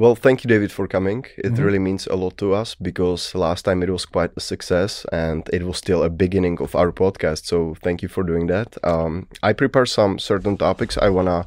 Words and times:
Well, 0.00 0.14
thank 0.14 0.44
you, 0.44 0.48
David, 0.48 0.70
for 0.70 0.86
coming. 0.86 1.24
It 1.38 1.54
Mhm. 1.54 1.64
really 1.64 1.78
means 1.80 2.06
a 2.06 2.14
lot 2.14 2.36
to 2.38 2.54
us 2.54 2.76
because 2.80 3.34
last 3.34 3.64
time 3.64 3.82
it 3.82 3.90
was 3.90 4.06
quite 4.06 4.30
a 4.36 4.40
success 4.40 5.04
and 5.12 5.42
it 5.52 5.62
was 5.64 5.76
still 5.78 6.02
a 6.04 6.08
beginning 6.10 6.58
of 6.60 6.76
our 6.76 6.92
podcast. 6.92 7.46
So 7.46 7.74
thank 7.82 8.02
you 8.02 8.08
for 8.08 8.22
doing 8.22 8.46
that. 8.46 8.76
Um, 8.84 9.26
I 9.42 9.52
prepare 9.52 9.86
some 9.86 10.18
certain 10.20 10.56
topics 10.56 10.96
I 10.98 11.08
wanna 11.10 11.46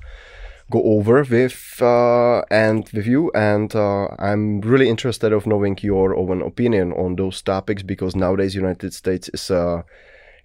go 0.70 0.82
over 0.84 1.24
with 1.24 1.58
uh, 1.82 2.42
and 2.52 2.90
with 2.94 3.08
you, 3.08 3.32
and 3.36 3.74
uh, 3.76 4.08
I'm 4.20 4.62
really 4.62 4.90
interested 4.90 5.31
of 5.33 5.46
knowing 5.47 5.78
your 5.81 6.15
own 6.15 6.42
opinion 6.42 6.92
on 6.94 7.15
those 7.15 7.42
topics 7.42 7.83
because 7.83 8.15
nowadays 8.18 8.56
United 8.56 8.94
States 8.94 9.29
is 9.33 9.49
a 9.49 9.83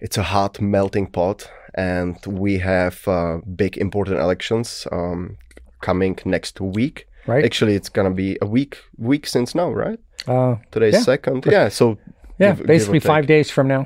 it's 0.01 0.17
a 0.17 0.23
hot 0.23 0.61
melting 0.61 1.07
pot, 1.07 1.49
and 1.75 2.15
we 2.25 2.59
have 2.59 3.07
uh, 3.07 3.37
big 3.55 3.77
important 3.77 4.19
elections 4.19 4.87
um, 4.91 5.37
coming 5.81 6.17
next 6.25 6.61
week. 6.61 7.05
Right. 7.27 7.43
Actually, 7.45 7.75
it's 7.75 7.89
gonna 7.89 8.11
be 8.15 8.37
a 8.41 8.45
week 8.45 8.77
week 8.97 9.27
since 9.27 9.53
now, 9.55 9.69
right? 9.71 9.99
Uh, 10.27 10.55
Today's 10.71 10.93
Yeah. 10.93 11.01
second. 11.01 11.45
Yeah. 11.45 11.69
So 11.69 11.97
yeah, 12.39 12.49
give- 12.49 12.57
give 12.57 12.67
basically 12.67 12.99
take. 12.99 13.07
five 13.07 13.27
days 13.27 13.51
from 13.51 13.67
now. 13.67 13.85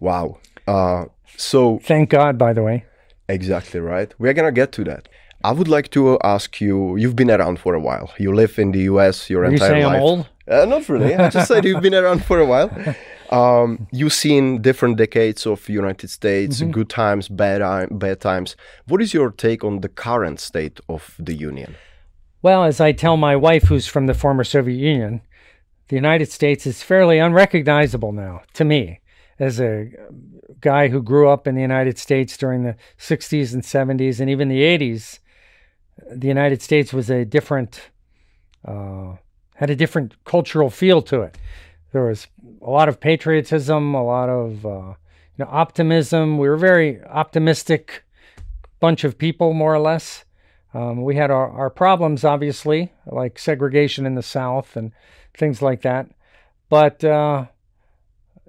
Wow. 0.00 0.38
Uh, 0.66 1.04
so 1.36 1.78
Thank 1.82 2.10
God, 2.10 2.38
by 2.38 2.52
the 2.52 2.62
way. 2.62 2.84
exactly 3.28 3.80
right. 3.80 4.12
We're 4.18 4.34
gonna 4.34 4.52
get 4.52 4.72
to 4.72 4.84
that. 4.84 5.08
I 5.42 5.52
would 5.52 5.68
like 5.68 5.90
to 5.90 6.18
ask 6.24 6.60
you. 6.60 6.96
You've 6.96 7.16
been 7.16 7.30
around 7.30 7.58
for 7.58 7.74
a 7.74 7.80
while. 7.80 8.08
You 8.18 8.32
live 8.34 8.58
in 8.58 8.72
the 8.72 8.80
U.S. 8.92 9.28
your 9.28 9.42
Are 9.42 9.46
you 9.48 9.52
entire 9.54 9.68
saying 9.70 9.84
life. 9.84 9.96
I'm 9.96 10.02
old? 10.02 10.26
Uh, 10.48 10.64
not 10.64 10.88
really. 10.88 11.14
I 11.14 11.28
just 11.30 11.48
said 11.48 11.64
you've 11.66 11.82
been 11.82 11.94
around 11.94 12.24
for 12.24 12.38
a 12.40 12.46
while. 12.46 12.70
Um, 13.30 13.88
you've 13.90 14.12
seen 14.12 14.60
different 14.62 14.96
decades 14.98 15.46
of 15.46 15.68
United 15.68 16.08
States, 16.10 16.60
Mm-hmm. 16.60 16.70
good 16.72 16.88
times, 16.90 17.28
bad 17.28 17.60
bad 17.98 18.20
times. 18.20 18.54
What 18.86 19.00
is 19.02 19.12
your 19.14 19.30
take 19.32 19.64
on 19.64 19.80
the 19.80 19.88
current 19.88 20.38
state 20.40 20.78
of 20.88 21.16
the 21.18 21.34
Union? 21.34 21.74
Well, 22.44 22.64
as 22.64 22.78
I 22.78 22.92
tell 22.92 23.16
my 23.16 23.36
wife, 23.36 23.62
who's 23.62 23.86
from 23.86 24.04
the 24.04 24.12
former 24.12 24.44
Soviet 24.44 24.76
Union, 24.76 25.22
the 25.88 25.96
United 25.96 26.30
States 26.30 26.66
is 26.66 26.82
fairly 26.82 27.18
unrecognizable 27.18 28.12
now 28.12 28.42
to 28.52 28.66
me 28.66 29.00
as 29.38 29.58
a 29.58 29.90
guy 30.60 30.88
who 30.88 31.00
grew 31.02 31.30
up 31.30 31.46
in 31.46 31.54
the 31.54 31.62
United 31.62 31.96
States 31.96 32.36
during 32.36 32.62
the 32.62 32.76
60s 32.98 33.54
and 33.54 33.62
70s 33.62 34.20
and 34.20 34.28
even 34.28 34.50
the 34.50 34.60
80s. 34.60 35.20
The 36.14 36.28
United 36.28 36.60
States 36.60 36.92
was 36.92 37.08
a 37.08 37.24
different, 37.24 37.88
uh, 38.62 39.14
had 39.54 39.70
a 39.70 39.76
different 39.76 40.22
cultural 40.24 40.68
feel 40.68 41.00
to 41.00 41.22
it. 41.22 41.38
There 41.92 42.04
was 42.04 42.26
a 42.60 42.68
lot 42.68 42.90
of 42.90 43.00
patriotism, 43.00 43.94
a 43.94 44.04
lot 44.04 44.28
of 44.28 44.66
uh, 44.66 44.92
you 45.38 45.46
know 45.46 45.48
optimism. 45.48 46.36
We 46.36 46.46
were 46.46 46.56
a 46.56 46.58
very 46.58 47.02
optimistic 47.04 48.04
bunch 48.80 49.02
of 49.02 49.16
people, 49.16 49.54
more 49.54 49.72
or 49.72 49.80
less. 49.80 50.23
Um, 50.74 51.02
we 51.02 51.14
had 51.14 51.30
our, 51.30 51.48
our 51.50 51.70
problems, 51.70 52.24
obviously, 52.24 52.92
like 53.06 53.38
segregation 53.38 54.06
in 54.06 54.16
the 54.16 54.22
South 54.22 54.76
and 54.76 54.90
things 55.32 55.62
like 55.62 55.82
that. 55.82 56.08
But 56.68 57.04
uh, 57.04 57.46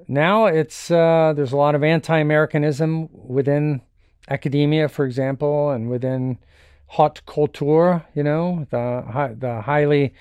now 0.07 0.47
it's 0.47 0.89
uh, 0.89 1.33
there's 1.35 1.51
a 1.51 1.57
lot 1.57 1.75
of 1.75 1.83
anti-Americanism 1.83 3.09
within 3.11 3.81
academia, 4.27 4.89
for 4.89 5.05
example, 5.05 5.69
and 5.69 5.87
within 5.87 6.39
haute 6.87 7.21
couture. 7.27 8.03
You 8.15 8.23
know, 8.23 8.65
the 8.71 9.35
the 9.37 9.61
highly, 9.61 10.15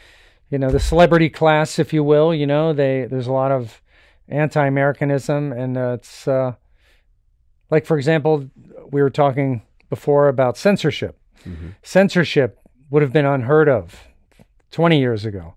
you 0.50 0.58
know, 0.58 0.70
the 0.70 0.80
celebrity 0.80 1.30
class, 1.30 1.78
if 1.78 1.94
you 1.94 2.04
will. 2.04 2.34
You 2.34 2.46
know, 2.46 2.74
they 2.74 3.06
there's 3.06 3.28
a 3.28 3.32
lot 3.32 3.50
of 3.50 3.80
anti-Americanism, 4.28 5.52
and 5.52 5.78
uh, 5.78 5.96
it's 5.98 6.26
like, 7.70 7.86
for 7.86 7.96
example, 7.96 8.50
we 8.90 9.00
were 9.00 9.10
talking 9.10 9.62
before 9.88 10.28
about 10.28 10.58
censorship 10.58 11.18
censorship 11.82 12.58
would 12.90 13.02
have 13.02 13.12
been 13.12 13.24
unheard 13.24 13.68
of 13.68 14.04
20 14.70 14.98
years 14.98 15.24
ago. 15.24 15.54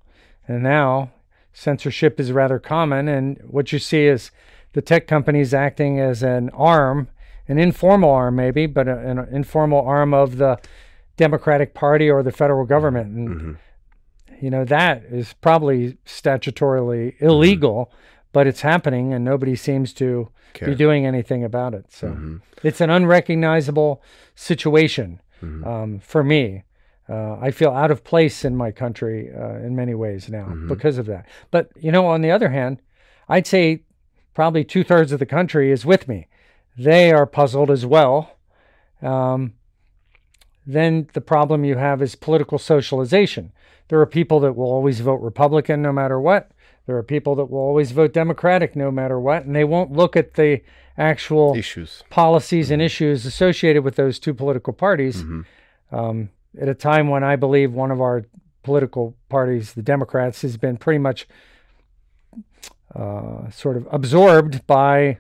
And 0.48 0.64
now 0.64 1.12
censorship 1.54 2.20
is 2.20 2.32
rather 2.32 2.60
common. 2.60 3.08
And 3.08 3.40
what 3.46 3.72
you 3.72 3.80
see 3.80 4.06
is 4.06 4.32
the 4.74 4.82
tech 4.82 5.08
companies 5.08 5.54
acting 5.54 6.00
as 6.00 6.24
an 6.24 6.50
arm, 6.52 7.10
an 7.48 7.58
informal 7.58 8.12
arm, 8.12 8.36
maybe, 8.36 8.66
but 8.66 8.88
a- 8.88 9.00
an 9.00 9.20
informal 9.32 9.86
arm 9.86 10.14
of 10.14 10.38
the 10.38 10.60
Democratic 11.18 11.74
Party 11.74 12.10
or 12.10 12.22
the 12.22 12.32
federal 12.32 12.66
government. 12.66 13.16
And, 13.16 13.30
mm-hmm. 13.30 14.46
you 14.46 14.52
know, 14.52 14.64
that 14.66 15.04
is 15.10 15.34
probably 15.42 15.98
statutorily 16.06 17.20
illegal, 17.20 17.86
mm-hmm. 17.86 18.28
but 18.34 18.46
it's 18.46 18.62
happening 18.62 19.14
and 19.14 19.26
nobody 19.26 19.56
seems 19.56 19.94
to 19.94 20.30
Care. 20.54 20.70
be 20.70 20.76
doing 20.76 21.06
anything 21.06 21.44
about 21.44 21.74
it. 21.74 21.86
So 21.90 22.10
mm-hmm. 22.10 22.38
it's 22.64 22.82
an 22.82 22.90
unrecognizable 22.90 24.02
situation 24.36 25.22
um, 25.42 26.00
for 26.00 26.24
me. 26.24 26.64
Uh, 27.10 27.38
I 27.40 27.52
feel 27.52 27.72
out 27.72 27.90
of 27.90 28.04
place 28.04 28.44
in 28.44 28.56
my 28.58 28.72
country 28.72 29.32
uh, 29.34 29.56
in 29.60 29.78
many 29.78 29.96
ways 29.96 30.28
now 30.28 30.54
because 30.68 30.98
of 30.98 31.06
that. 31.06 31.26
But, 31.52 31.70
you 31.78 31.90
know, 31.90 32.06
on 32.06 32.22
the 32.22 32.32
other 32.32 32.50
hand, 32.50 32.82
I'd 33.30 33.48
say 33.48 33.84
probably 34.34 34.66
two 34.66 34.84
thirds 34.84 35.14
of 35.14 35.20
the 35.20 35.26
country 35.26 35.72
is 35.72 35.86
with 35.86 36.10
me. 36.10 36.28
They 36.78 37.12
are 37.12 37.26
puzzled 37.26 37.72
as 37.72 37.86
well. 37.86 38.38
Um, 39.02 39.54
then 40.66 41.08
the 41.14 41.22
problem 41.22 41.64
you 41.64 41.78
have 41.78 42.02
is 42.02 42.16
political 42.16 42.60
socialization. 42.60 43.54
There 43.88 44.02
are 44.02 44.06
people 44.06 44.42
that 44.42 44.58
will 44.58 44.66
always 44.70 45.00
vote 45.00 45.22
Republican 45.22 45.82
no 45.82 45.94
matter 45.94 46.20
what. 46.20 46.52
There 46.88 46.98
are 46.98 47.04
people 47.04 47.36
that 47.36 47.46
will 47.46 47.60
always 47.60 47.92
vote 47.92 48.14
Democratic 48.14 48.76
no 48.76 48.92
matter 48.92 49.20
what, 49.20 49.46
and 49.46 49.56
they 49.56 49.64
won't 49.64 49.94
look 49.94 50.16
at 50.16 50.34
the 50.34 50.62
actual 50.98 51.56
Issues. 51.56 52.04
policies 52.10 52.72
and 52.72 52.82
issues 52.82 53.26
associated 53.26 53.84
with 53.84 53.96
those 53.96 54.20
two 54.20 54.34
political 54.34 54.74
parties 54.74 55.24
um, 55.92 56.30
at 56.60 56.68
a 56.68 56.74
time 56.74 57.08
when 57.08 57.24
I 57.24 57.36
believe 57.36 57.72
one 57.72 57.92
of 57.92 58.02
our 58.02 58.26
political 58.64 59.16
parties, 59.30 59.74
the 59.74 59.82
Democrats, 59.84 60.42
has 60.42 60.58
been 60.58 60.78
pretty 60.78 60.98
much 60.98 61.28
uh, 62.96 63.50
sort 63.50 63.78
of 63.78 63.88
absorbed 63.92 64.66
by 64.66 65.18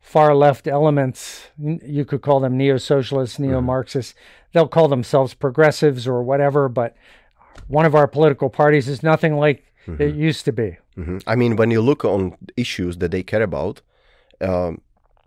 far 0.00 0.34
left 0.34 0.66
elements. 0.66 1.48
You 1.58 2.04
could 2.04 2.22
call 2.22 2.40
them 2.40 2.56
neo 2.56 2.76
socialists, 2.78 3.38
neo 3.38 3.60
Marxists. 3.60 4.14
They'll 4.52 4.68
call 4.68 4.88
themselves 4.88 5.34
progressives 5.34 6.08
or 6.08 6.22
whatever, 6.22 6.68
but 6.68 6.96
one 7.68 7.86
of 7.86 7.94
our 7.94 8.08
political 8.08 8.50
parties 8.50 8.88
is 8.88 9.02
nothing 9.02 9.36
like 9.36 9.64
it 9.98 10.14
used 10.14 10.44
to 10.44 10.52
be. 10.52 10.76
hmm 10.94 11.18
I 11.26 11.36
mean, 11.36 11.56
when 11.56 11.70
you 11.70 11.80
look 11.80 12.04
on 12.04 12.36
issues 12.56 12.98
that 12.98 13.10
they 13.10 13.22
care 13.22 13.42
about, 13.42 13.80
um, 14.40 14.80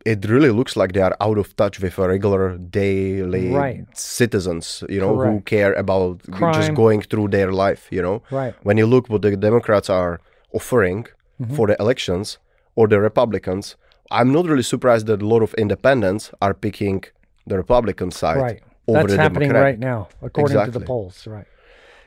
it 0.06 0.26
really 0.30 0.50
looks 0.50 0.76
like 0.76 0.92
they 0.94 1.02
are 1.02 1.16
out 1.22 1.38
of 1.38 1.56
touch 1.56 1.80
with 1.80 1.98
a 1.98 2.08
regular 2.08 2.58
daily 2.58 3.50
Right. 3.50 3.86
citizens, 3.98 4.84
you 4.90 5.00
know, 5.00 5.16
who 5.18 5.42
care 5.42 5.74
about 5.74 6.22
just 6.58 6.74
going 6.74 7.02
through 7.02 7.30
their 7.30 7.52
life, 7.52 7.88
you 7.92 8.02
know. 8.02 8.22
Right. 8.32 8.54
When 8.64 8.78
you 8.78 8.86
look 8.86 9.10
what 9.10 9.22
the 9.22 9.36
Democrats 9.38 9.90
are 9.90 10.20
offering 10.54 11.08
Mm-hmm. 11.42 11.56
for 11.56 11.66
the 11.68 11.76
elections 11.80 12.38
or 12.76 12.88
the 12.88 13.00
Republicans, 13.00 13.76
I'm 14.12 14.32
not 14.32 14.46
really 14.46 14.62
surprised 14.74 15.08
that 15.08 15.20
a 15.22 15.26
lot 15.34 15.42
of 15.42 15.52
independents 15.56 16.30
are 16.46 16.54
picking 16.54 17.04
the 17.48 17.58
Republican 17.58 18.12
side 18.12 18.38
Right. 18.38 18.62
over 18.88 19.00
That's 19.00 19.14
the 19.14 19.22
happening 19.22 19.50
Democrat. 19.50 19.64
right 19.64 19.80
now, 19.80 20.10
according 20.22 20.64
to 20.66 20.72
the 20.80 20.86
polls. 20.86 21.26
Right. 21.26 21.48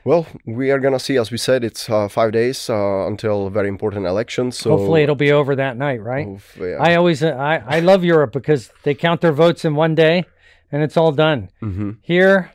Well, 0.07 0.25
we 0.45 0.71
are 0.71 0.79
gonna 0.79 0.99
see. 0.99 1.17
As 1.17 1.31
we 1.31 1.37
said, 1.37 1.65
it's 1.65 1.89
uh, 1.89 2.07
five 2.07 2.31
days 2.31 2.69
uh, 2.69 3.07
until 3.07 3.49
very 3.49 3.67
important 3.67 4.05
elections. 4.05 4.57
So 4.57 4.69
Hopefully, 4.69 5.01
it'll 5.03 5.15
be 5.15 5.33
over 5.33 5.53
that 5.57 5.75
night, 5.75 6.01
right? 6.01 6.25
Oof, 6.25 6.57
yeah. 6.57 6.77
I 6.79 6.95
always 6.95 7.21
uh, 7.21 7.31
I, 7.31 7.77
I 7.77 7.79
love 7.81 8.05
Europe 8.05 8.31
because 8.31 8.71
they 8.83 8.95
count 8.95 9.19
their 9.19 9.33
votes 9.33 9.65
in 9.65 9.75
one 9.75 9.95
day 9.95 10.23
and 10.71 10.81
it's 10.81 10.95
all 10.95 11.11
done. 11.11 11.49
Mhm. 11.61 11.97
Here, 12.01 12.53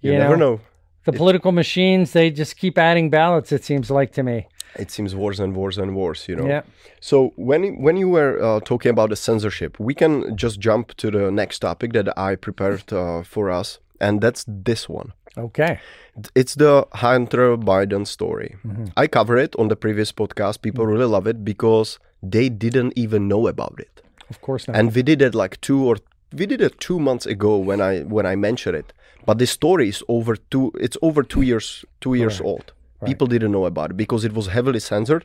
you, 0.00 0.10
you, 0.10 0.18
never 0.18 0.36
know, 0.36 0.54
know. 0.54 0.60
the 1.04 1.12
political 1.12 1.52
machines 1.52 2.14
they 2.14 2.32
just 2.32 2.56
keep 2.56 2.76
adding 2.76 3.10
ballots. 3.10 3.52
It 3.52 3.64
seems 3.64 3.92
like 3.92 4.10
to 4.14 4.24
me. 4.24 4.48
It 4.74 4.90
seems 4.90 5.14
worse 5.14 5.38
and 5.38 5.54
worse 5.54 5.76
and 5.76 5.94
worse. 5.94 6.28
You 6.28 6.34
know. 6.34 6.48
Yeah. 6.48 6.62
So 6.98 7.32
when 7.36 7.80
when 7.80 7.96
you 7.96 8.08
were 8.08 8.42
uh, 8.42 8.58
talking 8.70 8.90
about 8.90 9.10
the 9.10 9.16
censorship, 9.16 9.78
we 9.78 9.94
can 9.94 10.36
just 10.36 10.58
jump 10.58 10.96
to 10.96 11.12
the 11.12 11.30
next 11.30 11.60
topic 11.60 11.92
that 11.92 12.08
I 12.18 12.34
prepared 12.34 12.92
uh, 12.92 13.22
for 13.22 13.50
us, 13.50 13.78
and 14.00 14.20
that's 14.20 14.44
this 14.48 14.88
one. 14.88 15.12
Okay. 15.38 15.80
It's 16.34 16.54
the 16.54 16.86
Hunter 16.94 17.56
Biden 17.56 18.06
story. 18.06 18.56
Mm-hmm. 18.66 18.86
I 18.96 19.06
cover 19.06 19.36
it 19.36 19.54
on 19.56 19.68
the 19.68 19.76
previous 19.76 20.10
podcast. 20.12 20.62
People 20.62 20.86
really 20.86 21.04
love 21.06 21.26
it 21.26 21.44
because 21.44 21.98
they 22.22 22.48
didn't 22.48 22.92
even 22.96 23.28
know 23.28 23.46
about 23.46 23.78
it. 23.78 24.02
Of 24.30 24.40
course 24.42 24.68
not. 24.68 24.76
and 24.76 24.94
we 24.94 25.02
did 25.02 25.22
it 25.22 25.34
like 25.34 25.58
two 25.62 25.86
or 25.86 25.96
we 26.32 26.44
did 26.44 26.60
it 26.60 26.78
two 26.80 26.98
months 26.98 27.24
ago 27.24 27.56
when 27.56 27.80
I 27.80 28.00
when 28.00 28.26
I 28.26 28.36
mentioned 28.36 28.76
it. 28.76 28.92
But 29.24 29.38
the 29.38 29.46
story 29.46 29.88
is 29.88 30.02
over 30.08 30.36
two. 30.36 30.72
It's 30.78 30.96
over 31.02 31.22
two 31.22 31.42
years 31.42 31.84
two 32.00 32.14
years 32.14 32.40
old. 32.40 32.72
People 33.04 33.26
didn't 33.28 33.52
know 33.52 33.64
about 33.64 33.90
it 33.92 33.96
because 33.96 34.24
it 34.24 34.34
was 34.34 34.48
heavily 34.48 34.80
censored. 34.80 35.24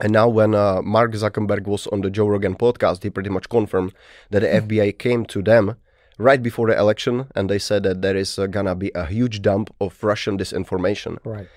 And 0.00 0.12
now, 0.12 0.26
when 0.28 0.54
uh, 0.54 0.82
Mark 0.82 1.12
Zuckerberg 1.12 1.66
was 1.66 1.86
on 1.88 2.00
the 2.00 2.10
Joe 2.10 2.26
Rogan 2.26 2.56
podcast, 2.56 3.02
he 3.04 3.10
pretty 3.10 3.30
much 3.30 3.48
confirmed 3.48 3.92
that 4.30 4.40
the 4.40 4.48
FBI 4.62 4.98
came 4.98 5.24
to 5.26 5.42
them 5.42 5.76
right 6.18 6.42
before 6.42 6.68
the 6.68 6.78
election, 6.78 7.26
and 7.34 7.48
they 7.50 7.58
said 7.58 7.82
that 7.84 8.02
there 8.02 8.16
is 8.16 8.38
uh, 8.38 8.46
gonna 8.46 8.74
be 8.74 8.90
a 8.94 9.06
huge 9.06 9.42
dump 9.42 9.74
of 9.80 10.02
Russian 10.02 10.38
disinformation. 10.38 11.18
right. 11.24 11.48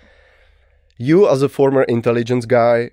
You, 0.99 1.29
as 1.29 1.43
a 1.43 1.49
former 1.49 1.83
intelligence 1.83 2.45
guy, 2.47 2.89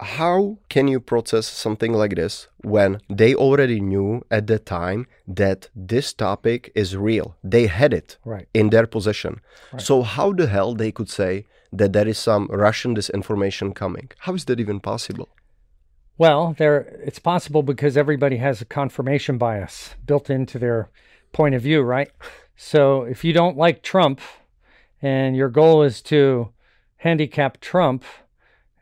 how 0.00 0.58
can 0.68 0.88
you 0.88 0.98
process 1.00 1.46
something 1.46 1.92
like 1.92 2.16
this 2.16 2.48
when 2.62 2.98
they 3.08 3.34
already 3.34 3.80
knew 3.80 4.22
at 4.32 4.46
the 4.48 4.58
time 4.58 5.06
that 5.28 5.68
this 5.74 6.12
topic 6.12 6.72
is 6.74 6.96
real? 6.96 7.36
They 7.44 7.66
had 7.68 7.94
it 7.94 8.18
Right. 8.24 8.48
in 8.52 8.70
their 8.70 8.86
possession. 8.86 9.40
Right. 9.72 9.80
So 9.80 10.02
how 10.02 10.32
the 10.32 10.48
hell 10.48 10.74
they 10.74 10.90
could 10.92 11.08
say 11.08 11.46
that 11.72 11.92
there 11.92 12.08
is 12.08 12.18
some 12.18 12.46
Russian 12.50 12.94
disinformation 12.96 13.74
coming. 13.74 14.10
How 14.18 14.34
is 14.34 14.44
that 14.46 14.58
even 14.60 14.80
possible? 14.80 15.28
Well, 16.18 16.54
there 16.56 16.78
it's 17.04 17.18
possible 17.18 17.62
because 17.62 17.96
everybody 17.96 18.38
has 18.38 18.60
a 18.60 18.64
confirmation 18.64 19.38
bias 19.38 19.94
built 20.06 20.30
into 20.30 20.58
their 20.58 20.88
point 21.32 21.54
of 21.54 21.62
view, 21.62 21.82
right? 21.82 22.10
So 22.56 23.02
if 23.02 23.22
you 23.24 23.32
don't 23.32 23.56
like 23.56 23.82
Trump 23.82 24.20
and 25.02 25.36
your 25.36 25.50
goal 25.50 25.82
is 25.82 26.00
to 26.02 26.50
handicap 26.98 27.60
Trump, 27.60 28.04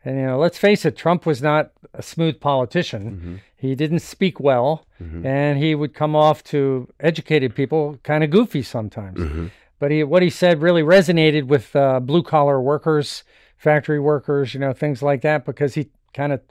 and 0.05 0.17
you 0.17 0.25
know, 0.25 0.37
let's 0.37 0.57
face 0.57 0.85
it, 0.85 0.95
Trump 0.95 1.25
was 1.25 1.41
not 1.41 1.71
a 1.93 2.01
smooth 2.01 2.39
politician. 2.39 3.03
Mm-hmm. 3.03 3.35
He 3.57 3.75
didn't 3.75 3.99
speak 3.99 4.39
well, 4.39 4.85
and 5.25 5.57
he 5.57 5.75
would 5.75 5.93
come 5.93 6.15
off 6.15 6.43
to 6.45 6.87
educated 6.99 7.55
people 7.55 7.99
kind 8.03 8.23
of 8.23 8.29
goofy 8.29 8.61
sometimes. 8.61 9.19
Mm-hmm. 9.19 9.47
But 9.79 9.91
he, 9.91 10.03
what 10.03 10.21
he 10.21 10.29
said 10.29 10.61
really 10.61 10.83
resonated 10.83 11.47
with 11.47 11.75
uh, 11.75 11.99
blue 11.99 12.23
collar 12.23 12.61
workers, 12.61 13.23
factory 13.57 13.99
workers, 13.99 14.53
you 14.53 14.59
know, 14.59 14.71
things 14.71 15.01
like 15.01 15.21
that, 15.21 15.43
because 15.45 15.73
he 15.73 15.89
kind 16.13 16.31
of 16.31 16.41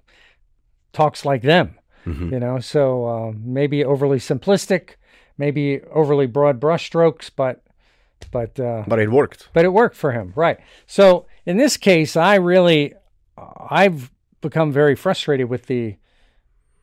talks 0.94 1.24
like 1.24 1.42
them, 1.42 1.74
Mm-hmm. 2.06 2.32
you 2.34 2.40
know. 2.40 2.58
So 2.60 3.06
uh, 3.06 3.32
maybe 3.42 3.84
overly 3.84 4.18
simplistic, 4.18 4.96
maybe 5.38 5.80
overly 5.92 6.26
broad 6.26 6.60
brushstrokes, 6.60 7.30
but 7.34 7.62
but 8.30 8.58
uh, 8.60 8.84
But 8.86 8.98
it 9.00 9.10
worked. 9.10 9.48
but 9.52 9.64
it 9.64 9.72
worked 9.72 9.96
for 9.96 10.12
him, 10.12 10.32
right? 10.36 10.58
So 10.86 11.26
in 11.46 11.56
this 11.58 11.76
case, 11.76 12.16
I 12.16 12.36
really, 12.36 12.94
I've 13.70 14.10
become 14.40 14.72
very 14.72 14.94
frustrated 14.94 15.48
with 15.50 15.66
the 15.66 15.96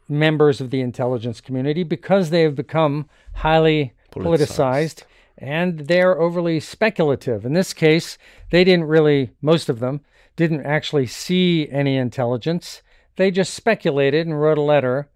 members 0.09 0.59
of 0.61 0.69
the 0.71 0.81
intelligence 0.81 1.39
community 1.41 1.83
because 1.83 2.29
they 2.29 2.41
have 2.41 2.55
become 2.55 3.07
highly 3.35 3.93
politicized, 4.11 4.49
Politicized. 4.51 5.03
and 5.37 5.79
they're 5.87 6.19
overly 6.19 6.59
speculative. 6.59 7.45
In 7.45 7.53
this 7.53 7.73
case, 7.73 8.17
they 8.49 8.63
didn't 8.63 8.85
really, 8.85 9.31
most 9.41 9.69
of 9.69 9.79
them 9.79 10.01
didn't 10.35 10.65
actually 10.65 11.07
see 11.07 11.69
any 11.69 11.95
intelligence. 11.97 12.81
They 13.15 13.31
just 13.31 13.53
speculated 13.53 14.27
and 14.27 14.39
wrote 14.39 14.57
a 14.57 14.61
letter 14.61 15.09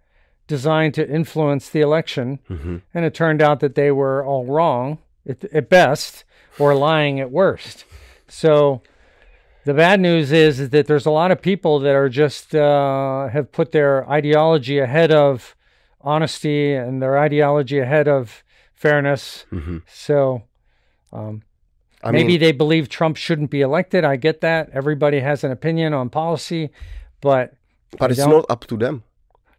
designed 0.47 0.93
to 0.95 1.09
influence 1.09 1.69
the 1.69 1.81
election. 1.81 2.39
Mm-hmm. 2.49 2.77
And 2.93 3.05
it 3.05 3.13
turned 3.13 3.41
out 3.41 3.59
that 3.61 3.75
they 3.75 3.91
were 3.91 4.23
all 4.25 4.45
wrong 4.45 4.99
at, 5.27 5.43
at 5.45 5.69
best 5.69 6.23
or 6.59 6.75
lying 6.75 7.19
at 7.19 7.31
worst. 7.31 7.85
So 8.27 8.81
the 9.65 9.73
bad 9.73 9.99
news 9.99 10.31
is, 10.31 10.59
is 10.59 10.69
that 10.69 10.87
there's 10.87 11.05
a 11.05 11.11
lot 11.11 11.31
of 11.31 11.41
people 11.41 11.79
that 11.79 11.95
are 11.95 12.09
just 12.09 12.53
uh, 12.53 13.27
have 13.29 13.51
put 13.51 13.71
their 13.71 14.07
ideology 14.09 14.79
ahead 14.79 15.11
of 15.11 15.55
honesty 16.01 16.73
and 16.73 17.01
their 17.01 17.17
ideology 17.17 17.79
ahead 17.79 18.07
of 18.07 18.43
fairness. 18.73 19.45
Mm-hmm. 19.51 19.79
So 19.87 20.43
um, 21.11 21.41
I 22.03 22.11
maybe 22.11 22.33
mean, 22.33 22.39
they 22.39 22.51
believe 22.51 22.87
Trump 22.87 23.17
shouldn't 23.17 23.49
be 23.49 23.61
elected. 23.61 24.03
I 24.03 24.15
get 24.15 24.41
that. 24.41 24.69
Everybody 24.71 25.21
has 25.21 25.43
an 25.43 25.51
opinion 25.51 25.93
on 25.93 26.09
policy, 26.09 26.69
but 27.21 27.55
but 27.99 28.11
it's 28.11 28.19
don't- 28.19 28.45
up 28.49 28.65
to 28.67 28.77
them. 28.77 29.03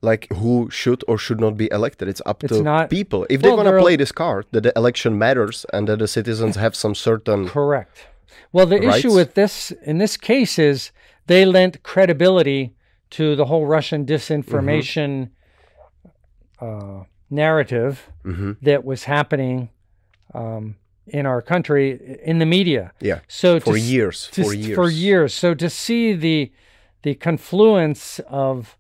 Like 0.02 0.28
who 0.40 0.68
should 0.70 1.02
or 1.08 1.16
should 1.18 1.40
not 1.40 1.56
be 1.56 1.68
elected. 1.72 2.06
It's 2.08 2.22
up 2.26 2.44
It's 2.44 2.52
to 2.56 2.62
not- 2.62 2.90
people. 2.90 3.26
If 3.30 3.40
they 3.40 3.48
Well, 3.48 3.56
want 3.64 3.68
to 3.68 3.80
play 3.80 3.96
this 3.96 4.12
card, 4.12 4.44
that 4.52 4.62
the 4.62 4.72
election 4.76 5.18
matters 5.18 5.64
and 5.72 5.88
that 5.88 5.98
the 5.98 6.06
citizens 6.08 6.56
have 6.56 6.74
some 6.76 6.94
certain. 6.94 7.48
Correct. 7.48 8.06
Well, 8.52 8.66
the 8.66 8.80
issue 8.82 9.12
with 9.14 9.34
this 9.34 9.72
in 9.84 9.98
this 9.98 10.16
case 10.16 10.58
is 10.58 10.92
they 11.26 11.44
lent 11.44 11.82
credibility 11.82 12.74
to 13.10 13.34
the 13.36 13.46
whole 13.46 13.66
Russian 13.66 14.04
disinformation 14.06 15.30
uh, 16.60 17.04
narrative 17.30 18.08
Mhm. 18.24 18.56
that 18.62 18.84
was 18.84 19.04
happening 19.04 19.68
um, 20.34 20.76
in 21.06 21.24
our 21.26 21.40
country 21.42 22.18
in 22.24 22.38
the 22.38 22.46
media. 22.46 22.92
Yeah. 23.00 23.20
So 23.28 23.58
For 23.60 23.74
to, 23.74 23.80
years. 23.80 24.28
to 24.32 24.44
For 24.44 24.52
years. 24.54 24.74
For 24.76 24.88
years. 24.90 25.34
So 25.34 25.54
to 25.54 25.70
see 25.70 26.14
the 26.14 26.52
the 27.06 27.14
confluence 27.14 28.20
of 28.28 28.76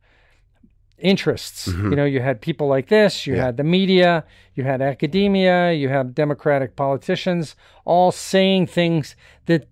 interests, 0.98 1.68
Mm-hmm. 1.68 1.90
you 1.90 1.96
know, 1.96 2.04
you 2.04 2.20
had 2.20 2.40
people 2.40 2.66
like 2.68 2.88
this, 2.88 3.26
you 3.26 3.34
Yeah. 3.36 3.44
had 3.46 3.56
the 3.56 3.64
media, 3.64 4.24
you 4.54 4.64
had 4.64 4.80
academia, 4.80 5.72
you 5.72 5.88
had 5.88 6.14
democratic 6.14 6.74
politicians, 6.76 7.54
all 7.84 8.10
saying 8.12 8.66
things 8.68 9.14
that 9.46 9.68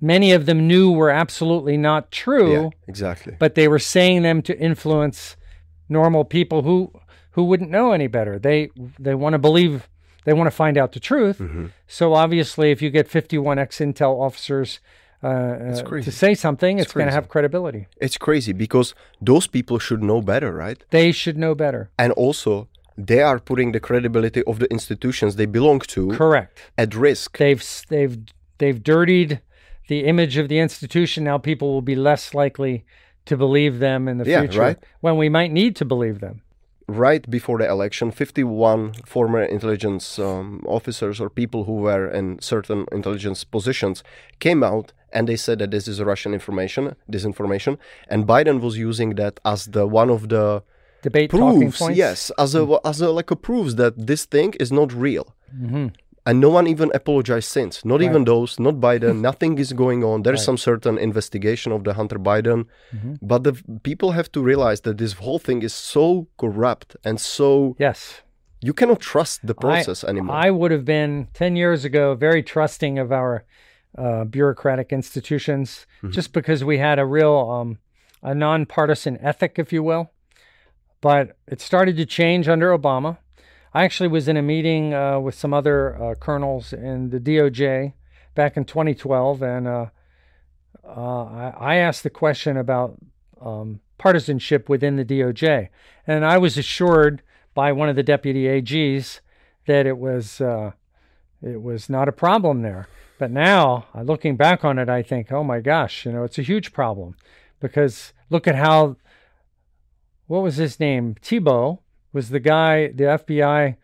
many 0.00 0.32
of 0.32 0.46
them 0.46 0.66
knew 0.66 0.90
were 0.90 1.10
absolutely 1.10 1.76
not 1.76 2.10
true, 2.10 2.52
Yeah, 2.52 2.68
exactly. 2.88 3.36
but 3.38 3.54
they 3.54 3.68
were 3.68 3.78
saying 3.78 4.22
them 4.22 4.42
to 4.42 4.58
influence 4.58 5.36
normal 5.88 6.24
people 6.24 6.62
who 6.62 6.92
who 7.32 7.44
wouldn't 7.44 7.70
know 7.70 7.92
any 7.92 8.08
better. 8.08 8.36
They 8.38 8.70
they 8.98 9.14
want 9.14 9.34
to 9.34 9.38
believe 9.38 9.88
they 10.24 10.32
want 10.32 10.48
to 10.48 10.56
find 10.64 10.76
out 10.76 10.90
the 10.92 11.00
truth. 11.00 11.38
Mm-hmm. 11.38 11.66
So 11.86 12.14
obviously, 12.14 12.72
if 12.72 12.82
you 12.82 12.90
get 12.90 13.08
51 13.08 13.58
ex 13.60 13.78
intel 13.78 14.20
officers 14.20 14.80
uh, 15.22 15.26
uh, 15.26 16.00
to 16.02 16.12
say 16.12 16.34
something, 16.34 16.78
it's, 16.78 16.92
going 16.92 17.06
to 17.06 17.12
have 17.12 17.28
credibility. 17.28 17.86
It's 18.00 18.16
crazy 18.16 18.52
because 18.52 18.94
those 19.20 19.46
people 19.46 19.78
should 19.78 20.02
know 20.02 20.20
better, 20.22 20.52
right? 20.52 20.82
They 20.90 21.10
should 21.12 21.36
know 21.36 21.54
better. 21.54 21.90
And 21.98 22.12
also, 22.12 22.68
they 22.96 23.20
are 23.22 23.38
putting 23.40 23.72
the 23.72 23.80
credibility 23.80 24.42
of 24.44 24.58
the 24.58 24.70
institutions 24.70 25.36
they 25.36 25.46
belong 25.46 25.80
to 25.80 26.10
Correct. 26.12 26.58
at 26.76 26.94
risk. 26.94 27.38
They've 27.38 27.64
they've 27.88 28.16
they've 28.58 28.82
dirtied 28.82 29.40
the 29.88 30.00
image 30.04 30.36
of 30.36 30.48
the 30.48 30.58
institution. 30.58 31.24
Now 31.24 31.38
people 31.38 31.72
will 31.72 31.82
be 31.82 31.96
less 31.96 32.34
likely 32.34 32.84
to 33.26 33.36
believe 33.36 33.78
them 33.78 34.08
in 34.08 34.18
the 34.18 34.24
Yeah, 34.28 34.40
future 34.40 34.60
right. 34.60 34.78
when 35.00 35.16
we 35.16 35.28
might 35.28 35.52
need 35.52 35.76
to 35.76 35.84
believe 35.84 36.18
them. 36.20 36.42
right 37.06 37.24
before 37.30 37.58
the 37.58 37.68
election, 37.68 38.10
51 38.10 38.94
former 39.04 39.42
intelligence 39.42 40.18
um, 40.18 40.62
officers 40.66 41.20
or 41.20 41.28
people 41.28 41.64
who 41.64 41.74
were 41.86 42.08
in 42.08 42.40
certain 42.40 42.86
intelligence 42.92 43.44
positions 43.44 44.02
came 44.40 44.62
out 44.64 44.92
and 45.12 45.28
they 45.28 45.36
said 45.36 45.58
that 45.60 45.70
this 45.70 45.86
is 45.88 46.00
Russian 46.02 46.32
information, 46.34 46.94
disinformation, 47.10 47.78
and 48.08 48.26
Biden 48.26 48.60
was 48.60 48.76
using 48.78 49.10
that 49.16 49.40
as 49.44 49.66
the 49.66 49.86
one 49.86 50.10
of 50.10 50.28
the 50.28 50.62
Debate 51.02 51.30
proofs, 51.30 51.78
points. 51.78 51.96
yes, 51.96 52.20
as 52.38 52.54
a 52.54 52.62
as 52.84 53.00
a 53.00 53.10
like 53.10 53.30
a 53.30 53.36
proofs 53.36 53.74
that 53.74 53.94
this 54.10 54.24
thing 54.34 54.54
is 54.64 54.70
not 54.72 54.92
real. 54.92 55.26
Mhm. 55.56 55.92
And 56.26 56.40
no 56.40 56.50
one 56.50 56.66
even 56.66 56.90
apologized 57.00 57.48
since. 57.48 57.74
Not 57.86 58.02
even 58.02 58.24
those, 58.24 58.58
not 58.60 58.74
Biden. 58.88 59.14
Nothing 59.30 59.56
is 59.58 59.72
going 59.72 60.04
on. 60.04 60.24
There's 60.24 60.44
some 60.44 60.58
certain 60.58 60.98
investigation 60.98 61.72
of 61.72 61.84
the 61.84 61.94
Hunter 61.94 62.18
Biden. 62.18 62.66
Mm-hmm. 62.94 63.14
But 63.22 63.44
the 63.44 63.54
people 63.82 64.10
have 64.12 64.30
to 64.32 64.42
realize 64.42 64.80
that 64.82 64.98
this 64.98 65.14
whole 65.14 65.38
thing 65.38 65.62
is 65.62 65.72
so 65.72 66.26
corrupt 66.36 66.96
and 67.02 67.18
so 67.18 67.76
Yes. 67.78 67.98
you 68.60 68.74
cannot 68.74 69.00
trust 69.00 69.46
the 69.46 69.54
I- 69.58 69.62
process 69.64 70.04
anymore. 70.04 70.36
I 70.36 70.50
would 70.50 70.70
have 70.70 70.84
been 70.84 71.28
10 71.32 71.56
years 71.56 71.86
ago 71.86 72.14
very 72.14 72.42
trusting 72.42 72.98
of 72.98 73.10
our 73.10 73.44
uh, 73.96 74.24
bureaucratic 74.24 74.92
institutions 74.92 75.86
Mm-hmm. 75.98 76.12
just 76.12 76.32
because 76.32 76.62
we 76.62 76.78
had 76.78 76.98
a 77.00 77.04
real 77.04 77.50
um, 77.50 77.78
a 78.22 78.34
nonpartisan 78.34 79.18
ethic, 79.20 79.54
if 79.58 79.72
you 79.72 79.82
will. 79.82 80.12
But 81.00 81.36
it 81.46 81.60
started 81.60 81.96
to 81.96 82.06
change 82.06 82.48
under 82.48 82.76
Obama. 82.76 83.18
I 83.74 83.84
actually 83.84 84.08
was 84.08 84.28
in 84.28 84.36
a 84.36 84.42
meeting 84.42 84.94
uh, 84.94 85.18
with 85.20 85.34
some 85.34 85.52
other 85.52 86.00
uh, 86.00 86.14
colonels 86.14 86.72
in 86.72 87.10
the 87.10 87.20
DOJ 87.20 87.92
back 88.34 88.56
in 88.56 88.64
2012, 88.64 89.42
and 89.42 89.68
uh, 89.68 89.86
uh, 90.84 91.24
I, 91.24 91.54
I 91.58 91.74
asked 91.76 92.02
the 92.02 92.10
question 92.10 92.56
about 92.56 92.96
um, 93.40 93.80
partisanship 93.98 94.68
within 94.68 94.96
the 94.96 95.04
DOJ, 95.04 95.68
and 96.06 96.24
I 96.24 96.38
was 96.38 96.56
assured 96.56 97.22
by 97.54 97.72
one 97.72 97.88
of 97.88 97.96
the 97.96 98.02
deputy 98.02 98.44
AGs 98.44 99.20
that 99.66 99.86
it 99.86 99.98
was 99.98 100.40
uh, 100.40 100.72
it 101.42 101.60
was 101.62 101.88
not 101.88 102.08
a 102.08 102.12
problem 102.12 102.62
there. 102.62 102.88
But 103.18 103.30
now, 103.32 103.86
uh, 103.94 104.02
looking 104.02 104.36
back 104.36 104.64
on 104.64 104.78
it, 104.78 104.88
I 104.88 105.02
think, 105.02 105.32
oh 105.32 105.42
my 105.42 105.60
gosh, 105.60 106.06
you 106.06 106.12
know, 106.12 106.22
it's 106.24 106.38
a 106.38 106.42
huge 106.42 106.72
problem 106.72 107.16
because 107.60 108.12
look 108.30 108.46
at 108.46 108.54
how 108.54 108.96
what 110.26 110.42
was 110.42 110.56
his 110.56 110.78
name? 110.78 111.16
Thibault 111.22 111.80
was 112.12 112.28
the 112.28 112.38
guy, 112.40 112.88
the 112.88 113.04
FBI 113.04 113.76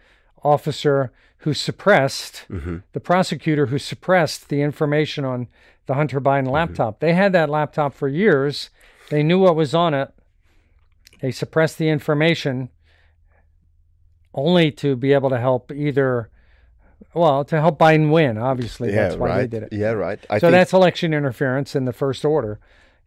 officer 0.42 1.10
who 1.38 1.52
suppressed 1.54 2.44
Mhm. 2.48 2.82
the 2.92 3.00
prosecutor 3.00 3.66
who 3.66 3.78
suppressed 3.78 4.48
the 4.48 4.62
information 4.62 5.24
on 5.24 5.48
the 5.86 5.94
Hunter 5.94 6.20
Biden 6.20 6.48
laptop. 6.50 7.00
They 7.00 7.12
had 7.14 7.32
that 7.32 7.50
laptop 7.50 7.92
for 7.94 8.08
years. 8.08 8.70
They 9.10 9.22
knew 9.22 9.38
what 9.38 9.56
was 9.56 9.74
on 9.74 9.94
it. 9.94 10.10
They 11.20 11.30
suppressed 11.30 11.78
the 11.78 11.88
information 11.88 12.68
only 14.34 14.70
to 14.72 14.96
be 14.96 15.12
able 15.12 15.30
to 15.30 15.38
help 15.38 15.70
either, 15.72 16.28
well, 17.14 17.44
to 17.44 17.60
help 17.60 17.78
Biden 17.78 18.10
win. 18.10 18.38
Obviously, 18.38 18.90
yeah, 18.90 19.08
that's 19.08 19.16
why 19.16 19.28
right. 19.28 19.40
they 19.42 19.46
did 19.46 19.62
it. 19.64 19.72
Yeah, 19.72 19.90
right. 19.90 20.18
I 20.28 20.38
so 20.38 20.48
think, 20.48 20.52
that's 20.52 20.72
election 20.72 21.14
interference 21.14 21.74
in 21.74 21.84
the 21.84 21.92
first 21.92 22.24
order, 22.24 22.60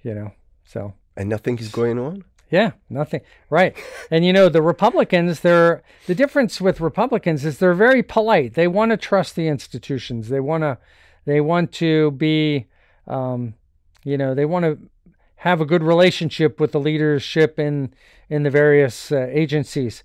you 0.03 0.13
know. 0.13 0.31
So 0.65 0.93
and 1.15 1.29
nothing 1.29 1.57
is 1.59 1.69
going 1.69 1.99
on. 1.99 2.23
yeah, 2.49 2.71
nothing. 2.89 3.21
Right. 3.49 3.75
And 4.11 4.25
you 4.25 4.33
know, 4.33 4.49
the 4.49 4.61
Republicans, 4.61 5.41
they're 5.41 5.83
the 6.05 6.15
difference 6.15 6.61
with 6.61 6.79
Republicans 6.79 7.43
is 7.45 7.57
they're 7.57 7.73
very 7.73 8.03
polite. 8.03 8.53
They 8.53 8.67
want 8.67 8.91
to 8.91 8.97
trust 8.97 9.35
the 9.35 9.47
institutions. 9.47 10.29
They 10.29 10.39
want 10.39 10.63
to 10.63 10.77
they 11.25 11.41
want 11.41 11.71
to 11.73 12.11
be 12.11 12.67
um, 13.07 13.55
you 14.03 14.17
know, 14.17 14.33
they 14.33 14.45
want 14.45 14.63
to 14.63 14.77
have 15.37 15.61
a 15.61 15.65
good 15.65 15.83
relationship 15.83 16.59
with 16.59 16.71
the 16.71 16.79
leadership 16.79 17.59
in 17.59 17.93
in 18.29 18.43
the 18.43 18.49
various 18.49 19.11
uh, 19.11 19.27
agencies. 19.29 20.03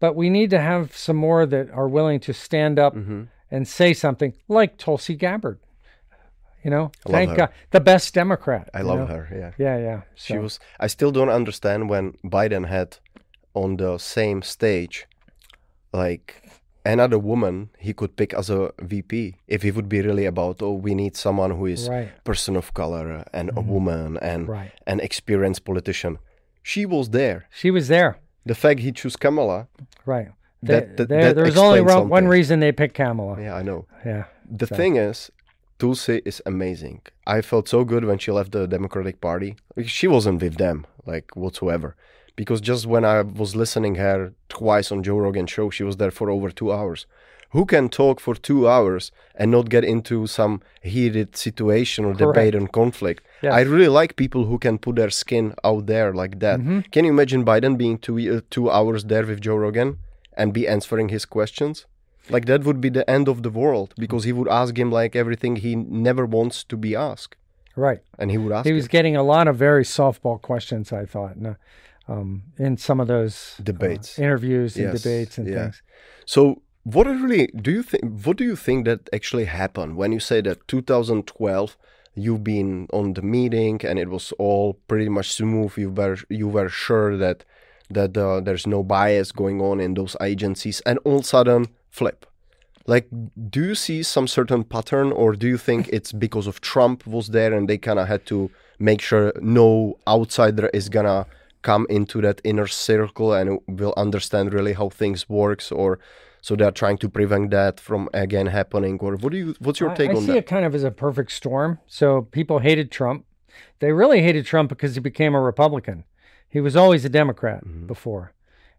But 0.00 0.16
we 0.16 0.30
need 0.30 0.50
to 0.50 0.60
have 0.60 0.96
some 0.96 1.16
more 1.16 1.46
that 1.46 1.70
are 1.70 1.88
willing 1.88 2.20
to 2.20 2.32
stand 2.32 2.78
up 2.78 2.94
Mhm. 2.96 3.28
and 3.50 3.68
say 3.68 3.92
something 3.92 4.32
like 4.48 4.76
Tulsi 4.78 5.14
Gabbard. 5.14 5.58
You 6.64 6.70
know, 6.70 6.90
I 7.06 7.10
thank. 7.12 7.36
God, 7.36 7.48
the 7.70 7.80
best 7.80 8.12
Democrat. 8.14 8.68
I 8.74 8.82
love 8.82 8.98
know? 9.00 9.06
her. 9.06 9.28
Yeah. 9.32 9.52
Yeah, 9.58 9.78
yeah. 9.78 10.00
She 10.14 10.36
was. 10.38 10.58
I 10.78 10.88
still 10.88 11.10
don't 11.12 11.30
understand 11.30 11.88
when 11.88 12.12
Biden 12.24 12.66
had 12.66 12.98
on 13.54 13.76
the 13.76 13.98
same 13.98 14.42
stage, 14.42 15.06
like 15.92 16.42
another 16.84 17.18
woman 17.18 17.70
he 17.78 17.92
could 17.92 18.16
pick 18.16 18.32
as 18.34 18.50
a 18.50 18.72
VP 18.80 19.36
if 19.48 19.62
he 19.62 19.70
would 19.70 19.88
be 19.88 20.00
really 20.00 20.24
about 20.26 20.62
oh 20.62 20.72
we 20.72 20.94
need 20.94 21.14
someone 21.16 21.50
who 21.50 21.66
is 21.66 21.88
right, 21.88 22.08
person 22.24 22.56
of 22.56 22.72
color 22.74 23.24
and 23.34 23.50
a 23.50 23.52
Mhm. 23.62 23.66
woman 23.66 24.16
and 24.22 24.48
right. 24.48 24.72
an 24.86 25.00
experienced 25.00 25.64
politician. 25.64 26.18
She 26.62 26.86
was 26.86 27.10
there. 27.10 27.46
She 27.50 27.70
was 27.70 27.88
there. 27.88 28.16
The 28.46 28.54
fact 28.54 28.80
he 28.80 28.92
chose 28.92 29.16
Kamala, 29.16 29.68
Right. 30.06 30.28
that, 30.62 30.96
that, 30.96 31.08
that 31.08 31.34
there 31.36 31.44
was 31.44 31.56
only 31.56 31.80
explains 31.80 32.08
one, 32.10 32.26
reason 32.28 32.60
they 32.60 32.72
picked 32.72 32.94
Kamala. 32.94 33.40
Yeah, 33.40 33.54
I 33.54 33.62
know. 33.62 33.86
Yeah. 34.04 34.24
The 34.50 34.66
So- 34.66 34.76
thing 34.76 34.96
is, 34.96 35.30
Tulsi 35.78 36.20
is 36.24 36.42
amazing. 36.46 37.00
I 37.26 37.40
felt 37.42 37.68
so 37.68 37.84
good 37.84 38.04
when 38.04 38.18
she 38.18 38.30
left 38.32 38.52
the 38.52 38.66
Democratic 38.66 39.20
Party. 39.20 39.56
She 39.84 40.06
wasn't 40.08 40.42
with 40.42 40.56
them, 40.56 40.86
like 41.06 41.34
whatsoever. 41.34 41.96
Because 42.36 42.60
just 42.60 42.86
when 42.86 43.04
I 43.04 43.22
was 43.22 43.54
listening 43.56 43.96
her 43.96 44.32
twice 44.48 44.90
on 44.92 45.02
Joe 45.02 45.18
Rogan 45.18 45.46
show, 45.46 45.70
she 45.70 45.82
was 45.84 45.96
there 45.96 46.10
for 46.10 46.30
over 46.30 46.50
two 46.50 46.72
hours. 46.72 47.06
Who 47.50 47.64
can 47.66 47.88
talk 47.88 48.20
for 48.20 48.34
two 48.34 48.68
hours 48.68 49.10
and 49.34 49.50
not 49.50 49.68
get 49.68 49.84
into 49.84 50.26
some 50.26 50.60
heated 50.82 51.36
situation 51.36 52.04
or 52.04 52.12
debate 52.14 52.52
Correct. 52.52 52.54
and 52.54 52.72
conflict? 52.72 53.24
Yes. 53.42 53.52
I 53.54 53.60
really 53.62 53.88
like 53.88 54.16
people 54.16 54.44
who 54.44 54.58
can 54.58 54.78
put 54.78 54.96
their 54.96 55.10
skin 55.10 55.54
out 55.64 55.86
there 55.86 56.12
like 56.22 56.38
that. 56.40 56.60
Mhm. 56.60 56.90
Can 56.92 57.04
you 57.06 57.10
imagine 57.12 57.44
Biden 57.44 57.76
being 57.78 57.96
two 57.98 58.16
uh, 58.18 58.40
two 58.50 58.70
hours 58.70 59.04
there 59.04 59.24
with 59.26 59.40
Joe 59.40 59.56
Rogan 59.56 59.98
and 60.36 60.52
be 60.52 60.68
answering 60.68 61.08
his 61.10 61.24
questions? 61.26 61.86
Like 62.34 62.44
that 62.46 62.64
would 62.64 62.80
be 62.80 62.90
the 62.90 63.04
end 63.16 63.28
of 63.28 63.42
the 63.42 63.50
world 63.50 63.88
because 63.98 64.24
he 64.28 64.32
would 64.32 64.48
ask 64.48 64.76
him 64.78 64.90
like 65.00 65.16
everything 65.16 65.56
he 65.56 65.74
never 66.08 66.24
wants 66.26 66.64
to 66.64 66.76
be 66.76 66.94
asked, 66.94 67.34
Right. 67.76 68.00
and 68.18 68.30
he 68.30 68.38
would 68.38 68.52
ask 68.52 68.66
He 68.66 68.74
was 68.74 68.84
him. 68.84 68.90
getting 68.96 69.16
a 69.16 69.22
lot 69.34 69.48
of 69.48 69.56
very 69.56 69.84
softball 69.84 70.38
questions, 70.40 70.92
I 70.92 71.06
thought, 71.06 71.34
in, 71.36 71.46
uh, 71.46 71.54
um, 72.12 72.42
in 72.58 72.76
some 72.76 73.00
of 73.02 73.08
those 73.08 73.56
uh, 73.58 73.64
Debates. 73.64 74.18
interviews 74.18 74.76
and 74.76 74.84
Yes, 74.92 75.02
debates 75.02 75.38
and 75.38 75.46
yeah. 75.48 75.54
things. 75.62 75.82
So 76.26 76.62
what 76.84 77.06
really 77.06 77.46
do 77.66 77.70
you 77.70 77.82
think? 77.82 78.02
What 78.26 78.36
do 78.36 78.44
you 78.44 78.56
think 78.66 78.84
that 78.84 79.00
actually 79.12 79.46
happened 79.46 79.96
when 79.96 80.12
you 80.12 80.20
say 80.20 80.40
that 80.42 80.58
2012? 80.68 81.76
You've 82.14 82.44
been 82.44 82.88
on 82.92 83.14
the 83.14 83.22
meeting 83.22 83.80
and 83.84 83.98
it 83.98 84.08
was 84.08 84.32
all 84.32 84.74
pretty 84.88 85.08
much 85.08 85.32
smooth. 85.32 85.76
You 85.76 85.90
were 85.90 86.18
you 86.28 86.48
were 86.48 86.68
sure 86.68 87.16
that 87.16 87.44
that 87.90 88.16
uh, 88.16 88.40
there's 88.40 88.66
no 88.66 88.82
bias 88.82 89.32
going 89.32 89.60
on 89.60 89.80
in 89.80 89.94
those 89.94 90.16
agencies, 90.20 90.80
and 90.86 90.98
all 91.04 91.16
of 91.16 91.22
a 91.22 91.24
sudden 91.24 91.66
flip. 91.90 92.26
Like, 92.86 93.08
do 93.50 93.64
you 93.64 93.74
see 93.74 94.02
some 94.02 94.26
certain 94.26 94.64
pattern, 94.64 95.12
or 95.12 95.34
do 95.34 95.46
you 95.48 95.58
think 95.58 95.88
it's 95.92 96.12
because 96.12 96.46
of 96.46 96.60
Trump 96.60 97.06
was 97.06 97.28
there 97.28 97.52
and 97.52 97.68
they 97.68 97.78
kind 97.78 97.98
of 97.98 98.08
had 98.08 98.26
to 98.26 98.50
make 98.78 99.00
sure 99.02 99.32
no 99.40 99.98
outsider 100.08 100.68
is 100.72 100.88
gonna 100.88 101.26
come 101.62 101.86
into 101.90 102.22
that 102.22 102.40
inner 102.42 102.66
circle 102.66 103.34
and 103.34 103.60
will 103.68 103.92
understand 103.96 104.54
really 104.54 104.72
how 104.72 104.88
things 104.88 105.28
works, 105.28 105.70
or 105.70 105.98
so 106.40 106.56
they're 106.56 106.70
trying 106.70 106.98
to 106.98 107.08
prevent 107.08 107.50
that 107.50 107.78
from 107.80 108.08
again 108.14 108.46
happening, 108.46 108.98
or 109.00 109.16
what 109.16 109.32
do 109.32 109.38
you? 109.38 109.54
What's 109.58 109.80
your 109.80 109.90
I- 109.90 109.94
take 109.94 110.10
I, 110.10 110.14
on 110.14 110.22
see 110.22 110.36
it 110.38 110.46
kind 110.46 110.64
of 110.64 110.74
as 110.74 110.84
a 110.84 110.90
perfect 110.90 111.32
storm. 111.32 111.78
So 111.86 112.22
people 112.22 112.58
hated 112.60 112.90
Trump. 112.90 113.24
They 113.80 113.92
really 113.92 114.22
hated 114.22 114.46
Trump 114.46 114.68
because 114.68 114.94
he 114.94 115.00
became 115.00 115.34
a 115.34 115.40
Republican. 115.40 116.04
He 116.48 116.60
was 116.60 116.76
always 116.76 117.04
a 117.04 117.08
Democrat 117.08 117.64
Mhm. 117.64 117.86
before, 117.86 118.32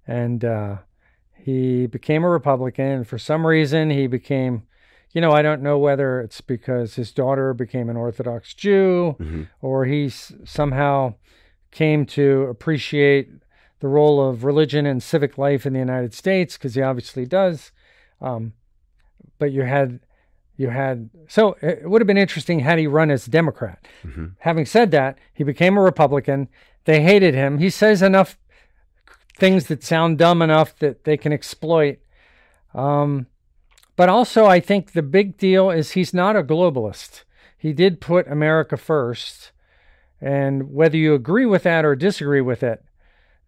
and 0.08 0.44
uh, 0.44 0.78
he 1.34 1.88
became 1.88 2.24
a 2.24 2.30
Republican. 2.30 2.86
And 2.86 3.08
for 3.08 3.18
some 3.18 3.46
reason, 3.46 3.90
he 3.90 4.08
became. 4.08 4.64
You 5.14 5.20
know, 5.20 5.34
I 5.34 5.42
don't 5.42 5.62
know 5.62 5.78
whether 5.78 6.22
it's 6.22 6.40
because 6.40 6.96
his 6.96 7.12
daughter 7.12 7.54
became 7.54 7.90
an 7.90 7.98
Orthodox 7.98 8.54
Jew 8.54 9.18
Mhm. 9.20 9.48
or 9.62 9.84
he 9.84 10.06
s- 10.06 10.32
somehow 10.46 11.16
came 11.70 12.06
to 12.06 12.44
appreciate 12.44 13.30
the 13.82 13.88
role 13.88 14.26
of 14.28 14.44
religion 14.44 14.86
and 14.86 15.04
civic 15.04 15.38
life 15.38 15.66
in 15.66 15.74
the 15.74 15.80
United 15.80 16.14
States 16.14 16.58
because 16.58 16.76
he 16.76 16.82
obviously 16.82 17.26
does. 17.26 17.72
Um, 18.22 18.54
but 19.40 19.52
you 19.52 19.64
had, 19.64 20.00
you 20.56 20.70
had, 20.70 21.10
so 21.28 21.58
it 21.62 21.90
would 21.90 22.02
have 22.02 22.08
been 22.08 22.18
interesting 22.18 22.60
had 22.60 22.80
he 22.80 22.88
run 22.88 23.12
as 23.12 23.28
a 23.28 23.32
Democrat. 23.32 23.86
Mhm. 24.06 24.36
Having 24.40 24.66
said 24.68 24.92
that, 24.92 25.18
he 25.34 25.44
became 25.44 25.78
a 25.78 25.82
Republican. 25.82 26.48
They 26.86 27.02
hated 27.02 27.34
him. 27.34 27.58
He 27.58 27.70
says 27.70 28.02
enough 28.02 28.38
things 29.36 29.66
that 29.68 29.84
sound 29.84 30.20
dumb 30.20 30.42
enough 30.44 30.78
that 30.78 31.04
they 31.04 31.18
can 31.18 31.34
exploit. 31.34 31.98
Um, 32.76 33.26
but 33.96 34.10
also, 34.10 34.46
I 34.46 34.60
think 34.60 34.92
the 34.92 35.02
big 35.02 35.38
deal 35.38 35.72
is 35.72 35.92
he's 35.92 36.14
not 36.14 36.36
a 36.36 36.44
globalist. 36.44 37.24
He 37.58 37.74
did 37.74 38.00
put 38.00 38.28
America 38.28 38.78
first. 38.78 39.52
And 40.20 40.72
whether 40.72 40.98
you 40.98 41.16
agree 41.16 41.48
with 41.48 41.64
that 41.64 41.84
or 41.84 41.96
disagree 41.96 42.42
with 42.42 42.62
it, 42.62 42.84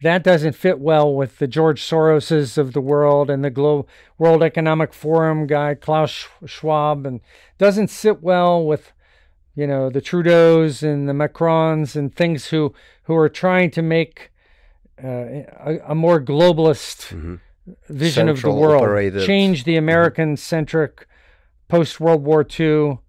that 0.04 0.24
doesn't 0.24 0.54
fit 0.56 0.80
well 0.80 1.14
with 1.14 1.40
the 1.40 1.48
George 1.48 1.82
Soroses 1.82 2.58
of 2.58 2.74
the 2.74 2.82
world 2.82 3.30
and 3.30 3.44
the 3.44 3.50
Glo- 3.50 3.86
World 4.18 4.44
Economic 4.44 4.94
Forum 4.94 5.48
guy, 5.48 5.74
Klaus 5.76 6.12
Sch- 6.12 6.28
Schwab, 6.46 7.06
and 7.06 7.20
doesn't 7.58 7.90
sit 7.90 8.22
well 8.22 8.64
with, 8.66 8.92
you 9.56 9.66
know, 9.68 9.90
the 9.90 10.02
Trudeaus 10.02 10.84
and 10.84 11.10
the 11.10 11.14
Macrons 11.14 11.96
and 11.96 12.14
things 12.16 12.48
who, 12.48 12.74
who 13.04 13.16
are 13.16 13.30
trying 13.30 13.72
to 13.72 13.82
make 13.82 14.32
uh, 15.04 15.08
a, 15.08 15.80
a 15.90 15.96
more 15.96 16.22
globalist 16.22 17.08
Mhm. 17.14 17.40
vision 17.90 18.30
of 18.30 18.42
the 18.42 18.52
world, 18.52 18.84
operated. 18.84 19.26
change 19.26 19.64
the 19.64 19.76
American 19.78 20.38
centric 20.38 21.08
post 21.68 22.00
World 22.00 22.24
War 22.24 22.46
II 22.60 23.00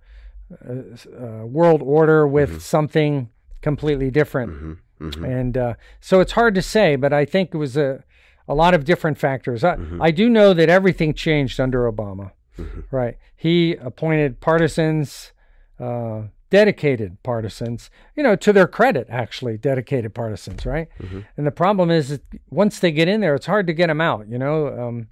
uh, 0.50 0.72
uh, 0.72 1.46
world 1.46 1.82
order 1.82 2.26
with 2.26 2.62
something 2.62 3.28
completely 3.62 4.10
different. 4.10 4.78
Mhm. 5.00 5.12
Mhm. 5.14 5.28
And 5.40 5.56
uh, 5.58 5.74
so 6.00 6.20
it's 6.20 6.32
hard 6.32 6.54
to 6.54 6.62
say, 6.62 6.96
but 6.96 7.12
I 7.12 7.24
think 7.24 7.54
it 7.54 7.58
was 7.58 7.76
a, 7.76 8.02
a 8.48 8.54
lot 8.54 8.74
of 8.74 8.84
different 8.84 9.18
factors. 9.18 9.64
I, 9.64 9.76
Mhm. 9.76 9.98
I 10.00 10.10
do 10.10 10.28
know 10.28 10.52
that 10.54 10.68
everything 10.68 11.14
changed 11.14 11.58
under 11.60 11.90
Obama, 11.90 12.32
Mhm. 12.58 12.84
right? 12.90 13.16
He 13.36 13.74
appointed 13.76 14.40
partisans, 14.40 15.32
uh, 15.80 16.22
dedicated 16.50 17.20
partisans, 17.24 17.90
you 18.14 18.22
know, 18.22 18.36
to 18.36 18.52
their 18.52 18.68
credit, 18.68 19.06
actually, 19.10 19.58
dedicated 19.58 20.14
partisans, 20.14 20.64
right? 20.64 20.88
Mhm. 21.00 21.24
And 21.36 21.46
the 21.46 21.50
problem 21.50 21.90
is 21.90 22.10
that 22.10 22.22
once 22.50 22.78
they 22.78 22.92
get 22.92 23.08
in 23.08 23.20
there, 23.20 23.34
it's 23.34 23.46
hard 23.46 23.66
to 23.66 23.72
get 23.72 23.88
them 23.88 24.00
out, 24.00 24.28
you 24.28 24.38
know? 24.38 24.68
Um, 24.68 25.08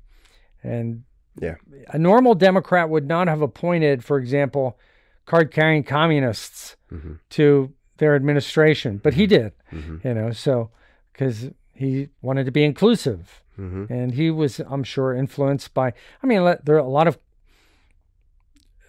and 0.62 1.02
Yeah. 1.40 1.56
a 1.88 1.98
normal 1.98 2.34
Democrat 2.36 2.88
would 2.90 3.08
not 3.08 3.26
have 3.26 3.42
appointed, 3.42 4.04
for 4.04 4.18
example, 4.18 4.78
card 5.26 5.50
carrying 5.50 5.82
communists 5.82 6.76
Mhm. 6.92 7.18
to 7.30 7.72
their 7.98 8.14
administration, 8.14 9.00
but 9.02 9.14
he 9.14 9.26
did, 9.26 9.52
Mhm. 9.72 10.04
you 10.04 10.14
know, 10.14 10.30
so 10.32 10.70
because 11.12 11.50
he 11.74 12.08
wanted 12.20 12.44
to 12.46 12.52
be 12.52 12.64
inclusive 12.64 13.42
Mhm. 13.58 13.90
and 13.90 14.12
he 14.12 14.30
was, 14.30 14.60
I'm 14.60 14.84
sure, 14.84 15.14
influenced 15.14 15.72
by, 15.74 15.92
I 16.22 16.26
mean, 16.26 16.42
there 16.64 16.74
are 16.76 16.78
a 16.78 16.84
lot 17.00 17.06
of 17.06 17.18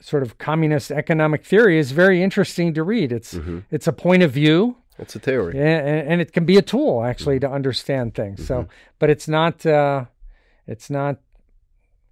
sort 0.02 0.24
of 0.24 0.38
communist 0.38 0.92
economic 0.92 1.46
theory 1.46 1.78
is 1.80 1.92
very 1.92 2.22
interesting 2.22 2.74
to 2.74 2.84
read. 2.84 3.12
It's, 3.12 3.34
Mhm. 3.36 3.64
it's 3.72 3.88
a 3.88 3.94
point 3.94 4.22
of 4.24 4.32
view 4.32 4.76
It's 5.00 5.16
a 5.16 5.20
theory. 5.20 5.58
and, 5.58 6.08
and 6.10 6.22
it 6.22 6.34
can 6.34 6.46
be 6.46 6.58
a 6.58 6.62
tool 6.62 7.04
actually 7.06 7.40
to 7.40 7.50
understand 7.50 8.14
things. 8.14 8.46
So, 8.46 8.68
but 9.00 9.10
it's 9.10 9.28
not, 9.28 9.66
uh, 9.66 10.06
it's 10.68 10.90
not 10.90 11.18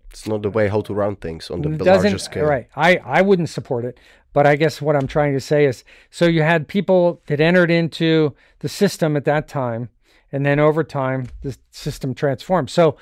It's 0.09 0.27
not 0.27 0.41
the 0.41 0.49
way 0.49 0.67
how 0.69 0.81
to 0.81 0.93
run 0.93 1.15
things 1.15 1.49
on 1.49 1.61
the, 1.61 1.69
the 1.69 1.85
larger 1.85 2.17
scale. 2.17 2.45
right 2.45 2.67
i 2.75 2.97
i 3.19 3.21
wouldn't 3.21 3.47
support 3.49 3.85
it 3.85 3.97
but 4.33 4.45
i 4.47 4.55
guess 4.55 4.81
what 4.81 4.95
i'm 4.95 5.07
trying 5.07 5.33
to 5.33 5.39
say 5.39 5.65
is 5.65 5.83
so 6.09 6.25
you 6.25 6.41
had 6.41 6.67
people 6.67 7.21
that 7.27 7.39
entered 7.39 7.71
into 7.71 8.33
the 8.59 8.69
system 8.69 9.15
at 9.15 9.25
that 9.25 9.47
time 9.47 9.89
and 10.31 10.45
then 10.45 10.59
over 10.59 10.83
time 10.83 11.27
the 11.41 11.57
system 11.71 12.13
transformed. 12.13 12.69
So 12.69 12.97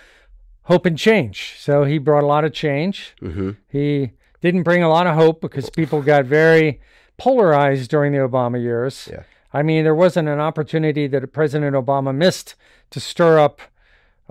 hope 0.63 0.85
and 0.85 0.97
change. 0.97 1.55
So 1.59 1.83
he 1.83 1.97
brought 1.97 2.23
a 2.23 2.27
lot 2.27 2.43
of 2.43 2.53
change. 2.53 3.15
Hmm 3.19 3.51
he 3.69 4.11
didn't 4.41 4.63
bring 4.63 4.81
a 4.81 4.89
lot 4.89 5.05
of 5.05 5.15
hope 5.15 5.41
because 5.41 5.69
people 5.69 6.01
got 6.01 6.25
very 6.25 6.79
polarized 7.17 7.89
during 7.89 8.13
the 8.13 8.19
obama 8.19 8.61
years. 8.61 9.09
Yeah. 9.11 9.23
i 9.51 9.61
mean 9.61 9.83
there 9.83 9.95
wasn't 9.95 10.29
an 10.29 10.39
opportunity 10.39 11.07
that 11.07 11.33
president 11.33 11.75
obama 11.75 12.15
missed 12.15 12.55
to 12.91 12.99
stir 12.99 13.37
up 13.37 13.61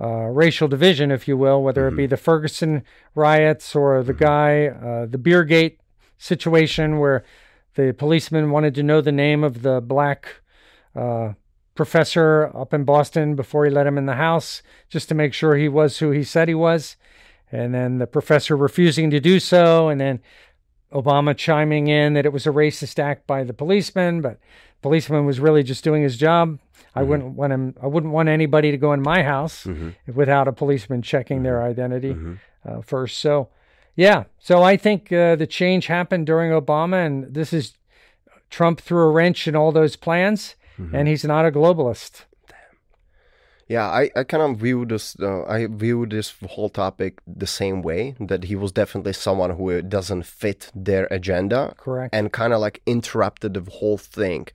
uh, 0.01 0.27
racial 0.27 0.69
division, 0.69 1.11
if 1.11 1.27
you 1.27 1.35
will, 1.35 1.61
whether 1.61 1.85
it 1.89 1.95
be 1.97 2.07
the 2.07 2.15
Ferguson 2.15 2.85
riots 3.15 3.75
or 3.75 4.01
the 4.01 4.13
guy, 4.13 4.67
uh, 4.67 5.05
the 5.05 5.17
Beergate 5.17 5.75
situation 6.19 6.99
where 6.99 7.23
the 7.75 7.93
policeman 7.97 8.51
wanted 8.51 8.75
to 8.75 8.83
know 8.83 9.01
the 9.01 9.11
name 9.11 9.43
of 9.43 9.63
the 9.63 9.81
black 9.81 10.27
uh, 10.95 11.33
professor 11.73 12.51
up 12.55 12.73
in 12.73 12.83
Boston 12.83 13.35
before 13.35 13.65
he 13.65 13.71
let 13.71 13.87
him 13.87 13.97
in 13.97 14.05
the 14.05 14.15
house, 14.15 14.61
just 14.89 15.07
to 15.09 15.15
make 15.15 15.33
sure 15.33 15.55
he 15.55 15.69
was 15.69 15.97
who 15.99 16.11
he 16.11 16.23
said 16.23 16.47
he 16.47 16.53
was. 16.55 16.97
And 17.51 17.73
then 17.73 17.97
the 17.97 18.05
professor 18.07 18.55
refusing 18.55 19.09
to 19.11 19.19
do 19.19 19.39
so, 19.39 19.87
and 19.89 19.99
then 19.99 20.19
Obama 20.93 21.35
chiming 21.35 21.87
in 21.87 22.13
that 22.13 22.25
it 22.25 22.33
was 22.33 22.45
a 22.45 22.51
racist 22.51 22.99
act 22.99 23.25
by 23.25 23.43
the 23.43 23.53
policeman, 23.53 24.21
but 24.21 24.33
the 24.33 24.81
policeman 24.81 25.25
was 25.25 25.39
really 25.39 25.63
just 25.63 25.83
doing 25.83 26.03
his 26.03 26.17
job. 26.17 26.59
I 26.95 27.03
wouldn't 27.03 27.35
want 27.35 27.53
him. 27.53 27.75
I 27.81 27.87
wouldn't 27.87 28.11
want 28.11 28.29
anybody 28.29 28.71
to 28.71 28.77
go 28.77 28.91
in 28.93 29.01
my 29.01 29.23
house 29.23 29.63
Mhm. 29.65 29.95
without 30.13 30.47
a 30.47 30.51
policeman 30.51 31.01
checking 31.01 31.43
their 31.43 31.61
identity 31.61 32.13
Mhm. 32.13 32.39
uh, 32.65 32.81
first. 32.81 33.19
So, 33.19 33.49
Yeah. 33.99 34.23
So 34.39 34.63
I 34.63 34.77
think 34.77 35.11
uh, 35.11 35.35
the 35.35 35.47
change 35.47 35.87
happened 35.87 36.25
during 36.25 36.51
Obama, 36.51 37.05
and 37.05 37.33
this 37.33 37.51
is 37.53 37.73
Trump 38.49 38.79
threw 38.79 39.03
a 39.09 39.11
wrench 39.11 39.47
in 39.47 39.55
all 39.55 39.71
those 39.73 39.95
plans, 39.97 40.55
Mm-hmm. 40.79 40.95
and 40.95 41.07
he's 41.09 41.25
not 41.25 41.45
a 41.45 41.51
globalist. 41.51 42.13
Yeah, 43.67 43.85
I, 44.01 44.09
I 44.15 44.23
kind 44.23 44.43
of 44.43 44.57
view 44.65 44.85
this. 44.85 45.15
Uh, 45.19 45.43
I 45.57 45.67
view 45.67 46.05
this 46.05 46.33
whole 46.53 46.69
topic 46.69 47.19
the 47.27 47.45
same 47.61 47.81
way 47.89 48.15
that 48.29 48.45
he 48.45 48.55
was 48.55 48.71
definitely 48.71 49.13
someone 49.13 49.51
who 49.57 49.81
doesn't 49.81 50.25
fit 50.25 50.71
their 50.73 51.05
agenda, 51.11 51.73
Correct. 51.77 52.15
and 52.15 52.31
kind 52.31 52.53
of 52.53 52.61
like 52.61 52.81
interrupted 52.85 53.53
the 53.53 53.69
whole 53.79 53.97
thing, 53.97 54.47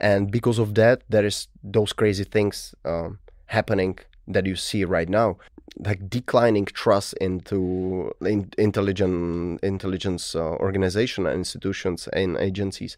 and 0.00 0.30
because 0.30 0.58
of 0.62 0.68
that, 0.74 1.02
there 1.08 1.26
is 1.26 1.48
those 1.76 1.92
crazy 1.92 2.24
things 2.24 2.74
um, 2.84 3.18
happening 3.46 3.98
that 4.34 4.46
you 4.46 4.56
see 4.56 4.84
right 4.84 5.08
now, 5.08 5.36
like 5.78 6.08
declining 6.10 6.66
trust 6.66 7.14
into 7.14 8.12
in, 8.20 8.50
intelligent 8.58 9.60
intelligence 9.62 10.34
uh, 10.34 10.40
organization 10.60 11.26
and 11.26 11.36
institutions 11.36 12.08
and 12.12 12.36
agencies, 12.38 12.96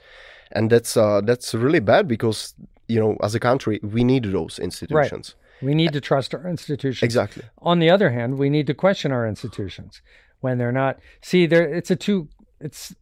and 0.52 0.71
that's 0.71 0.97
uh, 0.97 1.21
that's 1.21 1.54
really 1.54 1.81
bad 1.81 2.09
because 2.09 2.54
you 2.88 3.00
know 3.00 3.16
as 3.23 3.35
a 3.35 3.40
country 3.40 3.81
we 3.83 4.02
need 4.04 4.25
those 4.25 4.59
institutions. 4.59 5.35
right. 5.35 5.40
We 5.62 5.75
need 5.75 5.93
to 5.93 6.00
trust 6.00 6.35
our 6.35 6.49
institutions. 6.49 7.02
Exactly. 7.02 7.45
On 7.59 7.78
the 7.78 7.88
other 7.88 8.11
hand, 8.11 8.38
we 8.38 8.50
need 8.50 8.66
to 8.66 8.75
question 8.75 9.12
our 9.12 9.26
institutions 9.26 10.02
when 10.40 10.59
they're 10.59 10.73
not. 10.73 10.99
See, 11.23 11.47
there 11.47 11.62
it's 11.73 11.90
a 11.90 11.97
two 11.97 12.28
it's 12.61 12.95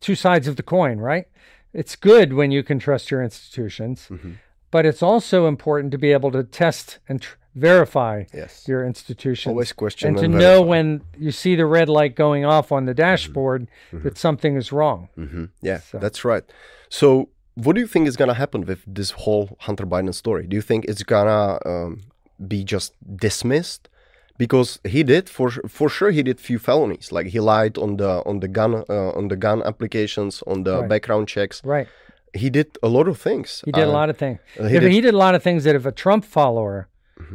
two 0.00 0.14
sides 0.16 0.48
of 0.48 0.56
the 0.56 0.62
coin, 0.62 0.98
right? 0.98 1.26
It's 1.72 1.94
good 1.94 2.32
when 2.32 2.50
you 2.50 2.62
can 2.64 2.78
trust 2.80 3.10
your 3.10 3.22
institutions, 3.22 4.08
Mm-hmm. 4.10 4.32
but 4.72 4.84
it's 4.84 5.02
also 5.02 5.46
important 5.46 5.92
to 5.92 5.98
be 5.98 6.12
able 6.12 6.32
to 6.32 6.42
test 6.42 6.98
and 7.08 7.22
tr- 7.22 7.36
verify 7.54 8.24
Yes. 8.34 8.66
your 8.68 8.84
institution. 8.86 9.50
Always 9.50 9.72
question 9.72 10.08
and 10.08 10.18
to 10.18 10.24
and 10.24 10.34
know 10.38 10.62
when 10.62 11.02
you 11.18 11.30
see 11.32 11.56
the 11.56 11.66
red 11.66 11.88
light 11.88 12.14
going 12.14 12.44
off 12.44 12.70
on 12.72 12.84
the 12.86 12.94
dashboard 12.94 13.66
that 13.92 14.16
something 14.18 14.56
is 14.56 14.72
wrong. 14.72 15.08
hmm 15.16 15.46
Yeah, 15.62 15.80
So- 15.80 15.98
that's 15.98 16.24
right. 16.24 16.44
So, 16.88 17.28
what 17.54 17.74
do 17.74 17.80
you 17.80 17.86
think 17.86 18.06
is 18.08 18.16
gonna 18.16 18.34
happen 18.34 18.64
with 18.66 18.80
this 18.86 19.10
whole 19.12 19.56
Hunter 19.60 19.86
Biden 19.86 20.14
story? 20.14 20.46
Do 20.46 20.54
you 20.56 20.62
think 20.62 20.84
it's 20.86 21.02
gonna 21.02 21.58
um, 21.66 22.00
be 22.46 22.64
just 22.64 22.94
dismissed? 23.16 23.88
Because 24.38 24.78
he 24.84 25.02
did 25.02 25.28
for 25.28 25.50
for 25.68 25.88
sure 25.90 26.10
he 26.10 26.22
did 26.22 26.40
few 26.40 26.58
felonies. 26.58 27.12
Like 27.12 27.26
he 27.26 27.40
lied 27.40 27.76
on 27.76 27.96
the 27.98 28.22
on 28.24 28.40
the 28.40 28.48
gun 28.48 28.72
uh, 28.88 29.10
on 29.18 29.28
the 29.28 29.36
gun 29.36 29.62
applications 29.62 30.42
on 30.46 30.62
the 30.64 30.76
Right. 30.80 30.88
background 30.88 31.28
checks. 31.28 31.60
Right. 31.64 31.88
He 32.32 32.48
did 32.48 32.78
a 32.82 32.88
lot 32.88 33.06
of 33.08 33.18
things. 33.20 33.60
He 33.66 33.72
did 33.72 33.84
a 33.84 33.88
Uh, 33.90 34.00
lot 34.00 34.08
of 34.08 34.16
things. 34.16 34.38
he 34.54 34.62
Yeah, 34.62 34.68
did- 34.68 34.82
Mm-hmm. 34.82 34.90
he 34.92 35.00
did 35.02 35.14
a 35.14 35.18
lot 35.18 35.34
of 35.34 35.42
things 35.42 35.64
that 35.64 35.74
if 35.74 35.84
a 35.84 35.92
Trump 35.92 36.24
follower 36.24 36.88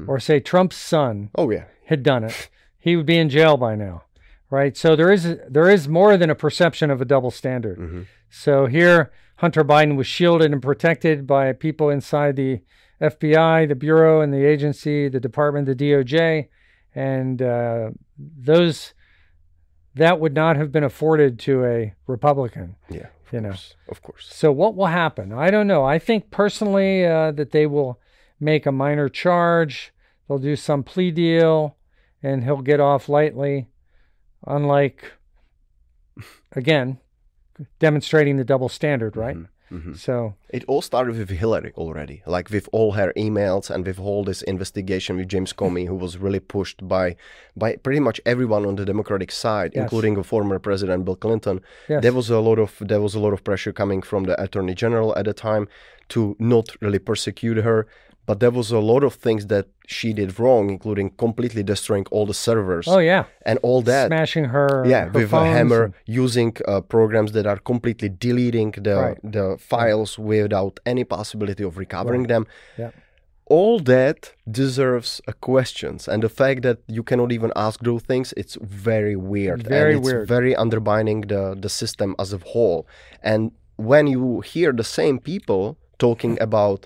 or 0.08 0.20
say 0.20 0.40
Trump's 0.40 0.76
son 0.76 1.30
Oh 1.36 1.50
yeah. 1.50 1.66
had 1.86 2.04
done 2.04 2.24
it, 2.24 2.50
he 2.78 2.96
would 2.96 3.06
be 3.06 3.18
in 3.18 3.30
jail 3.30 3.58
by 3.58 3.76
now, 3.76 4.04
right? 4.50 4.76
So 4.78 4.96
there 4.96 5.12
is 5.12 5.38
there 5.50 5.70
is 5.70 5.88
more 5.88 6.18
than 6.18 6.30
a 6.30 6.36
perception 6.36 6.90
of 6.92 7.02
a 7.02 7.06
double 7.06 7.32
standard. 7.32 7.78
Mm-hmm. 7.78 8.02
So 8.30 8.66
here, 8.66 9.12
Hunter 9.38 9.64
Biden 9.64 9.96
was 9.96 10.08
shielded 10.08 10.52
and 10.52 10.62
protected 10.62 11.26
by 11.28 11.52
people 11.54 11.90
inside 11.90 12.36
the 12.36 12.62
FBI, 13.02 13.68
the 13.68 13.76
bureau, 13.76 14.22
and 14.22 14.34
the 14.34 14.46
agency, 14.46 15.08
the 15.10 15.20
department, 15.20 15.66
the 15.68 15.76
DOJ, 15.76 16.48
and 16.94 17.42
uh, 17.42 17.92
those 18.18 18.94
that 19.96 20.20
would 20.20 20.34
not 20.34 20.58
have 20.58 20.72
been 20.72 20.84
afforded 20.84 21.40
to 21.40 21.64
a 21.66 21.94
Republican. 22.08 22.76
Yeah. 22.90 23.08
Of 23.28 23.34
You 23.34 23.42
know. 23.42 23.50
course. 23.50 23.76
Of 23.90 24.02
course. 24.02 24.28
So 24.32 24.52
what 24.52 24.76
will 24.76 24.88
happen? 24.88 25.32
I 25.34 25.50
don't 25.52 25.68
know. 25.68 25.84
I 25.86 26.00
think 26.00 26.32
personally 26.32 27.06
uh, 27.06 27.32
that 27.32 27.52
they 27.52 27.66
will 27.66 28.00
make 28.40 28.66
a 28.66 28.72
minor 28.72 29.10
charge. 29.10 29.94
They'll 30.28 30.38
do 30.40 30.56
some 30.56 30.84
plea 30.84 31.12
deal, 31.12 31.78
and 32.24 32.44
he'll 32.44 32.62
get 32.62 32.80
off 32.80 33.08
lightly. 33.10 33.68
Unlike, 34.48 35.14
again, 36.54 37.00
demonstrating 37.80 38.38
the 38.38 38.44
double 38.44 38.70
standard, 38.70 39.16
right? 39.18 39.38
Mhm. 39.72 39.98
So 39.98 40.36
It 40.50 40.64
all 40.68 40.82
started 40.84 41.18
with 41.18 41.30
Hillary 41.32 41.74
already, 41.76 42.22
like 42.28 42.52
with 42.52 42.70
all 42.72 42.92
her 42.94 43.12
emails 43.18 43.70
and 43.72 43.86
with 43.86 44.00
all 44.00 44.24
this 44.24 44.44
investigation 44.44 45.18
with 45.18 45.28
James 45.28 45.54
Comey, 45.54 45.88
who 45.88 45.96
was 45.96 46.18
really 46.20 46.40
pushed 46.40 46.88
by 46.88 47.16
by 47.58 47.76
pretty 47.78 48.00
much 48.00 48.22
everyone 48.28 48.66
on 48.68 48.76
the 48.76 48.86
Democratic 48.86 49.32
side, 49.32 49.72
Yes. 49.74 49.82
including 49.84 50.18
a 50.18 50.24
former 50.24 50.60
President 50.60 51.04
Bill 51.04 51.16
Clinton. 51.16 51.62
Yes. 51.90 52.04
There 52.04 52.14
was 52.14 52.30
a 52.30 52.40
lot 52.40 52.60
of 52.60 52.78
there 52.80 53.02
was 53.02 53.16
a 53.16 53.20
lot 53.20 53.34
of 53.34 53.44
pressure 53.44 53.74
coming 53.74 54.04
from 54.04 54.26
the 54.26 54.40
Attorney 54.42 54.76
General 54.76 55.18
at 55.18 55.26
the 55.26 55.34
time 55.34 55.68
to 56.10 56.36
not 56.38 56.68
really 56.82 57.00
persecute 57.00 57.58
her. 57.58 57.88
But 58.28 58.40
there 58.40 58.52
was 58.60 58.72
a 58.72 58.80
lot 58.80 59.04
of 59.04 59.14
things 59.14 59.48
that 59.54 59.66
she 59.88 60.10
did 60.14 60.30
wrong, 60.40 60.64
including 60.76 61.08
completely 61.26 61.64
destroying 61.64 62.06
all 62.12 62.26
the 62.26 62.34
servers 62.48 62.86
oh 62.88 62.98
yeah, 63.12 63.24
and 63.50 63.56
all 63.68 63.82
that 63.84 64.08
smashing 64.08 64.46
her 64.56 64.70
yeah 64.94 65.06
her 65.06 65.12
with 65.18 65.32
a 65.34 65.46
hammer 65.56 65.84
and- 65.86 65.94
using 66.24 66.52
uh, 66.68 66.82
programs 66.96 67.32
that 67.38 67.46
are 67.52 67.60
completely 67.72 68.10
deleting 68.28 68.72
the 68.88 68.96
Right. 68.96 69.18
the 69.38 69.46
files 69.72 70.12
without 70.34 70.76
any 70.92 71.04
possibility 71.18 71.64
of 71.70 71.74
recovering 71.86 72.22
Right. 72.24 72.34
them 72.34 72.44
Yeah. 72.82 72.92
all 73.58 73.76
that 73.96 74.20
deserves 74.62 75.22
a 75.28 75.34
questions 75.50 76.02
and 76.12 76.20
the 76.24 76.30
fact 76.42 76.60
that 76.68 76.78
you 76.96 77.04
cannot 77.10 77.32
even 77.38 77.52
ask 77.68 77.78
those 77.90 78.04
things 78.12 78.28
it's 78.42 78.56
very 78.62 79.16
weird 79.34 79.60
Very 79.78 79.94
and 79.96 80.00
it's 80.00 80.06
weird. 80.14 80.28
very 80.36 80.54
undermining 80.64 81.20
the 81.34 81.44
the 81.64 81.70
system 81.82 82.10
as 82.24 82.30
a 82.34 82.40
whole 82.54 82.82
and 83.32 83.42
when 83.92 84.06
you 84.14 84.24
hear 84.54 84.70
the 84.82 84.88
same 85.00 85.18
people 85.32 85.64
talking 86.06 86.36
about 86.48 86.80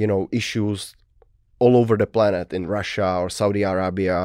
you 0.00 0.06
know 0.10 0.22
issues 0.40 0.80
all 1.62 1.74
over 1.80 1.94
the 2.02 2.06
planet 2.16 2.52
in 2.58 2.62
Russia 2.78 3.08
or 3.22 3.28
Saudi 3.40 3.62
Arabia 3.72 4.18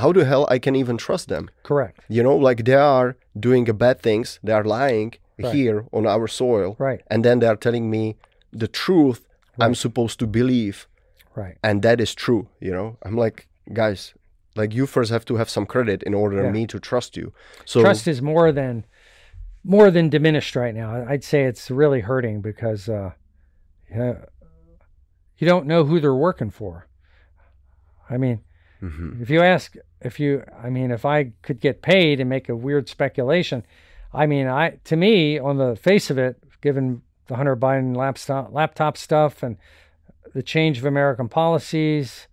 how 0.00 0.12
the 0.16 0.24
hell 0.30 0.44
I 0.56 0.58
can 0.64 0.74
even 0.82 0.96
trust 1.06 1.26
them 1.34 1.44
correct, 1.70 1.98
you 2.16 2.22
know 2.26 2.36
like 2.48 2.60
they 2.68 2.80
are 2.98 3.08
doing 3.48 3.64
bad 3.84 3.96
things 4.08 4.26
they 4.46 4.52
are 4.60 4.68
lying 4.80 5.10
Right. 5.40 5.54
here 5.54 5.78
on 5.92 6.04
our 6.14 6.26
soil 6.42 6.70
right, 6.88 7.00
and 7.12 7.20
then 7.24 7.36
they 7.40 7.46
are 7.52 7.60
telling 7.66 7.84
me 7.96 8.02
the 8.62 8.70
truth 8.84 9.20
i'm 9.64 9.76
supposed 9.86 10.16
to 10.22 10.26
believe 10.40 10.76
right. 11.40 11.56
and 11.68 11.76
that 11.86 11.98
is 12.04 12.12
true 12.24 12.42
you 12.66 12.72
know 12.76 12.88
i'm 13.06 13.16
like 13.24 13.38
guys 13.82 14.00
like 14.60 14.70
you 14.78 14.84
first 14.96 15.10
have 15.16 15.24
to 15.30 15.34
have 15.40 15.48
some 15.56 15.66
credit 15.74 15.98
in 16.08 16.14
order 16.22 16.42
Yeah. 16.44 16.50
me 16.56 16.62
to 16.74 16.78
trust 16.90 17.10
you 17.20 17.26
so 17.72 17.76
Trust 17.86 18.06
is 18.14 18.20
more 18.32 18.50
than 18.60 18.74
more 19.76 19.88
than 19.96 20.08
diminished 20.08 20.54
right 20.62 20.74
now. 20.82 20.88
I'd 21.12 21.24
say 21.32 21.40
it's 21.50 21.66
really 21.82 22.00
hurting 22.10 22.36
because 22.50 22.82
uh, 22.88 23.10
yeah, 23.98 24.14
you 25.38 25.46
don't 25.46 25.66
know 25.66 25.84
who 25.84 26.00
they're 26.00 26.14
working 26.14 26.50
for. 26.50 26.86
I 28.10 28.16
mean, 28.18 28.40
Mhm. 28.82 29.20
if 29.22 29.30
you 29.30 29.40
ask, 29.42 29.74
if 30.00 30.20
you, 30.20 30.44
I 30.62 30.70
mean, 30.70 30.90
if 30.90 31.04
I 31.04 31.32
could 31.42 31.60
get 31.60 31.82
paid 31.82 32.20
and 32.20 32.28
make 32.28 32.48
a 32.48 32.56
weird 32.56 32.88
speculation, 32.88 33.64
I 34.12 34.26
mean, 34.26 34.46
I 34.46 34.78
to 34.84 34.96
me, 34.96 35.38
on 35.38 35.56
the 35.58 35.76
face 35.76 36.10
of 36.10 36.18
it, 36.18 36.36
given 36.60 37.02
the 37.26 37.36
Hunter 37.36 37.56
Biden 37.56 37.96
laptop 37.96 38.52
laptop 38.52 38.96
stuff 38.96 39.42
and 39.42 39.56
the 40.34 40.42
change 40.42 40.78
of 40.78 40.84
American 40.84 41.28
policies 41.28 42.26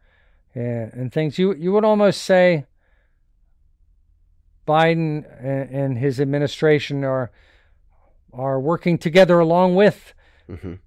and, 0.53 0.93
and 0.93 1.11
things, 1.13 1.37
you 1.39 1.53
you 1.55 1.71
would 1.73 1.83
almost 1.85 2.21
say 2.21 2.65
Biden 4.67 5.25
and, 5.39 5.69
and 5.69 5.97
his 5.97 6.19
administration 6.19 7.03
are 7.03 7.31
are 8.33 8.59
working 8.59 8.97
together 8.97 9.39
along 9.39 9.75
with 9.75 10.13
Mhm. 10.49 10.79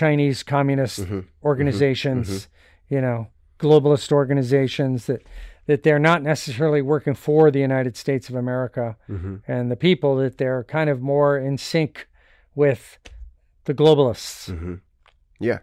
Chinese 0.00 0.42
communist 0.42 1.00
Mhm. 1.00 1.24
organizations, 1.42 2.48
you 2.94 3.00
know, 3.00 3.18
globalist 3.58 4.12
organizations 4.12 5.06
that 5.06 5.22
that 5.68 5.82
they're 5.82 6.06
not 6.10 6.22
necessarily 6.22 6.80
working 6.94 7.14
for 7.26 7.50
the 7.50 7.58
United 7.70 7.96
States 7.96 8.28
of 8.30 8.36
America 8.36 8.86
Mhm. 9.08 9.40
and 9.48 9.68
the 9.72 9.76
people 9.88 10.12
that 10.22 10.34
they're 10.38 10.62
kind 10.78 10.88
of 10.90 10.98
more 11.00 11.32
in 11.48 11.58
sync 11.58 12.06
with 12.54 12.82
the 13.64 13.74
globalists. 13.74 14.40
Mhm. 14.52 14.80
yeah 15.40 15.58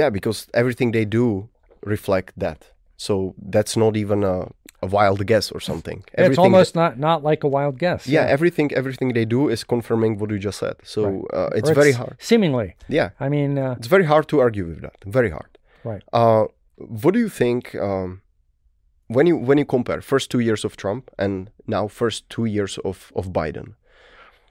yeah 0.00 0.10
because 0.10 0.38
everything 0.60 0.92
they 0.92 1.04
do 1.06 1.48
reflect 1.94 2.32
that 2.44 2.60
so 2.96 3.34
that's 3.54 3.74
not 3.76 3.96
even 3.96 4.22
a, 4.24 4.36
a 4.82 4.86
wild 4.86 5.26
guess 5.26 5.50
or 5.52 5.60
something. 5.60 5.98
It's 6.12 6.14
Everything 6.26 6.44
almost 6.44 6.74
not 6.74 6.98
not 6.98 7.22
like 7.30 7.42
a 7.44 7.48
wild 7.48 7.78
guess. 7.78 8.06
yeah, 8.06 8.24
everything 8.36 8.68
everything 8.80 9.12
they 9.14 9.24
do 9.26 9.48
is 9.48 9.64
confirming 9.64 10.18
what 10.18 10.30
you 10.30 10.38
just 10.38 10.58
said. 10.58 10.76
So 10.82 11.00
uh, 11.32 11.50
it's 11.58 11.70
Or 11.70 11.74
very 11.74 11.92
hard. 11.92 12.16
Seemingly. 12.18 12.68
yeah. 12.88 13.10
I 13.20 13.28
mean, 13.28 13.58
uh, 13.58 13.74
it's 13.78 13.88
very 13.88 14.04
hard 14.04 14.26
to 14.28 14.40
argue 14.40 14.66
with 14.70 14.80
that. 14.82 14.96
Very 15.18 15.30
hard. 15.30 15.50
Right. 15.84 16.02
uh, 16.12 16.44
what 17.02 17.12
do 17.14 17.20
you 17.20 17.28
think 17.28 17.74
um, 17.74 18.20
when 19.08 19.26
you 19.26 19.36
when 19.48 19.58
you 19.58 19.64
compare 19.66 20.00
first 20.00 20.30
two 20.30 20.40
years 20.40 20.64
of 20.64 20.72
Trump 20.76 21.10
and 21.18 21.50
now 21.66 21.88
first 21.88 22.28
two 22.34 22.44
years 22.44 22.78
of, 22.84 23.12
of 23.14 23.24
Biden? 23.32 23.74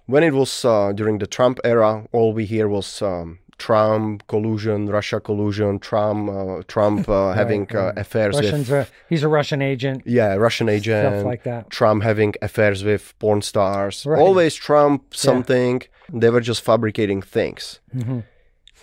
When 0.07 0.23
it 0.23 0.33
was 0.33 0.65
uh, 0.65 0.91
during 0.93 1.19
the 1.19 1.27
Trump 1.27 1.59
era 1.63 1.91
all 2.11 2.33
we 2.33 2.45
hear 2.45 2.67
was 2.67 3.01
um, 3.01 3.39
Trump 3.57 4.25
collusion 4.27 4.87
Russia 4.87 5.19
collusion 5.19 5.79
Trump 5.79 6.29
uh, 6.29 6.61
Trump 6.67 7.09
uh, 7.09 7.33
having 7.41 7.67
uh, 7.75 7.93
affairs 7.97 8.35
Russians 8.35 8.69
with 8.69 8.91
he's 9.09 9.23
a 9.23 9.27
Russian 9.27 9.61
agent, 9.61 10.03
yeah 10.05 10.33
Russian 10.35 10.69
agent 10.69 11.13
stuff 11.15 11.25
like 11.25 11.43
that. 11.43 11.69
Trump 11.69 12.03
having 12.03 12.33
affairs 12.41 12.83
with 12.83 13.13
porn 13.19 13.41
stars. 13.41 14.05
Right. 14.05 14.19
Always 14.19 14.53
Trump 14.55 15.13
something. 15.13 15.81
They 16.13 16.29
were 16.29 16.41
just 16.41 16.61
fabricating 16.61 17.21
things. 17.21 17.79
Mhm. 17.95 18.23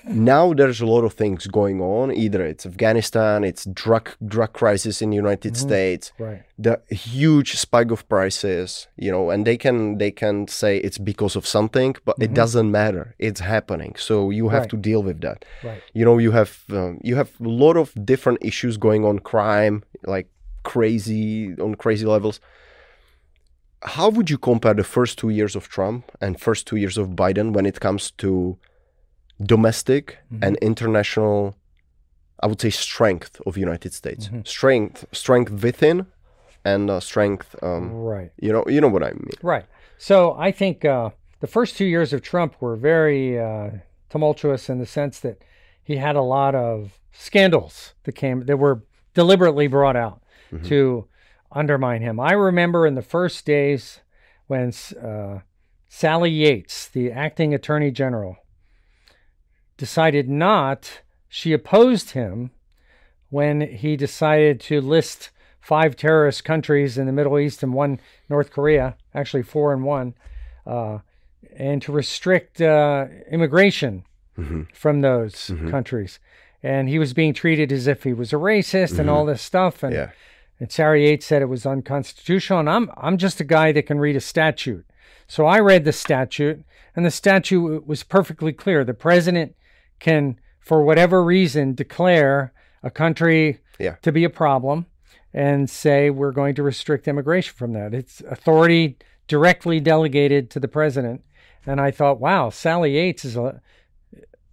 Now 0.06 0.52
there's 0.52 0.80
a 0.80 0.86
lot 0.86 1.02
of 1.04 1.14
things 1.14 1.46
going 1.46 1.80
on. 1.80 2.12
Either 2.12 2.44
it's 2.44 2.66
Afghanistan, 2.66 3.44
it's 3.44 3.64
drug 3.66 4.10
drug 4.26 4.52
crisis 4.52 5.00
in 5.02 5.10
the 5.10 5.16
United 5.16 5.56
States, 5.56 6.12
Right. 6.18 6.42
the 6.58 6.80
huge 6.90 7.56
spike 7.56 7.90
of 7.90 8.06
prices, 8.08 8.86
you 8.96 9.10
know, 9.10 9.30
and 9.30 9.46
they 9.46 9.56
can 9.56 9.98
they 9.98 10.10
can 10.10 10.46
say 10.48 10.78
it's 10.78 10.98
because 10.98 11.36
of 11.36 11.46
something, 11.46 11.96
but 12.04 12.16
it 12.20 12.34
doesn't 12.34 12.70
matter. 12.70 13.14
It's 13.18 13.40
happening, 13.40 13.94
so 13.96 14.30
you 14.30 14.48
have 14.50 14.62
Right. 14.62 14.70
to 14.70 14.76
deal 14.76 15.02
with 15.02 15.20
that. 15.22 15.44
Right. 15.62 15.82
You 15.94 16.04
know, 16.04 16.18
you 16.18 16.32
have 16.32 16.64
um, 16.70 17.00
you 17.02 17.16
have 17.16 17.30
a 17.40 17.48
lot 17.48 17.76
of 17.76 17.92
different 18.04 18.38
issues 18.42 18.76
going 18.76 19.04
on, 19.04 19.18
crime 19.20 19.84
like 20.06 20.28
crazy 20.64 21.54
on 21.60 21.74
crazy 21.76 22.06
levels. 22.06 22.40
How 23.82 24.08
would 24.08 24.30
you 24.30 24.38
compare 24.38 24.74
the 24.74 24.84
first 24.84 25.18
two 25.18 25.28
years 25.28 25.54
of 25.56 25.68
Trump 25.68 26.10
and 26.20 26.40
first 26.40 26.66
two 26.66 26.76
years 26.76 26.96
of 26.96 27.08
Biden 27.10 27.52
when 27.52 27.66
it 27.66 27.80
comes 27.80 28.10
to 28.22 28.56
domestic 29.42 30.18
and 30.42 30.56
international 30.58 31.56
i 32.42 32.46
would 32.46 32.60
say 32.60 32.70
strength 32.70 33.40
of 33.46 33.56
united 33.56 33.92
states 33.92 34.30
strength 34.44 35.04
strength 35.12 35.50
within 35.62 36.06
and 36.64 36.88
uh, 36.90 37.00
strength 37.00 37.54
um, 37.62 37.90
Right. 37.92 38.30
you 38.40 38.52
know 38.52 38.64
you 38.66 38.80
know 38.80 38.88
what 38.88 39.02
i 39.02 39.10
mean 39.12 39.38
Right. 39.42 39.66
So 39.98 40.34
I 40.38 40.50
think 40.50 40.84
uh, 40.84 41.10
the 41.40 41.46
first 41.46 41.76
two 41.76 41.84
years 41.84 42.12
of 42.12 42.20
Trump 42.20 42.56
were 42.60 42.76
very 42.76 43.38
uh, 43.38 43.70
tumultuous 44.10 44.68
in 44.68 44.78
the 44.78 44.86
sense 44.86 45.20
that 45.20 45.38
he 45.82 45.96
had 45.96 46.16
a 46.16 46.20
lot 46.22 46.54
of 46.54 46.98
scandals 47.12 47.94
that 48.04 48.12
came 48.12 48.44
that 48.46 48.56
were 48.58 48.82
deliberately 49.14 49.66
brought 49.68 49.96
out 49.96 50.20
to 50.64 51.06
undermine 51.52 52.00
him. 52.02 52.18
I 52.20 52.32
remember 52.32 52.86
in 52.86 52.94
the 52.96 53.02
first 53.02 53.46
days 53.46 54.00
when 54.46 54.72
uh, 55.00 55.38
Sally 55.88 56.30
Yates, 56.30 56.88
the 56.88 57.10
acting 57.12 57.54
attorney 57.54 57.90
general, 57.90 58.36
decided 59.76 60.28
not, 60.28 61.00
she 61.28 61.52
opposed 61.52 62.10
him 62.10 62.50
when 63.30 63.60
he 63.60 63.96
decided 63.96 64.60
to 64.60 64.80
list 64.80 65.30
five 65.60 65.96
terrorist 65.96 66.44
countries 66.44 66.98
in 66.98 67.06
the 67.06 67.12
Middle 67.12 67.38
East 67.38 67.62
and 67.62 67.72
one 67.72 68.00
North 68.28 68.50
Korea, 68.50 68.96
actually 69.14 69.42
four 69.42 69.72
and 69.72 69.82
one, 69.82 70.14
uh, 70.66 70.98
and 71.56 71.80
to 71.82 71.92
restrict 71.92 72.60
uh, 72.60 73.06
immigration 73.30 74.04
from 74.72 75.00
those 75.00 75.52
countries. 75.70 76.18
And 76.62 76.88
he 76.88 76.98
was 76.98 77.12
being 77.12 77.34
treated 77.34 77.70
as 77.70 77.86
if 77.86 78.02
he 78.02 78.12
was 78.12 78.32
a 78.32 78.36
racist 78.36 78.98
and 78.98 79.08
all 79.08 79.24
this 79.24 79.42
stuff. 79.42 79.82
And, 79.82 79.94
yeah 79.94 80.10
and 80.60 80.70
Sarah 80.70 81.00
Yates 81.00 81.26
said 81.26 81.42
it 81.42 81.46
was 81.46 81.66
unconstitutional. 81.66 82.60
And 82.60 82.70
I'm 82.70 82.90
I'm 82.96 83.18
just 83.18 83.40
a 83.40 83.44
guy 83.44 83.72
that 83.72 83.86
can 83.86 83.98
read 83.98 84.16
a 84.16 84.20
statute. 84.20 84.86
So 85.26 85.46
I 85.46 85.58
read 85.58 85.84
the 85.84 85.92
statute, 85.92 86.64
and 86.94 87.04
the 87.04 87.10
statute 87.10 87.86
was 87.86 88.02
perfectly 88.02 88.52
clear. 88.52 88.84
The 88.84 88.94
president 88.94 89.56
can, 89.98 90.38
for 90.60 90.82
whatever 90.84 91.22
reason, 91.24 91.74
declare 91.74 92.52
a 92.82 92.90
country 92.90 93.60
Yeah. 93.78 93.96
to 94.02 94.12
be 94.12 94.24
a 94.24 94.30
problem 94.30 94.86
and 95.32 95.68
say 95.68 96.10
we're 96.10 96.32
going 96.32 96.54
to 96.54 96.62
restrict 96.62 97.08
immigration 97.08 97.54
from 97.56 97.72
that. 97.72 97.92
It's 97.92 98.20
authority 98.22 98.98
directly 99.26 99.80
delegated 99.80 100.50
to 100.50 100.60
the 100.60 100.68
president. 100.68 101.22
And 101.66 101.80
I 101.80 101.90
thought, 101.90 102.20
wow, 102.20 102.50
Sally 102.50 102.92
Yates 102.92 103.24
is 103.24 103.36
a 103.36 103.60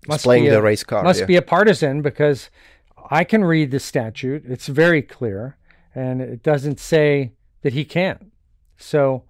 must 0.07 0.23
playing 0.23 0.45
be 0.45 0.49
the 0.49 0.57
a, 0.57 0.61
race 0.61 0.83
card 0.83 1.03
must 1.03 1.19
yeah. 1.19 1.25
be 1.27 1.35
a 1.35 1.41
partisan 1.41 2.01
because 2.01 2.49
I 3.11 3.23
can 3.23 3.43
read 3.43 3.69
the 3.71 3.79
statute. 3.79 4.43
It's 4.47 4.67
very 4.67 5.01
clear, 5.01 5.57
and 5.93 6.21
it 6.21 6.41
doesn't 6.41 6.79
say 6.79 7.33
that 7.61 7.73
he 7.73 7.85
can't. 7.85 8.31
So 8.77 9.25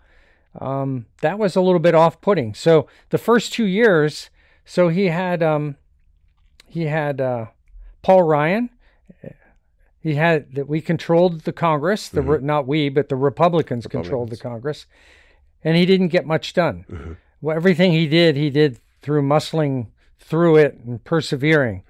um, 0.60 1.08
that 1.21 1.39
was 1.39 1.56
a 1.56 1.62
little 1.62 1.80
bit 1.80 1.95
off-putting. 1.95 2.54
So 2.54 2.88
the 3.10 3.17
first 3.17 3.52
two 3.52 3.65
years, 3.65 4.30
so 4.63 4.88
he 4.89 5.08
had 5.08 5.43
um, 5.43 5.76
he 6.71 6.86
had 6.86 7.19
uh, 7.21 7.45
Paul 8.01 8.23
Ryan. 8.23 8.69
He 9.99 10.15
had 10.15 10.55
that 10.55 10.67
we 10.67 10.81
controlled 10.81 11.41
the 11.41 11.53
Congress. 11.53 12.10
The 12.10 12.21
re 12.21 12.39
not 12.41 12.65
we, 12.67 12.89
but 12.89 13.10
the 13.10 13.15
Republicans, 13.15 13.86
controlled 13.86 14.29
the 14.29 14.38
Congress, 14.38 14.88
and 15.63 15.77
he 15.77 15.86
didn't 15.86 16.07
get 16.07 16.25
much 16.25 16.53
done. 16.53 17.17
Well, 17.41 17.55
everything 17.55 17.91
he 17.91 18.07
did, 18.07 18.36
he 18.36 18.49
did 18.49 18.79
through 19.01 19.21
muscling 19.23 19.88
through 20.19 20.55
it 20.57 20.79
and 20.86 21.03
persevering. 21.03 21.84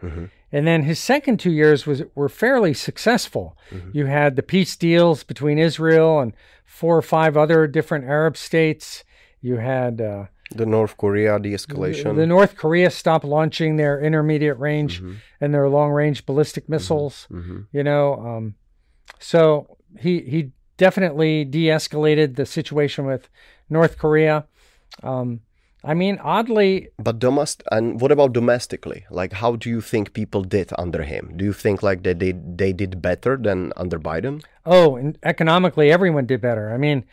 And 0.52 0.68
then 0.68 0.84
his 0.84 1.00
second 1.00 1.40
two 1.40 1.52
years 1.52 1.86
was 1.86 2.04
were 2.16 2.28
fairly 2.30 2.74
successful. 2.74 3.56
You 3.94 4.08
had 4.08 4.36
the 4.36 4.44
peace 4.44 4.76
deals 4.76 5.24
between 5.24 5.58
Israel 5.58 6.20
and 6.20 6.34
four 6.66 6.98
or 6.98 7.02
five 7.02 7.38
other 7.38 7.68
different 7.68 8.06
Arab 8.06 8.36
states. 8.36 9.06
You 9.42 9.58
had 9.58 10.02
uh, 10.02 10.26
the 10.56 10.66
north 10.66 10.98
korea 10.98 11.40
de-escalation 11.40 12.16
the 12.16 12.28
North 12.28 12.56
Korea 12.56 12.90
stopped 12.92 13.26
launching 13.26 13.78
their 13.78 14.00
intermediate 14.02 14.60
range 14.60 15.02
and 15.42 15.54
their 15.54 15.68
long 15.70 15.92
range 15.92 16.26
ballistic 16.26 16.68
missiles. 16.70 17.28
You 17.72 17.84
know, 17.84 18.06
um, 18.30 18.56
so 19.20 19.78
he 20.00 20.14
he 20.22 20.52
definitely 20.78 21.46
de-escalated 21.46 22.36
the 22.36 22.46
situation 22.46 23.06
with 23.06 23.30
North 23.70 23.98
Korea. 23.98 24.46
Um, 25.04 25.42
I 25.84 25.94
mean, 25.96 26.20
oddly, 26.22 26.90
but 27.00 27.18
domestic 27.18 27.66
and 27.72 28.00
what 28.02 28.12
about 28.12 28.34
domestically 28.34 29.06
like 29.10 29.34
how 29.34 29.56
do 29.56 29.68
you 29.70 29.82
think 29.82 30.14
people 30.14 30.44
did 30.44 30.70
under 30.78 31.02
him 31.04 31.34
do 31.38 31.44
you 31.44 31.54
think 31.54 31.82
like 31.82 32.04
they 32.04 32.14
did 32.14 32.58
they 32.62 32.72
did 32.72 33.02
better 33.02 33.34
than 33.36 33.74
under 33.78 33.98
biden 34.00 34.44
Oh, 34.64 34.96
and 34.96 35.18
economically, 35.24 35.92
everyone 35.92 36.28
did 36.28 36.40
better. 36.40 36.72
I 36.72 36.78
mean, 36.78 37.04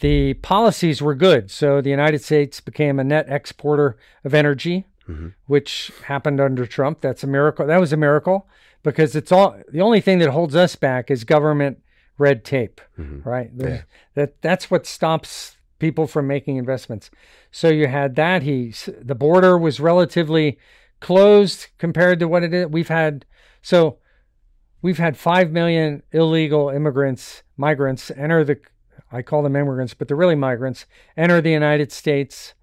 the 0.00 0.34
policies 0.34 1.00
were 1.00 1.14
good. 1.14 1.50
So 1.50 1.80
the 1.80 1.90
United 1.90 2.22
States 2.22 2.60
became 2.60 2.98
a 2.98 3.04
net 3.04 3.26
exporter 3.28 3.96
of 4.24 4.34
energy, 4.34 4.86
mm-hmm. 5.08 5.28
which 5.46 5.90
happened 6.04 6.40
under 6.40 6.66
Trump. 6.66 7.00
That's 7.00 7.24
a 7.24 7.26
miracle. 7.26 7.66
That 7.66 7.80
was 7.80 7.92
a 7.92 7.96
miracle 7.96 8.46
because 8.82 9.16
it's 9.16 9.32
all 9.32 9.56
the 9.70 9.80
only 9.80 10.00
thing 10.00 10.18
that 10.18 10.30
holds 10.30 10.54
us 10.54 10.76
back 10.76 11.10
is 11.10 11.24
government 11.24 11.82
red 12.18 12.44
tape, 12.44 12.80
mm-hmm. 12.98 13.28
right? 13.28 13.50
There's- 13.56 13.82
That 14.14 14.40
that's 14.42 14.70
what 14.70 14.86
stops 14.86 15.56
people 15.78 16.06
from 16.06 16.26
making 16.26 16.56
investments. 16.56 17.10
So 17.50 17.68
you 17.68 17.86
had 17.86 18.16
that. 18.16 18.42
He 18.42 18.74
the 19.00 19.14
border 19.14 19.58
was 19.58 19.80
relatively 19.80 20.58
closed 21.00 21.68
compared 21.78 22.18
to 22.20 22.28
what 22.28 22.42
it 22.42 22.54
is. 22.54 22.66
We've 22.68 22.88
had 22.88 23.26
so 23.62 23.98
we've 24.82 24.98
had 24.98 25.16
5 25.16 25.50
million 25.50 26.02
illegal 26.12 26.68
immigrants, 26.68 27.42
migrants 27.56 28.10
enter 28.12 28.44
the, 28.44 28.60
I 29.16 29.22
call 29.22 29.42
them 29.42 29.56
immigrants, 29.56 29.94
but 29.94 30.08
they're 30.08 30.16
really 30.16 30.34
migrants, 30.34 30.84
enter 31.16 31.40
the 31.40 31.50
United 31.50 31.90
States 31.90 32.54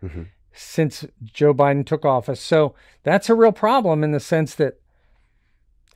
since 0.53 1.05
Joe 1.23 1.53
Biden 1.53 1.85
took 1.85 2.05
office. 2.05 2.39
So 2.39 2.75
that's 3.01 3.29
a 3.29 3.35
real 3.35 3.51
problem 3.51 4.03
in 4.03 4.11
the 4.11 4.19
sense 4.19 4.53
that, 4.55 4.79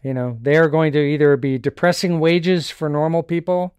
you 0.01 0.13
know, 0.13 0.37
they 0.41 0.57
are 0.57 0.67
going 0.67 0.91
to 0.93 0.99
either 0.99 1.37
be 1.37 1.57
depressing 1.59 2.19
wages 2.19 2.71
for 2.71 2.89
normal 2.89 3.21
people 3.23 3.75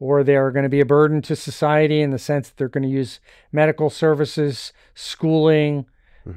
or 0.00 0.24
they 0.24 0.34
are 0.34 0.50
going 0.50 0.62
to 0.64 0.68
be 0.68 0.80
a 0.80 0.86
burden 0.86 1.22
to 1.22 1.36
society 1.36 2.00
in 2.00 2.10
the 2.10 2.18
sense 2.18 2.48
that 2.48 2.56
they're 2.56 2.68
going 2.68 2.82
to 2.82 2.88
use 2.88 3.20
medical 3.52 3.90
services, 3.90 4.72
schooling, 4.94 5.86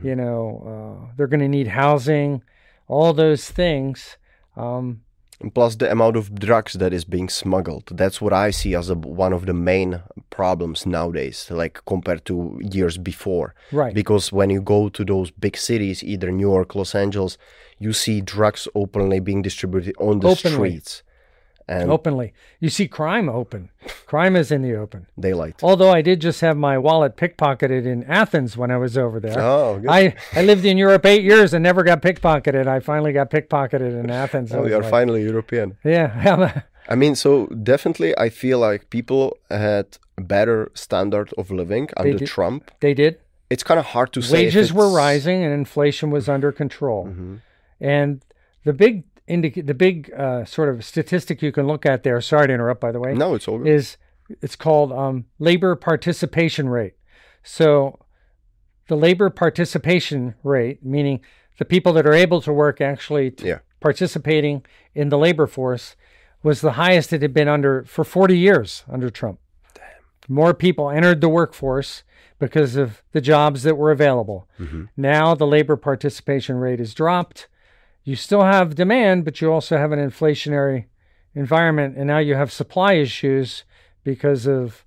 you 0.04 0.16
know, 0.16 1.08
uh, 1.10 1.14
they're 1.16 1.28
going 1.28 1.40
to 1.40 1.48
need 1.48 1.68
housing, 1.68 2.44
all 2.88 3.14
those 3.14 3.50
things. 3.50 4.18
Um, 4.56 5.02
plus 5.54 5.76
the 5.76 5.92
amount 5.92 6.16
of 6.16 6.34
drugs 6.36 6.74
that 6.74 6.94
is 6.94 7.06
being 7.06 7.30
smuggled 7.30 7.86
that's 7.94 8.22
what 8.22 8.34
i 8.34 8.50
see 8.50 8.76
as 8.76 8.90
a, 8.90 8.96
one 8.96 9.34
of 9.34 9.46
the 9.46 9.54
main 9.54 10.02
problems 10.30 10.86
nowadays 10.86 11.48
like 11.52 11.80
compared 11.86 12.24
to 12.26 12.60
years 12.62 12.98
before 12.98 13.54
right. 13.72 13.94
because 13.94 14.32
when 14.32 14.50
you 14.50 14.62
go 14.62 14.90
to 14.90 15.04
those 15.06 15.32
big 15.32 15.58
cities 15.58 16.04
either 16.04 16.32
new 16.32 16.50
york 16.52 16.76
los 16.76 16.96
angeles 16.96 17.38
you 17.80 17.94
see 17.94 18.22
drugs 18.22 18.68
openly 18.76 19.20
being 19.20 19.42
distributed 19.42 19.96
on 20.00 20.20
the 20.20 20.28
Openly. 20.30 20.80
streets 20.80 21.04
and 21.68 21.90
openly. 21.92 22.34
You 22.60 22.70
see 22.70 22.88
crime 22.88 23.30
open. 23.30 23.70
Crime 24.06 24.36
is 24.36 24.52
in 24.52 24.62
the 24.62 24.76
open. 24.76 25.08
daylight 25.20 25.62
Although 25.64 25.92
I 25.92 26.02
did 26.02 26.20
just 26.22 26.42
have 26.42 26.58
my 26.58 26.78
wallet 26.78 27.16
pickpocketed 27.18 27.86
in 27.86 28.04
Athens 28.06 28.56
when 28.58 28.72
I 28.72 28.78
was 28.78 28.98
over 28.98 29.20
there. 29.20 29.40
oh 29.40 29.80
good. 29.80 29.90
I, 29.90 30.16
I 30.36 30.42
lived 30.44 30.66
in 30.66 30.78
Europe 30.78 31.06
eight 31.06 31.24
years 31.24 31.54
and 31.54 31.64
never 31.64 31.84
got 31.84 32.02
pickpocketed. 32.02 32.68
I 32.68 32.80
finally 32.80 33.14
got 33.14 33.30
pickpocketed 33.30 34.00
in 34.00 34.10
Athens. 34.10 34.52
Oh, 34.54 34.62
was 34.62 34.70
you 34.70 34.78
are 34.78 34.82
like, 34.82 34.92
finally 34.92 35.24
european 35.24 35.78
Yeah. 35.84 36.62
I 36.90 36.96
mean, 36.96 37.16
so 37.16 37.48
definitely, 37.48 38.14
I 38.18 38.28
feel 38.30 38.60
like 38.60 38.90
people 38.90 39.38
had 39.50 39.98
a 40.18 40.22
better 40.22 40.70
standard 40.74 41.34
of 41.38 41.50
living 41.50 41.88
under. 41.96 42.26
Trump. 42.26 42.72
they 42.82 42.94
did. 42.94 43.20
It's 43.50 43.64
kind 43.64 43.80
of 43.80 43.86
hard 43.88 44.12
to 44.14 44.22
say. 44.22 44.34
Wages 44.46 44.74
were 44.74 44.90
rising 44.90 45.44
and 45.44 45.54
inflation 45.54 46.12
was 46.12 46.28
under 46.28 46.52
control. 46.52 47.06
Mhm. 47.08 47.42
And 47.80 48.22
the 48.66 48.74
big 48.74 49.04
indic- 49.28 49.66
the 49.66 49.74
big 49.74 50.12
uh, 50.18 50.46
sort 50.46 50.70
of 50.70 50.84
statistic 50.86 51.42
you 51.42 51.52
can 51.52 51.68
look 51.68 51.86
at 51.86 52.04
there, 52.04 52.20
sorry 52.22 52.48
to 52.48 52.54
interrupt 52.54 52.82
by 52.82 52.92
the 52.92 53.00
way, 53.00 53.14
No, 53.14 53.34
it's 53.36 53.48
all 53.48 53.58
good. 53.60 53.68
is 53.68 53.98
it's 54.42 54.56
called 54.56 54.92
um, 54.92 55.26
labor 55.40 55.76
participation 55.76 56.70
rate. 56.70 56.94
So 57.44 58.00
the 58.88 58.96
labor 58.96 59.30
participation 59.30 60.36
rate, 60.44 60.84
meaning 60.84 61.22
the 61.58 61.66
people 61.66 61.94
that 61.94 62.06
are 62.06 62.14
able 62.14 62.42
to 62.42 62.54
work 62.54 62.82
actually 62.82 63.32
t- 63.32 63.48
Yeah. 63.48 63.60
participating 63.80 64.66
in 64.96 65.10
the 65.10 65.18
labor 65.18 65.48
force, 65.48 65.96
was 66.42 66.62
the 66.62 66.74
highest 66.74 67.14
it 67.14 67.22
had 67.22 67.34
been 67.34 67.48
under 67.48 67.84
for 67.86 68.04
40 68.04 68.38
years 68.38 68.84
under 68.90 69.10
Trump. 69.10 69.40
More 70.28 70.54
people 70.54 70.90
entered 70.90 71.22
the 71.22 71.30
workforce 71.30 72.04
because 72.40 72.76
of 72.76 73.02
the 73.12 73.22
jobs 73.22 73.64
that 73.64 73.76
were 73.76 73.92
available. 73.92 74.48
Mm-hmm. 74.60 74.86
Now 74.98 75.36
the 75.36 75.48
labor 75.48 75.76
participation 75.78 76.56
rate 76.58 76.80
has 76.80 76.94
dropped. 76.94 77.48
You 78.04 78.16
still 78.16 78.44
have 78.44 78.76
demand, 78.76 79.26
but 79.26 79.42
you 79.42 79.52
also 79.52 79.78
have 79.78 79.92
an 79.92 80.00
inflationary 80.00 80.86
environment, 81.36 81.98
and 81.98 82.08
now 82.08 82.20
you 82.20 82.36
have 82.36 82.52
supply 82.52 82.94
issues 82.94 83.64
because 84.04 84.46
of, 84.46 84.86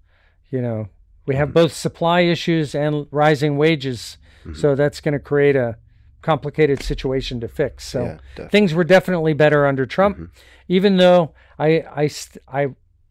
you 0.50 0.60
know, 0.60 0.88
we 1.26 1.34
have 1.34 1.52
both 1.52 1.72
supply 1.72 2.20
issues 2.20 2.74
and 2.74 3.06
rising 3.10 3.56
wages. 3.56 4.18
Mm-hmm. 4.40 4.54
So 4.54 4.74
that's 4.74 5.00
going 5.00 5.14
to 5.14 5.18
create 5.18 5.56
a 5.56 5.76
complicated 6.22 6.82
situation 6.82 7.40
to 7.40 7.48
fix. 7.48 7.86
So 7.86 8.18
Yeah, 8.38 8.48
things 8.48 8.74
were 8.74 8.84
definitely 8.84 9.32
better 9.32 9.66
under 9.66 9.86
Trump, 9.86 10.16
mm-hmm. 10.16 10.32
even 10.68 10.96
though 10.96 11.34
I, 11.58 11.84
I, 11.94 12.06
st- 12.08 12.42
I, 12.46 12.68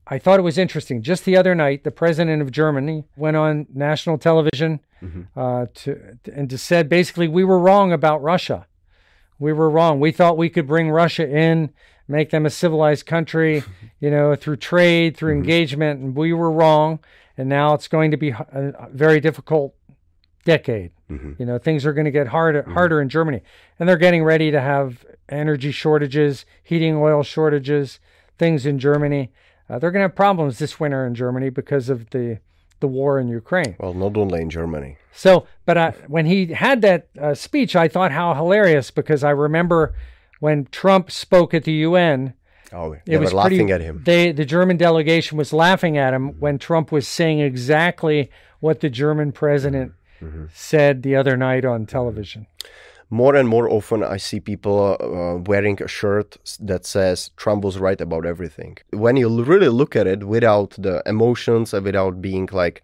I 0.07 0.19
thought 0.19 0.39
it 0.39 0.43
was 0.43 0.57
interesting. 0.57 1.01
Just 1.01 1.25
the 1.25 1.35
other 1.35 1.55
night, 1.55 1.83
the 1.83 1.91
president 1.91 2.41
of 2.41 2.51
Germany 2.51 3.05
went 3.15 3.37
on 3.37 3.67
national 3.73 4.17
television 4.17 4.79
mm-hmm. 5.01 5.39
uh, 5.39 5.65
to 5.73 6.17
and 6.31 6.49
to 6.49 6.57
said 6.57 6.89
basically 6.89 7.27
we 7.27 7.43
were 7.43 7.59
wrong 7.59 7.91
about 7.91 8.21
Russia. 8.21 8.67
We 9.39 9.53
were 9.53 9.69
wrong. 9.69 9.99
We 9.99 10.11
thought 10.11 10.37
we 10.37 10.49
could 10.49 10.67
bring 10.67 10.89
Russia 10.89 11.27
in, 11.27 11.71
make 12.07 12.29
them 12.29 12.45
a 12.45 12.49
civilized 12.49 13.05
country, 13.05 13.63
you 13.99 14.09
know, 14.09 14.35
through 14.35 14.57
trade, 14.57 15.17
through 15.17 15.33
mm-hmm. 15.33 15.43
engagement, 15.43 15.99
and 15.99 16.15
we 16.15 16.33
were 16.33 16.51
wrong. 16.51 16.99
And 17.37 17.49
now 17.49 17.73
it's 17.73 17.89
going 17.89 18.11
to 18.11 18.17
be 18.17 18.29
a 18.29 18.87
very 18.91 19.19
difficult 19.19 19.75
decade. 20.45 20.91
Mm-hmm. 21.11 21.33
You 21.37 21.45
know, 21.45 21.57
things 21.57 21.85
are 21.85 21.93
going 21.93 22.05
to 22.05 22.11
get 22.11 22.27
harder 22.27 22.63
mm-hmm. 22.63 22.73
harder 22.73 23.01
in 23.01 23.09
Germany, 23.09 23.41
and 23.79 23.89
they're 23.89 23.97
getting 23.97 24.23
ready 24.23 24.51
to 24.51 24.61
have 24.61 25.05
energy 25.27 25.71
shortages, 25.71 26.45
heating 26.63 26.95
oil 26.95 27.23
shortages, 27.23 27.99
things 28.37 28.65
in 28.65 28.79
Germany. 28.79 29.31
Uh, 29.69 29.79
they're 29.79 29.91
going 29.91 30.01
to 30.01 30.09
have 30.09 30.15
problems 30.15 30.59
this 30.59 30.79
winter 30.79 31.05
in 31.05 31.15
Germany 31.15 31.49
because 31.49 31.89
of 31.89 32.11
the 32.11 32.39
the 32.85 32.93
war 32.99 33.11
in 33.21 33.27
Ukraine. 33.27 33.73
Well, 33.79 33.93
not 34.05 34.13
only 34.23 34.39
in 34.45 34.49
Germany. 34.59 34.91
So, 35.23 35.31
but 35.67 35.75
I, 35.85 35.89
when 36.15 36.25
he 36.33 36.39
had 36.65 36.77
that 36.87 37.01
uh, 37.25 37.33
speech, 37.47 37.71
I 37.83 37.87
thought 37.93 38.11
how 38.11 38.27
hilarious 38.41 38.87
because 38.99 39.21
I 39.23 39.33
remember 39.47 39.79
when 40.45 40.57
Trump 40.81 41.05
spoke 41.09 41.53
at 41.57 41.63
the 41.69 41.77
UN. 41.89 42.33
Oh, 42.73 42.93
It 42.93 43.01
they 43.05 43.17
was 43.17 43.31
were 43.31 43.37
laughing 43.41 43.67
pretty, 43.67 43.73
at 43.73 43.81
him. 43.81 44.01
They, 44.05 44.31
the 44.41 44.45
German 44.55 44.77
delegation 44.77 45.37
was 45.37 45.51
laughing 45.53 45.97
at 45.97 46.13
him 46.13 46.25
when 46.43 46.57
Trump 46.59 46.91
was 46.91 47.07
saying 47.07 47.39
exactly 47.39 48.29
what 48.59 48.79
the 48.81 48.89
German 49.03 49.31
president 49.31 49.93
Mm-hmm. 50.21 50.45
said 50.53 51.03
the 51.03 51.13
other 51.17 51.35
night 51.35 51.65
on 51.65 51.85
television. 51.85 52.47
More 53.09 53.35
and 53.35 53.47
more 53.47 53.69
often, 53.69 54.03
I 54.03 54.17
see 54.17 54.39
people 54.39 54.97
uh, 54.99 55.37
wearing 55.49 55.81
a 55.81 55.87
shirt 55.87 56.37
that 56.59 56.85
says 56.85 57.29
Trump 57.37 57.63
was 57.63 57.77
right 57.77 58.01
about 58.01 58.25
everything. 58.25 58.77
When 58.91 59.15
you 59.17 59.29
l- 59.29 59.43
really 59.43 59.69
look 59.69 59.95
at 59.95 60.07
it 60.07 60.23
without 60.23 60.71
the 60.77 61.01
emotions 61.05 61.73
and 61.73 61.85
without 61.85 62.21
being 62.21 62.49
like 62.51 62.81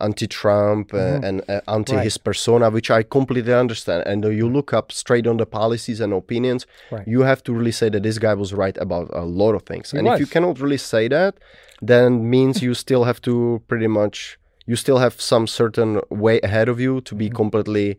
anti-Trump 0.00 0.92
uh, 0.94 1.18
and 1.22 1.42
uh, 1.48 1.60
anti 1.68 1.96
Right. 1.96 2.04
his 2.04 2.18
persona, 2.18 2.70
which 2.70 2.90
I 2.90 3.02
completely 3.02 3.54
understand, 3.54 4.02
and 4.06 4.24
uh, 4.24 4.28
you 4.28 4.48
look 4.48 4.72
up 4.72 4.92
straight 4.92 5.26
on 5.26 5.36
the 5.36 5.46
policies 5.46 6.00
and 6.00 6.12
opinions, 6.12 6.66
Right. 6.90 7.06
you 7.06 7.20
have 7.22 7.42
to 7.44 7.52
really 7.52 7.72
say 7.72 7.88
that 7.88 8.02
this 8.02 8.18
guy 8.18 8.34
was 8.34 8.52
right 8.52 8.76
about 8.78 9.08
a 9.12 9.24
lot 9.24 9.54
of 9.54 9.62
things. 9.62 9.92
and 9.94 10.06
if 10.08 10.18
you 10.20 10.26
cannot 10.26 10.60
really 10.60 10.78
say 10.78 11.08
that, 11.08 11.34
then 11.80 12.28
means 12.28 12.62
you 12.62 12.74
still 12.74 13.04
have 13.04 13.20
to 13.22 13.62
pretty 13.68 13.86
much 13.88 14.38
you 14.66 14.76
still 14.76 14.98
have 14.98 15.20
some 15.20 15.46
certain 15.46 16.00
way 16.10 16.40
ahead 16.42 16.68
of 16.68 16.78
you 16.80 17.00
to 17.02 17.14
be 17.14 17.26
Mm-hmm. 17.26 17.36
completely 17.36 17.98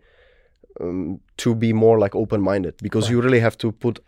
um, 0.80 1.20
to 1.38 1.56
be 1.56 1.74
more 1.74 2.00
like 2.00 2.16
open-minded 2.16 2.76
because 2.82 3.10
you 3.10 3.22
really 3.22 3.40
have 3.40 3.58
to 3.58 3.72
put 3.72 4.00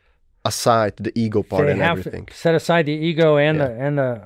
aside 0.44 0.94
the 0.98 1.12
ego 1.20 1.42
part 1.42 1.66
they 1.66 1.72
and 1.72 1.82
everything. 1.82 2.28
set 2.32 2.54
aside 2.56 2.86
the 2.86 2.94
ego 2.94 3.38
and 3.38 3.60
the 3.60 3.72
and 3.72 3.98
the 3.98 4.22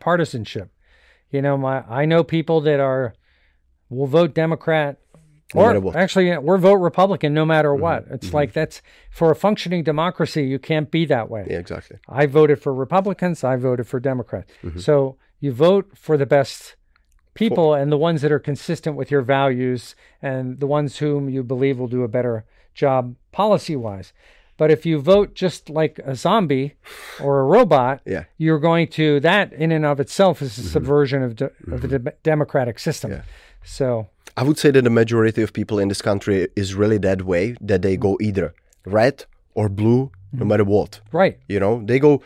partisanship. 0.00 0.70
You 1.30 1.42
know, 1.42 1.58
my 1.58 1.84
I 1.88 2.06
know 2.06 2.24
people 2.24 2.60
that 2.62 2.80
are 2.80 3.14
will 3.90 4.06
vote 4.06 4.34
Democrat 4.34 4.98
or. 5.54 5.72
Mm-hmm. 5.72 5.96
actually 5.96 6.36
we're 6.38 6.58
vote 6.58 6.74
Republican 6.74 7.34
no 7.34 7.44
matter 7.44 7.74
what. 7.74 8.06
It's 8.10 8.32
like 8.32 8.52
that's 8.52 8.82
for 9.10 9.30
a 9.30 9.36
functioning 9.36 9.82
democracy. 9.82 10.44
You 10.44 10.58
can't 10.58 10.90
be 10.90 11.04
that 11.06 11.28
way. 11.30 11.46
Yeah, 11.48 11.58
exactly. 11.58 11.98
I 12.08 12.26
voted 12.26 12.60
for 12.62 12.72
Republicans. 12.74 13.44
I 13.44 13.56
voted 13.56 13.86
for 13.86 14.00
Democrats. 14.00 14.50
Mm-hmm. 14.62 14.78
So 14.80 15.16
you 15.40 15.52
vote 15.52 15.96
for 15.96 16.16
the 16.16 16.26
best 16.26 16.76
people 17.38 17.74
and 17.74 17.92
the 17.92 17.96
ones 17.96 18.20
that 18.22 18.32
are 18.32 18.38
consistent 18.38 18.96
with 18.96 19.10
your 19.10 19.22
values 19.22 19.94
and 20.20 20.60
the 20.60 20.66
ones 20.66 20.98
whom 20.98 21.28
you 21.28 21.42
believe 21.42 21.78
will 21.78 21.88
do 21.88 22.02
a 22.02 22.08
better 22.08 22.44
job 22.74 23.14
policy 23.32 23.76
wise. 23.76 24.12
But 24.56 24.72
if 24.72 24.84
you 24.84 24.98
vote 25.00 25.34
just 25.34 25.70
like 25.70 26.00
a 26.04 26.16
zombie 26.16 26.74
or 27.20 27.40
a 27.40 27.44
robot, 27.44 28.00
Yeah. 28.06 28.24
you're 28.38 28.58
going 28.58 28.88
to 28.88 29.20
that 29.20 29.52
in 29.52 29.70
and 29.70 29.84
of 29.86 30.00
itself 30.00 30.42
is 30.42 30.58
a 30.58 30.60
mm-hmm. 30.60 30.70
subversion 30.70 31.22
of, 31.22 31.36
de- 31.36 31.52
of 31.70 31.80
the 31.82 31.88
mm-hmm. 31.88 32.04
de- 32.04 32.12
democratic 32.24 32.78
system. 32.80 33.12
Yeah. 33.12 33.22
So 33.64 34.08
I 34.36 34.42
would 34.42 34.58
say 34.58 34.70
that 34.72 34.82
the 34.82 34.90
majority 34.90 35.42
of 35.42 35.52
people 35.52 35.78
in 35.78 35.88
this 35.88 36.02
country 36.02 36.48
is 36.56 36.74
really 36.74 36.98
that 36.98 37.22
way 37.22 37.56
that 37.60 37.82
they 37.82 37.96
go 37.96 38.18
either 38.20 38.52
red 38.84 39.24
or 39.54 39.68
blue 39.68 40.10
no 40.32 40.40
mm-hmm. 40.40 40.48
matter 40.48 40.64
what. 40.64 41.00
right, 41.12 41.38
You 41.48 41.60
know, 41.60 41.82
they 41.84 41.98
go 41.98 42.22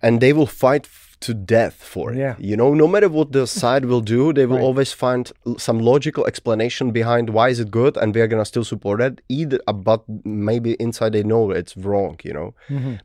and 0.00 0.20
they 0.20 0.32
will 0.32 0.46
fight 0.46 0.86
to 1.22 1.34
death 1.34 1.74
for 1.74 2.12
it. 2.12 2.18
Yeah. 2.18 2.34
You 2.38 2.56
know, 2.56 2.74
no 2.74 2.86
matter 2.86 3.08
what 3.08 3.32
the 3.32 3.46
side 3.46 3.84
will 3.84 4.00
do, 4.00 4.32
they 4.32 4.46
will 4.46 4.62
always 4.68 4.92
find 4.92 5.32
some 5.56 5.78
logical 5.78 6.26
explanation 6.26 6.90
behind 6.90 7.30
why 7.30 7.48
is 7.48 7.58
it 7.60 7.70
good, 7.70 7.96
and 7.96 8.14
we're 8.14 8.28
gonna 8.28 8.44
still 8.44 8.64
support 8.64 9.00
it. 9.00 9.20
Either, 9.28 9.58
uh, 9.66 9.72
but 9.72 10.02
maybe 10.24 10.74
inside 10.74 11.12
they 11.12 11.22
know 11.22 11.50
it's 11.50 11.76
wrong. 11.76 12.18
You 12.24 12.32
know. 12.32 12.54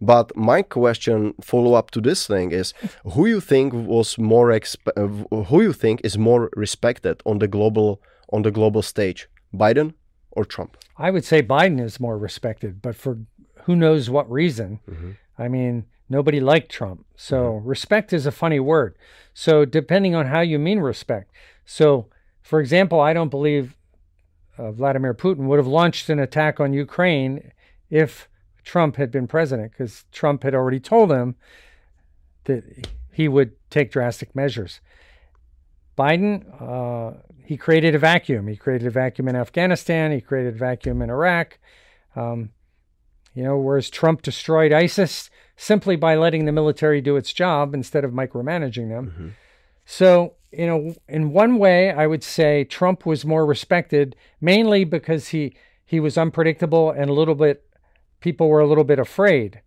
But 0.01 0.35
my 0.35 0.61
question, 0.61 1.33
follow 1.41 1.73
up 1.73 1.91
to 1.91 2.01
this 2.01 2.27
thing, 2.27 2.51
is 2.51 2.73
who 3.13 3.25
you 3.25 3.39
think 3.39 3.73
was 3.73 4.17
more 4.17 4.49
exp- 4.49 4.93
uh, 4.95 5.43
who 5.49 5.61
you 5.61 5.73
think 5.73 6.01
is 6.03 6.17
more 6.17 6.49
respected 6.55 7.21
on 7.25 7.39
the 7.39 7.47
global 7.47 8.01
on 8.33 8.41
the 8.41 8.51
global 8.51 8.81
stage, 8.81 9.29
Biden 9.53 9.93
or 10.31 10.45
Trump? 10.45 10.77
I 10.97 11.11
would 11.11 11.25
say 11.25 11.41
Biden 11.43 11.79
is 11.79 11.99
more 11.99 12.17
respected, 12.17 12.81
but 12.81 12.95
for 12.95 13.17
who 13.65 13.75
knows 13.75 14.09
what 14.09 14.29
reason. 14.31 14.79
I 15.37 15.47
mean, 15.49 15.85
nobody 16.09 16.39
liked 16.39 16.71
Trump. 16.71 17.05
So 17.15 17.55
respect 17.57 18.13
is 18.13 18.25
a 18.25 18.31
funny 18.31 18.59
word. 18.59 18.95
So 19.33 19.65
depending 19.65 20.15
on 20.15 20.27
how 20.27 20.41
you 20.41 20.59
mean 20.59 20.79
respect. 20.79 21.31
So, 21.65 22.07
for 22.41 22.59
example, 22.59 22.99
I 22.99 23.13
don't 23.13 23.29
believe 23.29 23.75
uh, 24.57 24.71
Vladimir 24.71 25.13
Putin 25.13 25.47
would 25.47 25.59
have 25.59 25.67
launched 25.67 26.09
an 26.09 26.19
attack 26.19 26.59
on 26.59 26.73
Ukraine 26.73 27.51
if 27.89 28.27
Trump 28.63 28.95
had 28.95 29.11
been 29.11 29.27
president, 29.27 29.71
because 29.71 30.05
Trump 30.11 30.43
had 30.43 30.55
already 30.55 30.79
told 30.79 31.11
him 31.11 31.35
that 32.45 32.63
he 33.11 33.27
would 33.27 33.53
take 33.69 33.91
drastic 33.91 34.35
measures. 34.35 34.81
Biden, 35.97 36.45
uh, 36.61 37.17
he 37.43 37.57
created 37.57 37.95
a 37.95 37.99
vacuum. 37.99 38.47
He 38.47 38.55
created 38.55 38.87
a 38.87 38.91
vacuum 38.91 39.27
in 39.27 39.35
Afghanistan. 39.35 40.11
He 40.11 40.21
created 40.21 40.55
a 40.55 40.57
vacuum 40.57 41.01
in 41.01 41.09
Iraq. 41.09 41.59
Um, 42.15 42.51
you 43.33 43.43
know, 43.43 43.57
whereas 43.57 43.89
Trump 43.89 44.21
destroyed 44.21 44.73
ISIS 44.73 45.29
simply 45.57 45.95
by 45.95 46.15
letting 46.15 46.45
the 46.45 46.51
military 46.51 47.01
do 47.01 47.17
its 47.17 47.33
job 47.33 47.73
instead 47.73 48.05
of 48.05 48.11
micromanaging 48.11 48.89
them. 48.89 49.35
So, 49.85 50.35
you 50.51 50.67
know, 50.67 50.95
in 51.09 51.31
one 51.31 51.57
way, 51.57 51.91
I 51.91 52.07
would 52.07 52.23
say 52.23 52.63
Trump 52.63 53.05
was 53.05 53.25
more 53.25 53.45
respected, 53.45 54.15
mainly 54.39 54.85
because 54.85 55.29
he 55.29 55.55
he 55.83 55.99
was 55.99 56.17
unpredictable 56.17 56.91
and 56.91 57.09
a 57.09 57.13
little 57.13 57.35
bit 57.35 57.63
people 58.19 58.49
were 58.49 58.59
a 58.59 58.67
little 58.67 58.83
bit 58.83 58.99
afraid. 58.99 59.61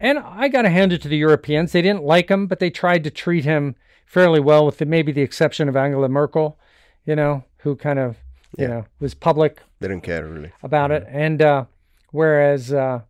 And 0.00 0.18
I 0.18 0.48
got 0.48 0.62
to 0.62 0.70
hand 0.70 0.92
it 0.92 1.02
to 1.02 1.08
the 1.08 1.16
Europeans. 1.16 1.72
They 1.72 1.82
didn't 1.82 2.04
like 2.04 2.28
him, 2.28 2.46
but 2.46 2.60
they 2.60 2.70
tried 2.70 3.04
to 3.04 3.10
treat 3.10 3.44
him 3.44 3.74
fairly 4.06 4.40
well, 4.40 4.64
with 4.64 4.78
the, 4.78 4.86
maybe 4.86 5.12
the 5.12 5.22
exception 5.22 5.68
of 5.68 5.76
Angela 5.76 6.08
Merkel, 6.08 6.56
you 7.04 7.16
know, 7.16 7.44
who 7.58 7.76
kind 7.76 7.98
of, 7.98 8.16
you 8.56 8.68
know, 8.68 8.86
was 9.00 9.14
public 9.14 9.60
They 9.80 9.88
didn't 9.88 10.04
care 10.04 10.26
really. 10.26 10.52
about 10.62 10.90
it. 10.90 11.04
And 11.08 11.42
uh, 11.42 11.64
whereas 12.12 12.72
uh, 12.72 13.00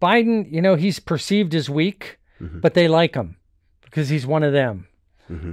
Biden, 0.00 0.50
you 0.50 0.60
know, 0.60 0.74
he's 0.74 0.98
perceived 0.98 1.54
as 1.54 1.70
weak, 1.70 2.18
but 2.40 2.74
they 2.74 2.88
like 2.88 3.14
him 3.14 3.36
because 3.82 4.08
he's 4.08 4.26
one 4.26 4.42
of 4.42 4.52
them. 4.52 4.88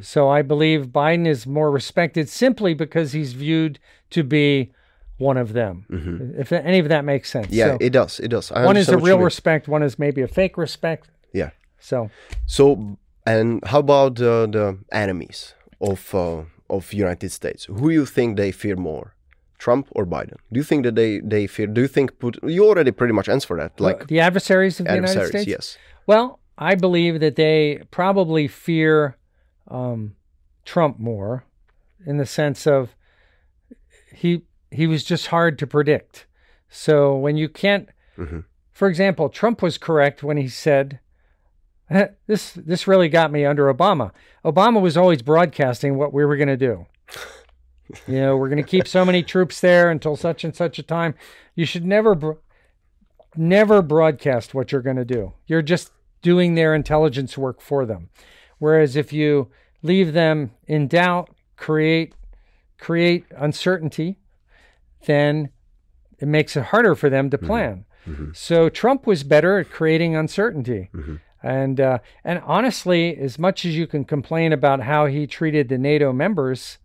So 0.02 0.30
I 0.30 0.44
believe 0.44 0.88
Biden 0.88 1.26
is 1.26 1.48
more 1.48 1.72
respected 1.72 2.30
simply 2.30 2.76
because 2.76 3.12
he's 3.14 3.34
viewed 3.34 3.80
to 4.12 4.24
be 4.24 4.72
one 5.18 5.38
of 5.38 5.54
them. 5.54 5.86
If 6.38 6.52
any 6.52 6.80
of 6.80 6.90
that 6.90 7.04
makes 7.06 7.30
sense. 7.32 7.50
Yeah, 7.50 7.70
So 7.72 7.78
it 7.82 7.90
does. 7.92 8.20
It 8.20 8.28
does. 8.30 8.52
I 8.52 8.66
one 8.66 8.78
is 8.78 8.88
a 8.88 8.92
understand 8.92 9.02
what 9.02 9.08
you 9.08 9.16
real 9.16 9.24
respect, 9.24 9.68
one 9.68 9.82
is 9.84 9.98
maybe 9.98 10.22
a 10.22 10.28
fake 10.28 10.58
respect. 10.58 11.10
Yeah. 11.34 11.52
So 11.80 12.10
So, 12.46 12.98
and 13.26 13.64
how 13.66 13.80
about 13.80 14.22
uh, 14.22 14.46
the 14.48 14.78
enemies 14.92 15.56
of 15.82 16.14
uh, 16.14 16.44
of 16.70 16.94
United 16.94 17.32
States? 17.32 17.66
Who 17.66 17.90
you 17.90 18.06
think 18.06 18.38
they 18.38 18.52
fear 18.52 18.76
more, 18.76 19.16
Trump 19.64 19.88
or 19.92 20.06
Biden? 20.06 20.38
Do 20.52 20.60
you 20.60 20.64
think 20.70 20.84
that 20.86 20.96
they 20.96 21.12
they 21.34 21.48
fear? 21.48 21.68
Do 21.68 21.82
you 21.82 21.88
think 21.96 22.08
put? 22.20 22.34
You 22.44 22.62
already 22.68 22.92
pretty 22.92 23.14
much 23.14 23.30
answered 23.30 23.60
that. 23.62 23.80
Like 23.80 24.08
the 24.08 24.20
adversaries 24.20 24.80
of 24.80 24.86
the 24.88 24.96
United 24.96 25.28
States. 25.28 25.48
yes. 25.48 25.78
Well, 26.06 26.40
I 26.58 26.76
believe 26.76 27.20
that 27.22 27.36
they 27.36 27.82
probably 27.90 28.48
fear 28.48 29.16
um, 29.80 30.16
Trump 30.66 31.00
more, 31.00 31.46
in 32.06 32.18
the 32.18 32.26
sense 32.26 32.68
of 32.68 32.82
he 34.14 34.42
he 34.72 34.86
was 34.88 35.04
just 35.04 35.28
hard 35.28 35.58
to 35.60 35.66
predict. 35.68 36.26
So 36.70 37.16
when 37.16 37.38
you 37.38 37.48
can't, 37.48 37.88
Mhm. 38.18 38.44
for 38.72 38.88
example, 38.90 39.30
Trump 39.30 39.62
was 39.62 39.78
correct 39.78 40.24
when 40.24 40.38
he 40.38 40.48
said. 40.48 41.00
This 42.28 42.54
this 42.54 42.88
really 42.88 43.10
got 43.10 43.32
me 43.32 43.46
under 43.46 43.72
Obama. 43.74 44.12
Obama 44.44 44.82
was 44.82 44.98
always 44.98 45.22
broadcasting 45.22 45.96
what 45.98 46.12
we 46.14 46.26
were 46.26 46.38
going 46.38 46.48
to 46.60 46.66
do. 46.72 46.86
You 48.08 48.22
know, 48.22 48.38
we're 48.38 48.50
going 48.50 48.64
to 48.64 48.70
keep 48.70 48.88
so 48.88 49.06
many 49.06 49.24
troops 49.24 49.60
there 49.60 49.92
until 49.92 50.16
such 50.16 50.44
and 50.44 50.56
such 50.56 50.80
a 50.80 50.84
time. 50.84 51.16
You 51.56 51.66
should 51.66 51.86
never, 51.86 52.16
br- 52.16 52.32
never 53.36 53.82
broadcast 53.82 54.54
what 54.54 54.72
you're 54.72 54.82
going 54.82 54.98
to 54.98 55.06
do. 55.06 55.34
You're 55.48 55.62
just 55.62 55.92
doing 56.22 56.56
their 56.56 56.74
intelligence 56.74 57.38
work 57.38 57.62
for 57.62 57.86
them. 57.86 58.10
Whereas 58.58 58.96
if 58.96 59.12
you 59.12 59.50
leave 59.82 60.14
them 60.14 60.52
in 60.68 60.88
doubt, 60.88 61.30
create 61.58 62.14
create 62.80 63.26
uncertainty, 63.38 64.18
then 65.06 65.50
it 66.20 66.28
makes 66.28 66.58
it 66.58 66.66
harder 66.66 66.96
for 66.96 67.10
them 67.10 67.30
to 67.30 67.38
plan. 67.38 67.86
Mm-hmm. 68.08 68.32
So 68.34 68.68
Trump 68.68 69.08
was 69.08 69.24
better 69.24 69.60
at 69.60 69.70
creating 69.70 70.16
uncertainty. 70.16 70.90
Mm-hmm. 70.94 71.16
And 71.42 71.80
uh, 71.80 72.00
and 72.24 72.42
honestly, 72.46 73.18
as 73.18 73.38
much 73.38 73.66
as 73.66 73.76
you 73.76 73.88
can 73.88 74.06
complain 74.06 74.54
about 74.54 74.82
how 74.82 75.06
he 75.06 75.28
treated 75.28 75.68
the 75.68 75.78
NATO 75.78 76.14
members, 76.14 76.78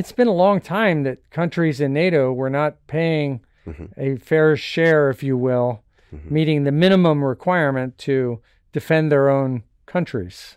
it's 0.00 0.12
been 0.12 0.28
a 0.28 0.42
long 0.46 0.62
time 0.62 1.02
that 1.02 1.18
countries 1.30 1.78
in 1.84 1.92
NATO 1.92 2.32
were 2.32 2.48
not 2.60 2.72
paying 2.86 3.40
mm-hmm. 3.66 3.88
a 3.98 4.16
fair 4.16 4.56
share, 4.56 5.10
if 5.10 5.22
you 5.22 5.36
will, 5.36 5.82
mm-hmm. 6.12 6.34
meeting 6.36 6.64
the 6.64 6.72
minimum 6.72 7.22
requirement 7.22 7.98
to 8.08 8.40
defend 8.72 9.12
their 9.12 9.28
own 9.28 9.62
countries. 9.84 10.56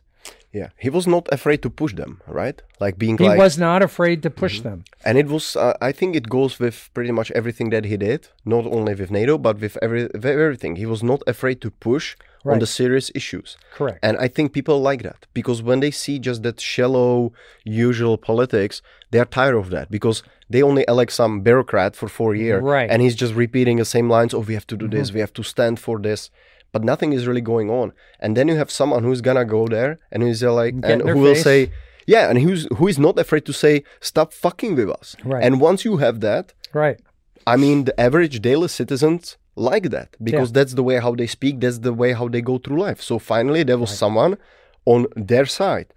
Yeah, 0.60 0.69
he 0.77 0.89
was 0.89 1.06
not 1.08 1.27
afraid 1.38 1.60
to 1.63 1.69
push 1.69 1.93
them, 2.01 2.21
right? 2.25 2.58
Like 2.79 2.97
being 2.97 3.17
he 3.17 3.27
like, 3.27 3.39
was 3.45 3.58
not 3.58 3.82
afraid 3.89 4.23
to 4.23 4.29
push 4.29 4.60
mm-hmm. 4.60 4.69
them. 4.69 4.86
And 5.03 5.17
it 5.17 5.27
was, 5.27 5.56
uh, 5.56 5.73
I 5.82 5.91
think, 5.91 6.15
it 6.15 6.29
goes 6.29 6.60
with 6.63 6.89
pretty 6.93 7.12
much 7.12 7.29
everything 7.32 7.69
that 7.71 7.86
he 7.86 7.97
did, 7.97 8.21
not 8.45 8.65
only 8.65 8.93
with 8.95 9.12
NATO, 9.12 9.38
but 9.38 9.60
with 9.60 9.75
every 9.82 10.03
with 10.03 10.25
everything. 10.25 10.77
He 10.77 10.86
was 10.86 11.01
not 11.12 11.21
afraid 11.34 11.60
to 11.62 11.69
push 11.89 12.15
right. 12.43 12.53
on 12.53 12.60
the 12.60 12.67
serious 12.67 13.12
issues. 13.15 13.58
Correct. 13.73 13.99
And 14.01 14.17
I 14.17 14.27
think 14.27 14.53
people 14.53 14.82
like 14.82 15.03
that 15.03 15.27
because 15.34 15.62
when 15.62 15.79
they 15.79 15.91
see 15.91 16.19
just 16.19 16.43
that 16.43 16.60
shallow, 16.60 17.34
usual 17.63 18.17
politics, 18.17 18.82
they 19.12 19.19
are 19.19 19.25
tired 19.25 19.56
of 19.56 19.69
that 19.69 19.89
because 19.89 20.23
they 20.49 20.62
only 20.62 20.86
elect 20.88 21.12
some 21.12 21.41
bureaucrat 21.41 21.95
for 21.95 22.08
four 22.08 22.36
years, 22.36 22.62
right? 22.63 22.89
And 22.89 23.01
he's 23.01 23.15
just 23.15 23.34
repeating 23.34 23.77
the 23.77 23.86
same 23.86 24.10
lines. 24.10 24.34
Oh, 24.34 24.39
we 24.39 24.53
have 24.53 24.67
to 24.67 24.77
do 24.77 24.86
mm-hmm. 24.86 24.97
this. 24.97 25.12
We 25.12 25.19
have 25.19 25.34
to 25.34 25.43
stand 25.43 25.79
for 25.79 25.99
this 25.99 26.29
but 26.73 26.84
nothing 26.84 27.13
is 27.13 27.27
really 27.27 27.39
going 27.39 27.69
on. 27.69 27.93
And 28.19 28.36
then 28.36 28.47
you 28.49 28.56
have 28.56 28.69
someone 28.69 29.03
who's 29.03 29.21
gonna 29.21 29.45
go 29.45 29.67
there 29.67 29.99
and 30.12 30.23
who's 30.23 30.43
like, 30.43 30.82
Get 30.82 30.91
and 30.91 31.10
who 31.10 31.19
will 31.19 31.36
say, 31.36 31.71
yeah, 32.06 32.29
and 32.29 32.39
who's 32.39 32.67
who 32.77 32.88
is 32.88 32.99
not 32.99 33.17
afraid 33.17 33.45
to 33.45 33.53
say, 33.53 33.84
stop 34.01 34.34
fucking 34.34 34.75
with 34.75 34.89
us. 34.89 35.15
Right. 35.23 35.43
And 35.43 35.62
once 35.62 35.86
you 35.86 35.97
have 35.97 36.19
that, 36.19 36.53
right. 36.73 36.99
I 37.45 37.56
mean, 37.58 37.86
the 37.86 37.99
average 37.99 38.41
daily 38.41 38.67
citizens 38.67 39.38
like 39.56 39.89
that 39.92 40.16
because 40.24 40.50
yeah. 40.50 40.54
that's 40.54 40.74
the 40.74 40.84
way 40.84 41.00
how 41.00 41.16
they 41.16 41.28
speak. 41.28 41.60
That's 41.60 41.80
the 41.80 41.94
way 41.94 42.13
how 42.13 42.28
they 42.28 42.42
go 42.42 42.58
through 42.58 42.80
life. 42.82 43.02
So 43.02 43.20
finally, 43.20 43.63
there 43.63 43.78
was 43.78 43.92
right. 43.92 43.98
someone 43.98 44.38
on 44.86 45.08
their 45.16 45.46
side 45.46 45.88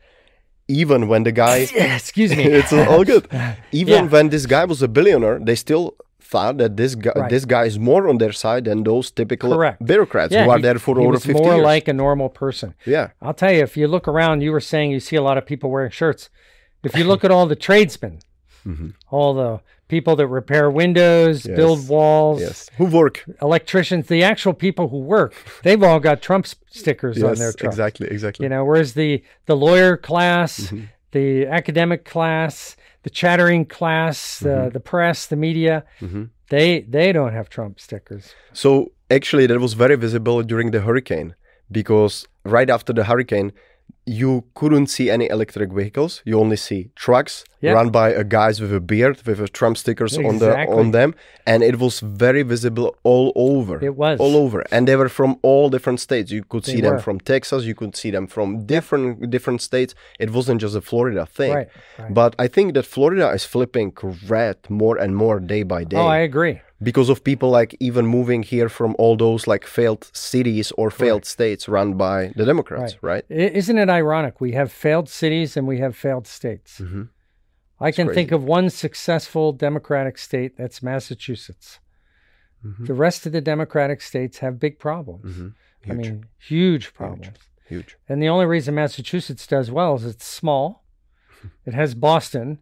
even 0.68 1.06
when 1.06 1.22
the 1.22 1.32
guy 1.32 1.58
excuse 1.74 2.34
me 2.34 2.44
it's 2.60 2.72
all 2.72 3.04
good 3.04 3.28
even 3.72 4.04
yeah. 4.04 4.10
when 4.10 4.28
this 4.30 4.46
guy 4.46 4.64
was 4.64 4.82
a 4.82 4.88
billionaire 4.88 5.38
they 5.38 5.54
still 5.54 5.96
thought 6.26 6.58
that 6.58 6.76
this 6.76 6.94
guy 6.94 7.12
right. 7.14 7.30
this 7.30 7.44
guy 7.44 7.64
is 7.64 7.78
more 7.78 8.08
on 8.08 8.18
their 8.18 8.32
side 8.32 8.64
than 8.64 8.82
those 8.82 9.10
typical 9.10 9.52
Correct. 9.54 9.84
bureaucrats 9.84 10.32
yeah, 10.32 10.44
who 10.44 10.50
are 10.50 10.56
he, 10.56 10.62
there 10.62 10.78
for 10.78 10.98
over 10.98 11.10
was 11.10 11.24
50 11.24 11.42
more 11.42 11.54
years. 11.54 11.64
like 11.64 11.88
a 11.88 11.92
normal 11.92 12.28
person. 12.28 12.74
Yeah. 12.84 13.10
I'll 13.22 13.34
tell 13.34 13.52
you, 13.52 13.62
if 13.62 13.76
you 13.76 13.86
look 13.86 14.08
around, 14.08 14.42
you 14.42 14.50
were 14.50 14.60
saying 14.60 14.90
you 14.90 15.00
see 15.00 15.16
a 15.16 15.22
lot 15.22 15.38
of 15.38 15.46
people 15.46 15.70
wearing 15.70 15.90
shirts. 15.90 16.28
If 16.82 16.96
you 16.96 17.04
look 17.04 17.24
at 17.24 17.30
all 17.30 17.46
the 17.46 17.56
tradesmen, 17.56 18.20
mm-hmm. 18.66 18.90
all 19.10 19.34
the 19.34 19.60
people 19.88 20.16
that 20.16 20.26
repair 20.26 20.70
windows, 20.70 21.46
yes. 21.46 21.56
build 21.56 21.88
walls, 21.88 22.40
yes. 22.40 22.70
who 22.76 22.86
work, 22.86 23.24
electricians, 23.40 24.08
the 24.08 24.22
actual 24.22 24.52
people 24.52 24.88
who 24.88 24.98
work, 24.98 25.34
they've 25.62 25.82
all 25.82 26.00
got 26.00 26.22
Trump 26.22 26.46
stickers 26.70 27.16
yes, 27.16 27.24
on 27.24 27.34
their 27.36 27.52
trucks. 27.52 27.74
Exactly, 27.74 28.08
exactly. 28.08 28.44
You 28.44 28.50
know, 28.50 28.64
whereas 28.64 28.94
the 28.94 29.22
the 29.46 29.56
lawyer 29.56 29.96
class, 29.96 30.60
mm-hmm. 30.60 30.84
the 31.12 31.46
academic 31.46 32.04
class, 32.04 32.76
the 33.02 33.10
chattering 33.10 33.64
class, 33.64 34.40
mm-hmm. 34.40 34.70
the 34.70 34.80
press, 34.80 35.26
the 35.26 35.36
media, 35.36 35.84
mm-hmm. 36.00 36.24
they 36.48 36.80
they 36.80 37.12
don't 37.12 37.32
have 37.32 37.48
Trump 37.48 37.80
stickers. 37.80 38.34
So 38.52 38.92
actually, 39.10 39.46
that 39.46 39.60
was 39.60 39.74
very 39.74 39.96
visible 39.96 40.42
during 40.42 40.70
the 40.72 40.80
hurricane 40.80 41.34
because 41.70 42.26
right 42.44 42.70
after 42.70 42.92
the 42.92 43.04
hurricane, 43.04 43.52
you 44.06 44.44
couldn't 44.54 44.86
see 44.86 45.10
any 45.10 45.28
electric 45.28 45.72
vehicles. 45.72 46.22
You 46.24 46.38
only 46.38 46.56
see 46.56 46.90
trucks 46.94 47.44
run 47.60 47.90
by 47.90 48.10
a 48.10 48.22
guys 48.22 48.60
with 48.60 48.72
a 48.72 48.78
beard 48.78 49.20
with 49.26 49.40
a 49.40 49.48
Trump 49.48 49.76
stickers 49.76 50.16
exactly. 50.16 50.28
on 50.28 50.38
the 50.38 50.80
on 50.80 50.90
them, 50.92 51.14
and 51.44 51.64
it 51.64 51.80
was 51.80 51.98
very 51.98 52.44
visible 52.44 52.96
all 53.02 53.32
over. 53.34 53.84
It 53.84 53.96
was 53.96 54.20
all 54.20 54.36
over, 54.36 54.64
and 54.70 54.86
they 54.86 54.94
were 54.94 55.08
from 55.08 55.38
all 55.42 55.68
different 55.70 55.98
states. 55.98 56.30
You 56.30 56.44
could 56.44 56.62
they 56.62 56.72
see 56.74 56.82
were. 56.82 56.90
them 56.90 57.00
from 57.00 57.18
Texas. 57.18 57.64
You 57.64 57.74
could 57.74 57.96
see 57.96 58.12
them 58.12 58.28
from 58.28 58.64
different 58.64 59.28
different 59.28 59.60
states. 59.60 59.94
It 60.20 60.30
wasn't 60.30 60.60
just 60.60 60.76
a 60.76 60.80
Florida 60.80 61.26
thing. 61.26 61.54
Right, 61.54 61.68
right. 61.98 62.14
But 62.14 62.36
I 62.38 62.46
think 62.46 62.74
that 62.74 62.86
Florida 62.86 63.28
is 63.30 63.44
flipping 63.44 63.92
red 64.28 64.58
more 64.68 64.96
and 64.96 65.16
more 65.16 65.40
day 65.40 65.64
by 65.64 65.82
day. 65.82 65.96
Oh, 65.96 66.06
I 66.06 66.18
agree 66.18 66.60
because 66.82 67.08
of 67.08 67.24
people 67.24 67.50
like 67.50 67.74
even 67.80 68.06
moving 68.06 68.42
here 68.42 68.68
from 68.68 68.94
all 68.98 69.16
those 69.16 69.46
like 69.46 69.66
failed 69.66 70.10
cities 70.12 70.72
or 70.72 70.90
failed 70.90 71.24
states 71.24 71.68
run 71.68 71.94
by 71.94 72.32
the 72.36 72.44
Democrats, 72.44 72.96
right. 73.02 73.24
right? 73.28 73.38
Isn't 73.38 73.78
it 73.78 73.88
ironic? 73.88 74.40
We 74.40 74.52
have 74.52 74.70
failed 74.70 75.08
cities 75.08 75.56
and 75.56 75.66
we 75.66 75.78
have 75.78 75.96
failed 75.96 76.26
states. 76.26 76.80
Mm-hmm. 76.80 77.04
I 77.80 77.92
can 77.92 78.12
think 78.12 78.32
of 78.32 78.44
one 78.44 78.70
successful 78.70 79.52
Democratic 79.52 80.18
state 80.18 80.56
that's 80.56 80.82
Massachusetts. 80.82 81.78
Mm-hmm. 82.64 82.86
The 82.86 82.94
rest 82.94 83.26
of 83.26 83.32
the 83.32 83.40
Democratic 83.40 84.00
states 84.00 84.38
have 84.38 84.58
big 84.58 84.78
problems. 84.78 85.36
Mm-hmm. 85.36 85.90
I 85.90 85.94
mean, 85.94 86.26
huge 86.38 86.94
problems. 86.94 87.38
Huge. 87.68 87.84
huge. 87.84 87.96
And 88.08 88.22
the 88.22 88.28
only 88.28 88.46
reason 88.46 88.74
Massachusetts 88.74 89.46
does 89.46 89.70
well 89.70 89.94
is 89.94 90.04
it's 90.04 90.26
small. 90.26 90.84
it 91.66 91.74
has 91.74 91.94
Boston. 91.94 92.58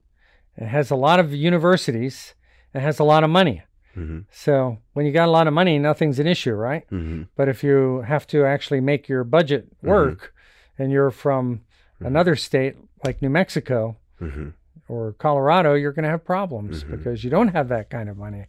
It 0.57 0.67
has 0.67 0.91
a 0.91 0.97
lot 0.97 1.21
of 1.21 1.33
universities. 1.33 2.35
It 2.75 2.81
has 2.81 2.99
a 2.99 3.05
lot 3.05 3.25
of 3.25 3.31
money. 3.31 3.63
Mm-hmm. 3.97 4.21
So 4.31 4.79
when 4.93 5.07
you 5.07 5.13
got 5.13 5.29
a 5.29 5.31
lot 5.31 5.47
of 5.47 5.55
money, 5.55 5.79
nothing's 5.79 6.19
an 6.19 6.27
issue, 6.27 6.53
right? 6.53 6.85
Mm-hmm. 6.91 7.25
But 7.37 7.49
if 7.49 7.63
you 7.63 8.03
have 8.07 8.27
to 8.29 8.45
actually 8.45 8.81
make 8.81 9.09
your 9.09 9.25
budget 9.25 9.67
mm-hmm. 9.77 9.89
work, 9.89 10.19
mm-hmm. 10.19 10.83
and 10.83 10.93
you're 10.93 11.11
from 11.11 11.57
mm-hmm. 11.57 12.07
another 12.07 12.37
state 12.37 12.77
like 13.05 13.23
New 13.23 13.31
Mexico 13.31 13.97
mm-hmm. 14.21 14.51
or 14.89 15.13
Colorado, 15.15 15.75
you're 15.75 15.93
going 15.93 16.05
to 16.05 16.11
have 16.11 16.25
problems 16.25 16.85
because 16.85 17.25
you 17.25 17.31
don't 17.31 17.49
have 17.49 17.69
that 17.69 17.91
kind 17.91 18.09
of 18.09 18.17
money 18.17 18.47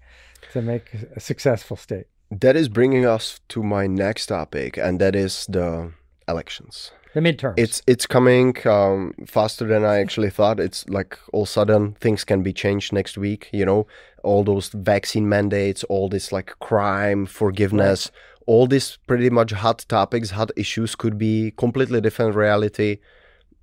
to 0.53 0.61
make 0.61 0.93
a 1.15 1.19
successful 1.19 1.77
state. 1.77 2.07
That 2.31 2.55
is 2.55 2.69
bringing 2.69 3.05
us 3.05 3.39
to 3.49 3.61
my 3.63 3.87
next 3.87 4.27
topic, 4.27 4.77
and 4.77 4.99
that 4.99 5.15
is 5.15 5.45
the 5.47 5.93
elections 6.27 6.91
the 7.15 7.21
midterms. 7.21 7.53
It's 7.57 7.81
it's 7.87 8.05
coming 8.05 8.55
um, 8.67 9.13
faster 9.25 9.65
than 9.65 9.83
I 9.83 9.99
actually 9.99 10.29
thought. 10.29 10.59
It's 10.59 10.87
like 10.89 11.17
all 11.33 11.45
sudden 11.45 11.93
things 11.93 12.23
can 12.23 12.43
be 12.43 12.53
changed 12.53 12.93
next 12.93 13.17
week. 13.17 13.49
You 13.51 13.65
know, 13.65 13.87
all 14.25 14.43
those 14.43 14.69
vaccine 14.69 15.29
mandates, 15.29 15.83
all 15.85 16.09
this 16.09 16.31
like 16.31 16.57
crime 16.59 17.25
forgiveness, 17.25 18.11
right. 18.11 18.43
all 18.47 18.67
these 18.67 18.97
pretty 19.07 19.29
much 19.29 19.51
hot 19.51 19.85
topics, 19.87 20.31
hot 20.31 20.51
issues 20.57 20.95
could 20.95 21.17
be 21.17 21.53
completely 21.57 22.01
different 22.01 22.35
reality 22.35 22.97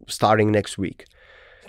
starting 0.07 0.51
next 0.51 0.79
week. 0.79 1.05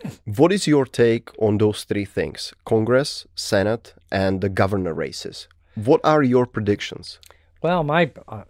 What 0.38 0.52
is 0.52 0.68
your 0.68 0.86
take 0.86 1.30
on 1.40 1.58
those 1.58 1.86
three 1.86 2.06
things: 2.06 2.54
Congress, 2.66 3.26
Senate, 3.36 3.94
and 4.12 4.42
the 4.42 4.50
governor 4.50 4.94
races? 4.94 5.48
What 5.76 6.02
are 6.04 6.24
your 6.24 6.46
predictions? 6.46 7.20
Well, 7.62 7.84
my 7.84 8.12
uh, 8.28 8.44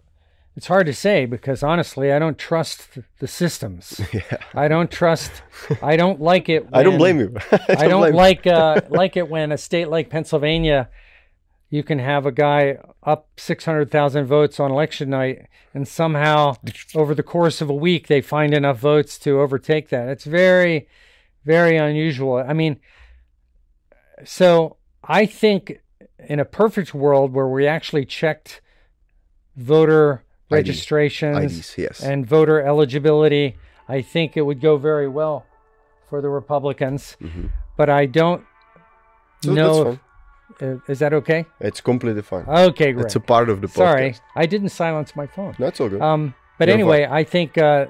it's 0.56 0.68
hard 0.68 0.86
to 0.86 0.94
say 0.94 1.26
because 1.26 1.62
honestly, 1.62 2.12
I 2.12 2.18
don't 2.18 2.38
trust 2.38 2.98
the 3.18 3.26
systems. 3.26 4.00
Yeah. 4.12 4.38
I 4.54 4.68
don't 4.68 4.92
trust. 4.92 5.42
I 5.82 5.96
don't 5.96 6.20
like 6.20 6.48
it. 6.48 6.64
When, 6.66 6.74
I 6.80 6.82
don't 6.84 6.98
blame 6.98 7.18
you. 7.18 7.34
I 7.50 7.56
don't, 7.56 7.78
I 7.78 7.88
don't 7.88 8.14
like 8.14 8.46
uh, 8.46 8.80
like 8.88 9.16
it 9.16 9.28
when 9.28 9.50
a 9.50 9.58
state 9.58 9.88
like 9.88 10.08
Pennsylvania, 10.08 10.88
you 11.68 11.82
can 11.82 11.98
have 11.98 12.26
a 12.26 12.30
guy 12.30 12.78
up 13.02 13.28
six 13.36 13.64
hundred 13.64 13.90
thousand 13.90 14.26
votes 14.26 14.60
on 14.60 14.70
election 14.70 15.10
night, 15.10 15.48
and 15.72 15.88
somehow 15.88 16.54
over 16.94 17.12
the 17.12 17.24
course 17.24 17.60
of 17.60 17.68
a 17.68 17.74
week 17.74 18.06
they 18.06 18.20
find 18.20 18.54
enough 18.54 18.78
votes 18.78 19.18
to 19.20 19.40
overtake 19.40 19.88
that. 19.88 20.08
It's 20.08 20.24
very, 20.24 20.86
very 21.44 21.76
unusual. 21.76 22.36
I 22.36 22.52
mean, 22.52 22.78
so 24.24 24.76
I 25.02 25.26
think 25.26 25.80
in 26.28 26.38
a 26.38 26.44
perfect 26.44 26.94
world 26.94 27.32
where 27.32 27.48
we 27.48 27.66
actually 27.66 28.04
checked 28.04 28.60
voter 29.56 30.22
registrations 30.54 31.58
IDs, 31.58 31.78
yes. 31.78 32.02
and 32.02 32.26
voter 32.26 32.60
eligibility. 32.60 33.56
I 33.88 34.02
think 34.02 34.36
it 34.36 34.42
would 34.42 34.60
go 34.60 34.76
very 34.76 35.08
well 35.08 35.46
for 36.08 36.20
the 36.20 36.28
Republicans, 36.28 37.16
mm-hmm. 37.20 37.46
but 37.76 37.90
I 37.90 38.06
don't 38.06 38.44
so 39.42 39.54
know. 39.54 39.98
If, 40.60 40.62
uh, 40.62 40.92
is 40.92 40.98
that 41.00 41.12
okay? 41.12 41.44
It's 41.60 41.80
completely 41.80 42.22
fine. 42.22 42.44
Okay, 42.46 42.92
great. 42.92 43.06
It's 43.06 43.16
a 43.16 43.20
part 43.20 43.48
of 43.50 43.60
the 43.60 43.66
podcast. 43.66 43.74
Sorry, 43.74 44.16
I 44.36 44.46
didn't 44.46 44.70
silence 44.70 45.16
my 45.16 45.26
phone. 45.26 45.54
That's 45.58 45.80
all 45.80 45.88
good. 45.88 46.00
Um, 46.00 46.34
but 46.58 46.68
You're 46.68 46.74
anyway, 46.74 47.04
fine. 47.04 47.12
I 47.12 47.24
think 47.24 47.58
uh, 47.58 47.86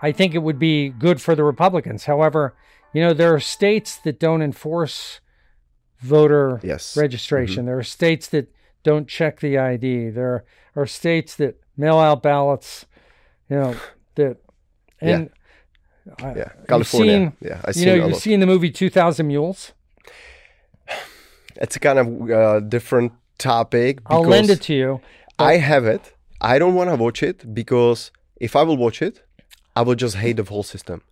I 0.00 0.12
think 0.12 0.34
it 0.34 0.38
would 0.38 0.58
be 0.58 0.88
good 0.90 1.20
for 1.20 1.34
the 1.34 1.44
Republicans. 1.44 2.04
However, 2.04 2.54
you 2.92 3.00
know 3.02 3.12
there 3.12 3.34
are 3.34 3.40
states 3.40 3.96
that 3.98 4.18
don't 4.18 4.42
enforce 4.42 5.20
voter 6.00 6.60
yes. 6.62 6.96
registration. 6.96 7.58
Mm-hmm. 7.58 7.66
There 7.66 7.78
are 7.78 7.84
states 7.84 8.26
that 8.28 8.52
don't 8.82 9.08
check 9.08 9.40
the 9.40 9.58
ID. 9.58 10.10
There 10.10 10.44
are 10.74 10.86
states 10.86 11.36
that 11.36 11.61
mail 11.76 11.98
out 11.98 12.22
ballots, 12.22 12.86
you 13.48 13.56
know, 13.56 13.74
that 14.16 14.36
and 15.00 15.30
I- 16.18 16.34
Yeah, 16.34 16.48
California. 16.68 17.12
seen- 17.12 17.32
yeah, 17.40 17.60
I 17.64 17.72
you 17.74 17.86
know, 17.86 17.94
you've 18.06 18.16
seen 18.16 18.40
the 18.40 18.46
movie 18.46 18.70
Two 18.70 18.90
Thousand 18.90 19.26
Mules. 19.28 19.72
It's 21.56 21.76
a 21.76 21.80
kind 21.80 21.98
of 21.98 22.30
uh, 22.30 22.60
different 22.60 23.12
topic. 23.38 24.00
I'll 24.06 24.22
lend 24.22 24.50
it 24.50 24.62
to 24.62 24.74
you. 24.74 25.00
I 25.38 25.58
have 25.58 25.84
it. 25.84 26.14
I 26.40 26.58
don't 26.58 26.74
want 26.74 26.90
to 26.90 26.96
watch 26.96 27.22
it 27.22 27.54
because 27.54 28.10
if 28.40 28.56
I 28.56 28.62
will 28.62 28.76
watch 28.76 29.02
it, 29.02 29.22
I 29.76 29.82
will 29.82 29.94
just 29.94 30.16
hate 30.16 30.36
the 30.38 30.44
whole 30.44 30.62
system. 30.62 31.02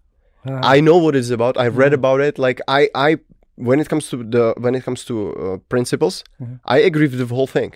Uh, 0.47 0.59
I 0.63 0.81
know 0.81 0.97
what 0.97 1.15
it's 1.15 1.31
about. 1.31 1.57
I've 1.59 1.77
read 1.77 1.93
about 1.93 2.21
it. 2.21 2.39
Like 2.39 2.61
I, 2.67 2.89
I 2.95 3.19
when 3.69 3.79
it 3.81 3.89
comes 3.89 4.09
to 4.11 4.17
the 4.35 4.55
when 4.65 4.75
it 4.75 4.85
comes 4.85 5.05
to 5.05 5.15
uh, 5.15 5.57
principles, 5.69 6.25
Mm-hmm. 6.41 6.55
I 6.65 6.79
agree 6.89 7.09
with 7.13 7.19
the 7.19 7.35
whole 7.35 7.47
thing. 7.59 7.73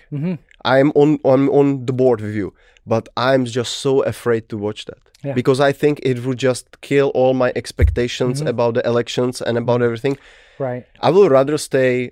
I'm 0.73 0.91
on 0.95 1.19
on 1.25 1.49
on 1.59 1.87
the 1.87 1.93
board 1.93 2.21
with 2.21 2.35
you, 2.35 2.53
but 2.87 3.09
I'm 3.17 3.45
just 3.59 3.73
so 3.85 4.03
afraid 4.15 4.43
to 4.49 4.57
watch 4.67 4.85
that 4.87 4.99
Yeah. 5.25 5.35
because 5.35 5.61
I 5.71 5.73
think 5.73 5.99
it 6.03 6.19
would 6.25 6.39
just 6.43 6.65
kill 6.81 7.09
all 7.15 7.35
my 7.35 7.51
expectations 7.55 8.39
Mm-hmm. 8.39 8.49
about 8.55 8.75
the 8.75 8.83
elections 8.93 9.43
and 9.47 9.57
about 9.59 9.81
everything. 9.83 10.17
right. 10.61 10.85
I 11.01 11.11
will 11.11 11.29
rather 11.39 11.59
stay 11.59 12.11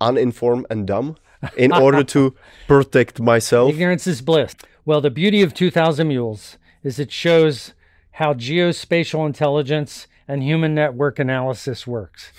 uninformed 0.00 0.66
and 0.70 0.86
dumb 0.86 1.16
in 1.56 1.72
order 1.86 2.02
to 2.04 2.34
protect 2.66 3.20
myself. 3.20 3.70
Ignorance 3.70 4.06
is 4.06 4.20
bliss. 4.22 4.54
Well, 4.84 5.00
the 5.00 5.10
beauty 5.10 5.42
of 5.42 5.52
2000 5.54 6.08
Mules 6.08 6.58
is 6.82 6.98
it 6.98 7.10
shows 7.12 7.72
how 8.12 8.34
geospatial 8.34 9.26
intelligence 9.26 10.06
and 10.28 10.42
human 10.42 10.74
network 10.74 11.18
analysis 11.18 11.86
works. 11.86 12.32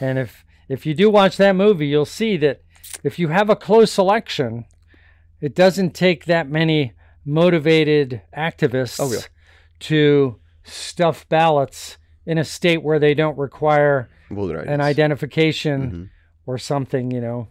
And 0.00 0.18
if 0.18 0.44
if 0.68 0.84
you 0.86 0.94
do 0.94 1.10
watch 1.10 1.36
that 1.36 1.54
movie, 1.56 1.86
you'll 1.86 2.04
see 2.04 2.36
that 2.38 2.62
if 3.04 3.18
you 3.18 3.28
have 3.28 3.48
a 3.50 3.56
close 3.56 3.98
election, 3.98 4.64
it 5.40 5.54
doesn't 5.54 5.94
take 5.94 6.24
that 6.26 6.48
many 6.48 6.92
motivated 7.24 8.22
activists 8.36 8.98
Oh, 9.00 9.12
yeah. 9.12 9.20
to 9.80 10.38
stuff 10.64 11.28
ballots 11.28 11.98
in 12.24 12.38
a 12.38 12.44
state 12.44 12.82
where 12.82 12.98
they 12.98 13.14
don't 13.14 13.38
require 13.38 14.08
an 14.68 14.80
identification 14.80 15.80
Mm-hmm. 15.90 16.04
or 16.46 16.58
something, 16.58 17.10
you 17.10 17.20
know. 17.20 17.48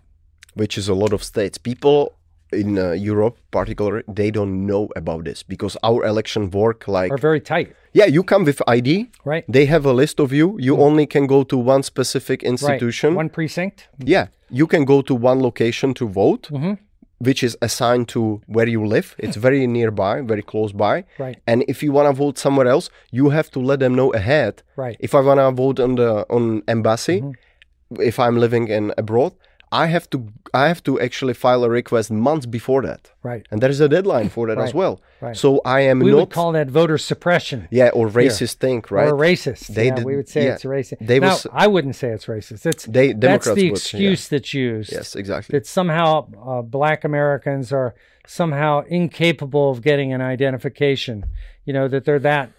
which 0.54 0.78
is 0.78 0.88
a 0.90 0.94
lot 0.94 1.14
of 1.14 1.24
states. 1.24 1.58
People 1.58 2.14
in 2.52 2.78
uh, 2.78 2.92
Europe, 2.92 3.38
particularly, 3.52 4.04
they 4.08 4.32
don't 4.32 4.66
know 4.66 4.90
about 4.96 5.24
this 5.26 5.44
because 5.44 5.78
our 5.84 6.06
election 6.06 6.50
work 6.52 6.88
like 6.88 7.12
Are 7.12 7.18
very 7.18 7.40
tight, 7.42 7.76
yeah, 7.94 8.06
you 8.06 8.24
come 8.24 8.44
with 8.46 8.62
ID. 8.68 9.10
right? 9.26 9.44
They 9.48 9.66
have 9.66 9.86
a 9.86 9.94
list 9.94 10.20
of 10.20 10.32
you. 10.32 10.56
You 10.60 10.78
only 10.78 11.06
can 11.08 11.28
go 11.28 11.44
to 11.44 11.58
one 11.58 11.84
specific 11.84 12.42
Right. 12.44 12.52
institution. 12.52 13.16
One 13.16 13.30
precinct. 13.30 13.88
Yeah, 14.00 14.28
you 14.50 14.68
can 14.68 14.86
go 14.86 15.02
to 15.02 15.16
one 15.16 15.42
location 15.42 15.94
to 15.96 16.08
vote, 16.08 16.50
Mm-hmm. 16.52 16.74
which 17.20 17.44
is 17.44 17.58
assigned 17.62 18.08
to 18.10 18.42
where 18.48 18.68
you 18.68 18.86
live. 18.86 19.16
It's 19.18 19.38
very 19.38 19.66
nearby, 19.68 20.22
very 20.22 20.44
close 20.44 20.74
by. 20.74 21.06
Right. 21.18 21.38
And 21.48 21.64
if 21.68 21.82
you 21.82 21.92
want 21.94 22.08
to 22.10 22.14
vote 22.14 22.38
somewhere 22.38 22.68
else, 22.68 22.90
you 23.12 23.30
have 23.30 23.50
to 23.52 23.60
let 23.60 23.80
them 23.80 23.96
know 23.96 24.14
ahead. 24.14 24.62
Right. 24.76 24.98
If 25.00 25.16
I 25.16 25.22
want 25.22 25.40
to 25.40 25.52
vote 25.52 25.80
on 25.80 25.96
the 25.96 26.26
on 26.30 26.62
embassy, 26.68 27.22
Mm-hmm. 27.22 28.02
if 28.02 28.20
I'm 28.20 28.38
living 28.38 28.68
in 28.68 28.92
abroad, 28.98 29.34
I 29.72 29.88
have 29.88 30.10
to 30.12 30.18
I 30.54 30.68
have 30.68 30.82
to 30.84 31.00
actually 31.00 31.34
file 31.34 31.64
a 31.64 31.70
request 31.70 32.10
months 32.12 32.46
before 32.46 32.82
that, 32.84 33.12
Right. 33.24 33.46
and 33.52 33.62
there 33.62 33.70
is 33.70 33.82
a 33.82 33.90
deadline 33.90 34.30
for 34.30 34.48
that 34.48 34.58
as 34.58 34.74
well. 34.74 35.02
right. 35.22 35.36
So 35.36 35.60
I 35.66 35.80
am 35.82 36.00
We 36.00 36.12
not 36.12 36.18
would 36.18 36.30
call 36.30 36.52
that 36.54 36.70
voter 36.70 36.98
suppression 36.98 37.68
yeah 37.72 37.90
or 37.90 38.08
racist 38.10 38.56
thing, 38.56 38.84
right? 38.90 39.08
or 39.10 39.14
racist. 39.14 39.68
They 39.68 39.88
yeah, 39.88 39.96
did- 39.96 40.06
we 40.06 40.16
would 40.16 40.30
say 40.30 40.46
yeah. 40.46 40.54
it's 40.54 40.64
racist. 40.64 41.00
They 41.02 41.20
now, 41.20 41.30
was- 41.30 41.48
I 41.52 41.68
wouldn't 41.68 41.96
say 41.96 42.10
it's 42.10 42.26
racist. 42.28 42.66
It's 42.66 42.86
They- 42.86 43.14
that's 43.14 43.20
Democrats 43.20 43.56
the 43.56 43.72
would, 43.72 43.72
yeah. 43.72 43.72
excuse 43.74 44.28
that's 44.30 44.54
used. 44.54 44.92
yes, 44.92 45.16
exactly. 45.16 45.52
That 45.58 45.66
somehow 45.68 46.28
uh, 46.50 46.62
black 46.62 47.04
Americans 47.04 47.72
are 47.74 47.96
somehow 48.28 48.84
incapable 48.88 49.72
of 49.72 49.82
getting 49.82 50.14
an 50.14 50.22
identification. 50.22 51.26
You 51.66 51.74
know 51.74 51.88
that 51.90 52.06
they're 52.06 52.20
that 52.20 52.52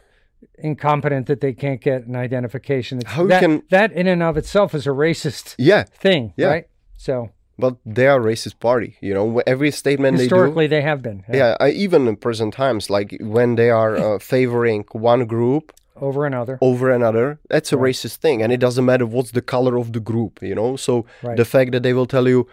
incompetent 0.59 1.27
that 1.27 1.41
they 1.41 1.53
can't 1.53 1.81
get 1.81 2.07
an 2.07 2.17
identification. 2.17 2.99
It's 2.99 3.11
How 3.11 3.23
you 3.23 3.29
that, 3.29 3.41
can- 3.41 3.63
that 3.71 3.93
in 3.93 4.07
and 4.07 4.23
of 4.23 4.37
itself 4.37 4.75
is 4.75 4.87
a 4.87 4.91
racist 4.91 5.55
Yeah, 5.59 5.85
thing, 5.85 6.33
Yeah. 6.37 6.47
right? 6.49 6.67
So 7.07 7.31
but 7.59 7.77
they 7.87 8.07
are 8.07 8.21
a 8.21 8.25
racist 8.33 8.59
party. 8.61 8.97
You 9.01 9.15
know, 9.15 9.43
every 9.47 9.71
statement 9.71 10.19
they 10.19 10.29
do. 10.29 10.35
historically, 10.35 10.67
they, 10.67 10.83
have 10.83 11.03
been 11.03 11.25
Yeah, 11.33 11.57
I, 11.59 11.71
even 11.71 12.07
in 12.07 12.17
present 12.17 12.53
times, 12.55 12.91
like 12.91 13.17
when 13.21 13.57
they 13.57 13.71
are 13.71 13.97
uh, 13.97 14.19
favoring 14.35 14.85
one 14.93 15.27
group 15.27 15.73
over 15.97 16.27
another. 16.27 16.59
over 16.61 16.91
another, 16.91 17.39
that's 17.49 17.73
a 17.73 17.77
racist 17.77 18.17
thing, 18.17 18.43
and 18.43 18.53
it 18.53 18.61
doesn't 18.61 18.85
matter 18.85 19.07
what's 19.07 19.31
the 19.31 19.41
color 19.41 19.75
of 19.79 19.93
the 19.93 20.01
group, 20.01 20.43
you 20.43 20.55
know. 20.55 20.77
So 20.77 21.07
Right. 21.23 21.37
the 21.37 21.45
fact 21.45 21.73
that 21.73 21.83
they 21.83 21.95
will 21.95 22.07
tell 22.07 22.29
you, 22.29 22.47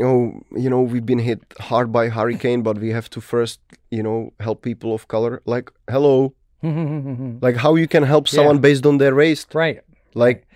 oh, 0.00 0.40
you 0.62 0.70
know, 0.70 0.80
we've 0.80 1.04
been 1.12 1.24
hit 1.30 1.40
hard 1.60 1.92
by 1.92 2.08
hurricane, 2.08 2.62
but 2.62 2.78
we 2.78 2.90
have 2.98 3.08
to 3.10 3.20
first, 3.20 3.60
you 3.90 4.02
know, 4.02 4.32
help 4.40 4.62
people 4.62 4.94
of 4.94 5.06
color. 5.08 5.42
Like, 5.44 5.70
hello, 5.94 6.32
like 7.46 7.56
how 7.56 7.74
you 7.74 7.86
can 7.86 8.04
help 8.04 8.28
someone 8.28 8.58
based 8.60 8.86
on 8.86 8.96
their 8.98 9.14
race? 9.14 9.46
right. 9.52 9.80
Like, 10.14 10.46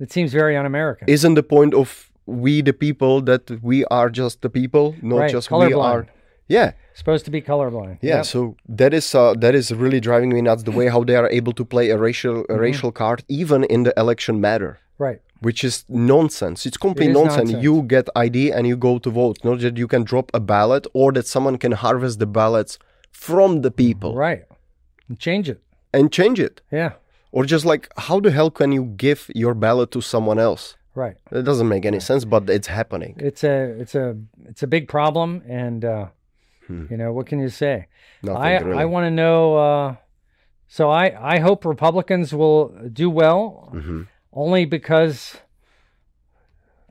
It 0.00 0.10
seems 0.10 0.32
very 0.32 0.56
un-American. 0.56 1.06
isn't 1.08 1.34
the 1.34 1.42
point 1.42 1.74
of 1.74 2.10
we 2.26 2.62
the 2.62 2.72
people 2.72 3.20
that 3.22 3.50
we 3.62 3.84
are 3.86 4.08
just 4.10 4.40
the 4.42 4.50
people, 4.50 4.94
not 5.02 5.16
Right, 5.18 5.30
just 5.32 5.50
we 5.50 5.72
are? 5.74 6.06
Yeah. 6.48 6.72
Supposed 6.94 7.24
to 7.24 7.30
be 7.30 7.40
colorblind. 7.42 7.98
Yeah, 8.02 8.16
Yep. 8.16 8.24
so 8.26 8.56
that 8.68 8.92
is 8.94 9.14
uh, 9.14 9.34
that 9.40 9.54
is 9.54 9.72
really 9.72 10.00
driving 10.00 10.30
me 10.32 10.40
nuts. 10.42 10.62
The 10.62 10.70
way 10.70 10.88
how 10.88 11.02
they 11.04 11.16
are 11.16 11.28
able 11.30 11.52
to 11.54 11.64
play 11.64 11.90
a 11.90 11.96
racial 11.98 12.34
Mm-hmm. 12.42 12.52
a 12.54 12.58
racial 12.58 12.92
card, 12.92 13.22
even 13.28 13.64
in 13.64 13.82
the 13.84 13.92
election 13.96 14.40
matter, 14.40 14.78
Right. 14.98 15.20
which 15.40 15.64
is 15.64 15.84
nonsense. 15.88 16.66
It's 16.66 16.76
complete 16.76 17.10
It 17.10 17.14
nonsense. 17.14 17.50
nonsense. 17.50 17.62
You 17.64 17.82
get 17.94 18.08
ID 18.14 18.52
and 18.52 18.66
you 18.66 18.76
go 18.76 18.98
to 18.98 19.10
vote. 19.10 19.36
Not 19.44 19.60
that 19.60 19.76
you 19.82 19.88
can 19.88 20.02
drop 20.04 20.30
a 20.34 20.40
ballot 20.40 20.86
or 20.92 21.12
that 21.12 21.26
someone 21.26 21.56
can 21.58 21.72
harvest 21.72 22.18
the 22.18 22.26
ballots 22.26 22.78
from 23.10 23.62
the 23.62 23.70
people 23.70 24.14
Right. 24.14 24.42
Change 25.18 25.48
it. 25.50 25.60
and 25.92 26.10
change 26.12 26.38
it, 26.40 26.60
Yeah. 26.72 26.92
or 27.32 27.44
just 27.44 27.64
like 27.64 27.88
how 28.08 28.20
the 28.20 28.30
hell 28.30 28.50
can 28.50 28.70
you 28.72 28.84
give 29.06 29.30
your 29.34 29.54
ballot 29.54 29.90
to 29.92 30.00
someone 30.00 30.38
else? 30.38 30.76
Right. 30.94 31.16
It 31.32 31.42
doesn't 31.42 31.68
make 31.68 31.84
any 31.84 31.98
sense, 32.00 32.24
but 32.24 32.48
it's 32.48 32.68
happening. 32.68 33.16
It's 33.18 33.42
a 33.44 33.64
it's 33.80 33.94
a 33.94 34.16
it's 34.44 34.62
a 34.62 34.66
big 34.68 34.88
problem, 34.88 35.42
and 35.48 35.84
uh, 35.84 36.06
you 36.68 36.96
know 36.96 37.12
what 37.12 37.26
can 37.26 37.40
you 37.40 37.48
say? 37.48 37.88
Hmm. 38.20 38.26
Nothing 38.28 38.42
I 38.42 38.58
really. 38.60 38.82
I 38.82 38.84
want 38.84 39.06
to 39.06 39.10
know. 39.10 39.56
Uh, 39.56 39.96
so 40.68 40.90
I 40.90 41.34
I 41.36 41.38
hope 41.40 41.64
Republicans 41.64 42.32
will 42.32 42.68
do 42.92 43.10
well, 43.10 43.70
Mm-hmm. 43.74 44.02
only 44.32 44.64
because 44.66 45.36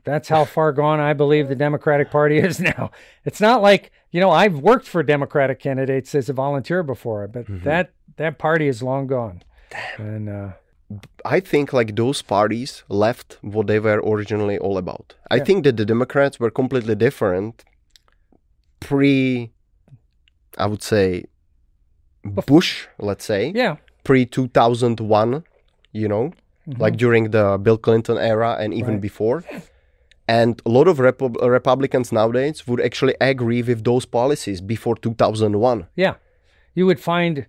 that's 0.04 0.28
how 0.28 0.44
far 0.44 0.72
gone 0.72 1.00
I 1.00 1.14
believe 1.14 1.48
the 1.48 1.54
Democratic 1.56 2.10
Party 2.10 2.38
is 2.38 2.60
now. 2.72 2.90
It's 3.24 3.40
not 3.40 3.62
like 3.62 3.90
you 4.10 4.20
know 4.20 4.30
I've 4.30 4.58
worked 4.58 4.86
for 4.86 5.02
Democratic 5.02 5.60
candidates 5.60 6.14
as 6.14 6.28
a 6.28 6.32
volunteer 6.34 6.82
before, 6.82 7.26
but 7.28 7.46
Mm-hmm. 7.46 7.64
that 7.64 7.92
that 8.16 8.38
party 8.38 8.68
is 8.68 8.82
long 8.82 9.06
gone. 9.06 9.42
And 9.96 10.28
uh, 10.28 10.48
I 11.24 11.40
think 11.40 11.72
like 11.72 11.96
those 11.96 12.22
parties 12.22 12.84
left 12.88 13.38
what 13.42 13.66
they 13.66 13.78
were 13.80 14.00
originally 14.04 14.58
all 14.58 14.76
about. 14.78 15.14
I 15.30 15.38
think 15.40 15.64
that 15.64 15.76
the 15.76 15.84
Democrats 15.84 16.38
were 16.38 16.50
completely 16.50 16.94
different 16.94 17.64
pre 18.80 19.50
I 20.58 20.66
would 20.66 20.82
say 20.82 21.24
Bush, 22.46 22.86
let's 22.98 23.24
say, 23.24 23.52
yeah, 23.54 23.76
pre 24.04 24.24
2001, 24.26 25.44
you 25.92 26.08
know, 26.08 26.32
like 26.78 26.96
during 26.96 27.30
the 27.30 27.58
Bill 27.58 27.76
Clinton 27.78 28.18
era 28.18 28.56
and 28.60 28.72
even 28.72 28.84
Mm-hmm. 28.84 28.92
Right. 28.94 29.00
before. 29.00 29.44
And 30.26 30.62
a 30.64 30.70
lot 30.70 30.88
of 30.88 30.96
Repu- 30.98 31.36
Republicans 31.46 32.10
nowadays 32.12 32.66
would 32.66 32.80
actually 32.80 33.14
agree 33.20 33.62
with 33.62 33.84
those 33.84 34.06
policies 34.06 34.62
before 34.62 34.96
2001. 34.96 35.86
Yeah, 35.96 36.14
you 36.74 36.86
would 36.86 36.98
find 37.00 37.46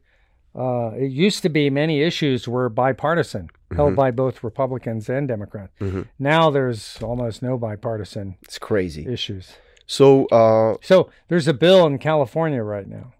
uh, 0.56 0.92
it 0.96 1.12
used 1.12 1.42
to 1.44 1.50
be 1.50 1.70
many 1.70 2.02
issues 2.02 2.48
were 2.48 2.70
bipartisan, 2.70 3.50
held 3.76 3.96
by 3.96 4.12
both 4.12 4.44
Republicans 4.44 5.10
and 5.10 5.28
Democrats. 5.28 5.74
Now 6.18 6.50
there's 6.50 6.98
almost 7.02 7.42
no 7.42 7.58
bipartisan 7.58 8.38
It's 8.44 8.58
crazy. 8.60 9.06
issues. 9.06 9.54
So, 9.86 10.26
uh, 10.28 10.78
So 10.82 11.10
there's 11.28 11.48
a 11.48 11.54
bill 11.54 11.86
in 11.86 11.98
California 12.00 12.64
right 12.64 12.88
now. 12.88 13.14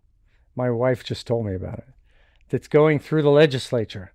My 0.56 0.70
wife 0.72 1.04
just 1.04 1.28
told 1.28 1.46
me 1.46 1.54
about 1.54 1.80
it. 1.80 1.88
That's 2.50 2.68
going 2.68 3.00
through 3.00 3.24
the 3.24 3.30
legislature. 3.30 4.14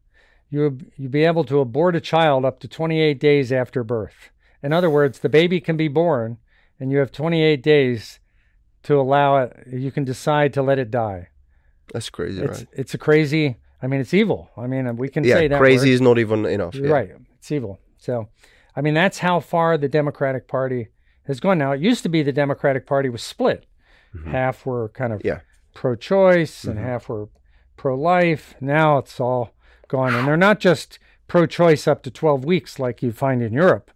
You 0.49 0.79
you 0.97 1.09
be 1.09 1.25
able 1.25 1.45
to 1.45 1.61
abort 1.61 1.95
a 1.95 2.01
child 2.01 2.45
up 2.45 2.59
to 2.61 2.69
28 2.69 3.21
days 3.21 3.53
after 3.53 3.85
birth. 3.85 4.31
In 4.63 4.73
other 4.73 4.91
words, 4.91 5.19
the 5.21 5.29
baby 5.29 5.61
can 5.61 5.77
be 5.77 5.89
born, 5.89 6.39
and 6.81 6.91
you 6.91 6.99
have 6.99 7.13
28 7.13 7.63
days 7.63 8.19
to 8.85 8.99
allow 8.99 9.37
it. 9.43 9.57
You 9.71 9.93
can 9.93 10.05
decide 10.05 10.53
to 10.55 10.63
let 10.63 10.79
it 10.79 10.91
die. 10.91 11.29
That's 11.93 12.11
crazy, 12.11 12.43
It's 12.43 12.59
right? 12.61 12.69
it's 12.73 12.95
a 12.95 12.99
crazy. 12.99 13.57
I 13.83 13.87
mean, 13.87 14.01
it's 14.01 14.13
evil. 14.15 14.51
I 14.57 14.67
mean, 14.67 14.97
we 14.97 15.09
can 15.09 15.25
Yeah, 15.25 15.35
say 15.37 15.49
that. 15.49 15.59
crazy 15.59 15.89
word. 15.91 15.95
is 15.95 16.01
not 16.01 16.19
even 16.19 16.45
enough. 16.47 16.75
yeah. 16.75 16.91
Right. 16.91 17.11
It's 17.39 17.51
evil. 17.51 17.79
So, 17.97 18.29
I 18.77 18.81
mean, 18.83 18.95
that's 18.95 19.19
how 19.19 19.41
far 19.41 19.79
the 19.79 19.89
Democratic 19.89 20.47
Party 20.49 20.89
has 21.27 21.41
gone. 21.41 21.59
Now, 21.59 21.73
it 21.73 21.81
used 21.81 22.03
to 22.03 22.09
be 22.11 22.23
the 22.23 22.33
Democratic 22.33 22.87
Party 22.87 23.09
was 23.09 23.23
split. 23.23 23.65
Half 24.27 24.67
were 24.67 24.89
kind 24.91 25.13
of 25.13 25.21
Mm-hmm. 25.21 25.29
Yeah. 25.29 25.41
pro-choice, 25.75 26.65
and 26.65 26.79
half 26.79 27.09
were 27.09 27.29
pro-life. 27.77 28.55
Now 28.61 28.99
it's 28.99 29.19
all 29.21 29.55
gone, 29.89 30.15
and 30.15 30.27
they're 30.29 30.37
not 30.37 30.61
just 30.61 30.99
pro-choice 31.27 31.87
up 31.89 32.03
to 32.03 32.11
12 32.11 32.45
weeks 32.45 32.79
like 32.79 33.03
you 33.03 33.13
find 33.13 33.41
in 33.43 33.53
Europe. 33.53 33.91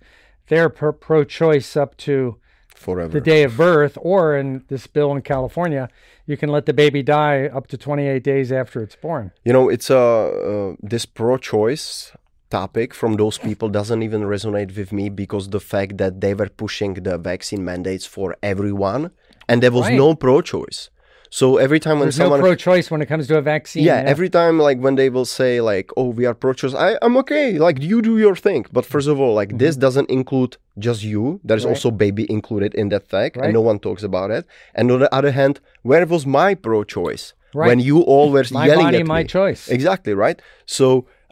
They're 0.49 0.69
pro- 0.71 0.93
pro-choice 0.93 1.77
up 1.77 1.97
to 1.99 2.39
forever. 2.75 3.13
the 3.13 3.21
day 3.21 3.43
of 3.45 3.57
birth, 3.57 3.97
or 4.01 4.37
in 4.37 4.65
this 4.69 4.87
bill 4.87 5.13
in 5.13 5.23
California, 5.23 5.89
you 6.27 6.37
can 6.37 6.49
let 6.51 6.67
the 6.67 6.73
baby 6.73 7.03
die 7.03 7.47
up 7.47 7.67
to 7.69 7.77
28 7.77 8.23
days 8.23 8.53
after 8.53 8.83
it's 8.83 8.97
born. 8.97 9.31
You 9.45 9.53
know, 9.53 9.69
it's 9.69 9.91
a 9.91 9.99
uh, 9.99 10.77
this 10.83 11.07
pro-choice 11.07 12.13
topic 12.51 12.95
from 12.95 13.17
those 13.17 13.39
people 13.39 13.69
doesn't 13.69 14.03
even 14.03 14.23
resonate 14.23 14.77
with 14.77 14.93
me 14.93 15.09
because 15.09 15.49
the 15.51 15.61
fact 15.61 15.99
that 15.99 16.21
they 16.21 16.35
were 16.35 16.49
pushing 16.49 16.95
the 16.95 17.19
vaccine 17.19 17.65
mandates 17.65 18.07
for 18.07 18.37
everyone 18.43 19.11
and 19.49 19.63
there 19.63 19.73
was 19.73 19.87
Right. 19.87 19.97
no 19.97 20.15
pro-choice. 20.15 20.91
So 21.39 21.47
every 21.67 21.81
time 21.85 21.97
when 21.99 22.07
There's 22.07 22.17
someone 22.23 22.41
no 22.41 22.47
pro-choice 22.47 22.87
when 22.93 23.01
it 23.05 23.09
comes 23.13 23.25
to 23.31 23.35
a 23.37 23.43
vaccine. 23.55 23.83
yeah, 23.91 24.01
every 24.15 24.31
time 24.39 24.55
like 24.69 24.79
when 24.85 24.95
they 25.01 25.09
will 25.15 25.29
say 25.41 25.53
like 25.73 25.87
oh 26.01 26.09
we 26.19 26.25
are 26.29 26.35
pro-choice 26.43 26.75
I, 26.87 26.89
i'm 27.05 27.17
okay 27.23 27.47
like 27.67 27.77
you 27.91 27.97
do 28.11 28.15
your 28.27 28.37
thing 28.47 28.63
but 28.77 28.85
first 28.95 29.09
of 29.13 29.17
all 29.23 29.35
like 29.41 29.51
this 29.63 29.75
doesn't 29.87 30.09
include 30.19 30.53
just 30.87 31.01
you 31.13 31.25
there's 31.49 31.63
Mm-hmm. 31.63 31.75
Right. 31.75 31.85
also 31.87 31.91
baby 32.05 32.25
included 32.39 32.71
in 32.83 32.87
that 32.95 33.05
fact 33.15 33.33
Right. 33.37 33.45
and 33.47 33.51
no 33.59 33.63
one 33.71 33.79
talks 33.87 34.03
about 34.11 34.29
it 34.39 34.45
and 34.79 34.85
on 34.95 35.01
the 35.05 35.11
other 35.19 35.33
hand 35.41 35.55
where 35.89 36.05
was 36.15 36.25
my 36.43 36.51
pro-choice 36.67 37.25
Right. 37.61 37.69
when 37.69 37.79
you 37.89 37.97
all 38.13 38.27
were 38.35 38.45
my 38.61 38.67
yelling 38.71 38.87
body, 38.87 38.99
at 39.05 39.07
my 39.17 39.23
me 39.23 39.29
choice. 39.37 39.63
exactly 39.77 40.15
right 40.27 40.39
so 40.79 40.87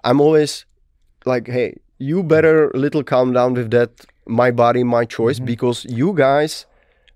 i'm 0.09 0.19
always 0.27 0.53
like 1.33 1.45
hey 1.57 1.69
you 2.11 2.17
better 2.35 2.57
little 2.87 3.05
calm 3.13 3.29
down 3.39 3.51
with 3.59 3.71
that 3.77 3.91
my 4.43 4.51
body 4.65 4.83
my 4.99 5.05
choice 5.19 5.37
Mm-hmm. 5.39 5.53
because 5.55 5.79
you 6.01 6.09
guys 6.27 6.53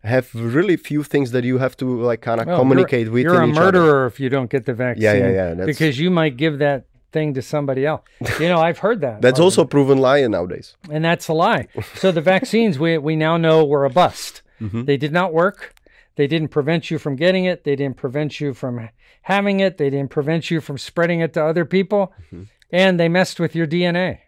have 0.07 0.31
really 0.35 0.77
few 0.77 1.03
things 1.03 1.31
that 1.33 1.45
you 1.45 1.59
have 1.59 1.77
to 1.79 1.87
like 2.11 2.21
kind 2.23 2.41
of 2.41 2.47
Well, 2.47 2.59
communicate 2.61 3.11
with 3.11 3.23
You're 3.25 3.41
a 3.43 3.47
each 3.47 3.57
other. 3.57 3.65
murderer 3.65 4.07
if 4.07 4.19
you 4.21 4.29
don't 4.29 4.51
get 4.51 4.65
the 4.65 4.75
vaccine. 4.75 5.03
yeah, 5.05 5.15
yeah, 5.15 5.55
that's- 5.55 5.67
Because 5.67 5.99
you 5.99 6.11
might 6.11 6.37
give 6.37 6.59
that 6.59 6.87
thing 7.13 7.35
to 7.35 7.43
somebody 7.43 7.85
else. 7.87 8.03
You 8.41 8.49
know, 8.49 8.61
I've 8.61 8.79
heard 8.79 9.01
that. 9.01 9.21
that's 9.23 9.41
also 9.41 9.63
a 9.63 9.67
proven 9.67 9.99
lie 9.99 10.27
nowadays 10.27 10.77
and 10.91 11.05
that's 11.05 11.29
a 11.29 11.33
lie. 11.35 11.69
So 11.95 12.13
the 12.13 12.21
vaccines 12.21 12.79
we 12.79 12.99
we 12.99 13.17
now 13.17 13.37
know 13.37 13.65
were 13.65 13.85
a 13.85 13.91
bust. 13.91 14.43
Mm-hmm. 14.61 14.85
They 14.85 14.97
did 14.97 15.13
not 15.13 15.33
work. 15.33 15.75
They 16.17 16.27
didn't 16.27 16.49
prevent 16.49 16.91
you 16.91 16.99
from 16.99 17.15
getting 17.17 17.45
it. 17.45 17.65
They 17.65 17.77
didn't 17.77 17.97
prevent 17.97 18.41
you 18.41 18.55
from 18.55 18.89
having 19.23 19.61
it. 19.61 19.77
They 19.77 19.91
didn't 19.91 20.11
prevent 20.11 20.51
you 20.51 20.61
from 20.61 20.79
spreading 20.79 21.21
it 21.21 21.33
to 21.35 21.45
other 21.45 21.65
people. 21.65 22.13
Mm-hmm. 22.33 22.45
And 22.73 22.99
they 23.01 23.09
messed 23.09 23.39
with 23.39 23.55
your 23.55 23.67
DNA. 23.67 24.21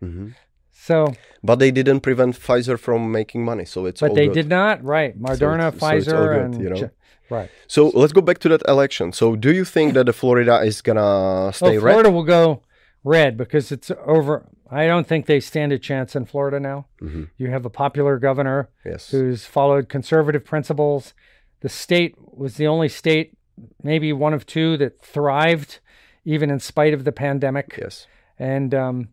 So, 0.89 1.15
But 1.49 1.57
they 1.63 1.71
didn't 1.79 2.01
prevent 2.01 2.33
Pfizer 2.45 2.79
from 2.87 3.01
making 3.21 3.45
money, 3.45 3.67
so 3.67 3.79
it's 3.89 4.01
but 4.01 4.15
they 4.15 4.27
good. 4.29 4.35
did 4.41 4.49
not. 4.49 4.77
Right, 4.83 5.13
Moderna, 5.27 5.67
so 5.73 5.79
Pfizer, 5.81 6.21
good, 6.35 6.43
and 6.45 6.63
you 6.63 6.71
know? 6.71 6.91
Right. 7.37 7.51
So 7.67 7.81
let's 8.01 8.15
go 8.19 8.23
back 8.29 8.39
to 8.45 8.49
that 8.49 8.63
election. 8.67 9.13
So 9.13 9.37
do 9.37 9.51
you 9.59 9.65
think 9.75 9.93
that 9.95 10.07
the 10.07 10.15
Florida 10.15 10.57
is 10.71 10.81
gonna 10.81 11.53
stay 11.53 11.77
Oh, 11.77 11.81
red? 11.81 11.93
Florida 11.93 12.11
will 12.11 12.29
go 12.39 12.63
red 13.05 13.37
because 13.37 13.71
it's 13.71 13.91
over. 14.17 14.35
I 14.71 14.87
don't 14.87 15.07
think 15.07 15.27
they 15.27 15.41
stand 15.41 15.71
a 15.73 15.79
chance 15.79 16.17
in 16.17 16.25
Florida 16.25 16.59
now. 16.59 16.79
Mm-hmm. 17.03 17.25
You 17.41 17.47
have 17.51 17.65
a 17.67 17.71
popular 17.85 18.19
governor 18.19 18.71
Yes. 18.91 19.11
who's 19.11 19.45
followed 19.45 19.85
conservative 19.97 20.45
principles. 20.53 21.13
The 21.61 21.69
state 21.69 22.15
was 22.19 22.53
the 22.57 22.67
only 22.67 22.89
state, 22.89 23.37
maybe 23.83 24.11
one 24.13 24.35
of 24.35 24.47
two, 24.47 24.77
that 24.79 24.93
thrived 25.03 25.81
even 26.25 26.49
in 26.51 26.61
spite 26.61 26.95
of 26.95 27.05
the 27.05 27.13
pandemic. 27.13 27.69
Yes. 27.79 28.07
And 28.39 28.75
um, 28.75 29.09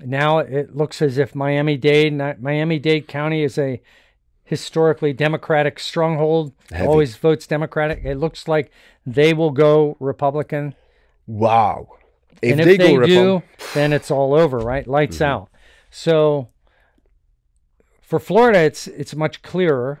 now 0.00 0.38
it 0.38 0.76
looks 0.76 1.02
as 1.02 1.18
if 1.18 1.34
Miami 1.34 1.76
Dade, 1.76 2.14
Miami 2.40 2.78
Dade 2.78 3.08
County, 3.08 3.42
is 3.42 3.58
a 3.58 3.80
historically 4.44 5.12
Democratic 5.12 5.78
stronghold. 5.78 6.52
Heavy. 6.70 6.86
Always 6.86 7.16
votes 7.16 7.46
Democratic. 7.46 8.02
It 8.04 8.16
looks 8.16 8.48
like 8.48 8.70
they 9.06 9.32
will 9.34 9.50
go 9.50 9.96
Republican 10.00 10.74
Wow. 11.26 11.88
If 12.40 12.52
and 12.52 12.60
if 12.60 12.66
they, 12.66 12.78
go 12.78 13.04
do, 13.04 13.42
then 13.74 13.92
it's 13.92 14.10
all 14.10 14.32
over, 14.32 14.58
right? 14.58 14.86
Lights 14.86 15.16
Mm-hmm. 15.16 15.24
out. 15.24 15.48
So 15.90 16.48
for 18.00 18.18
Florida, 18.18 18.60
it's 18.60 18.86
it's 18.86 19.14
much 19.14 19.42
clearer. 19.42 20.00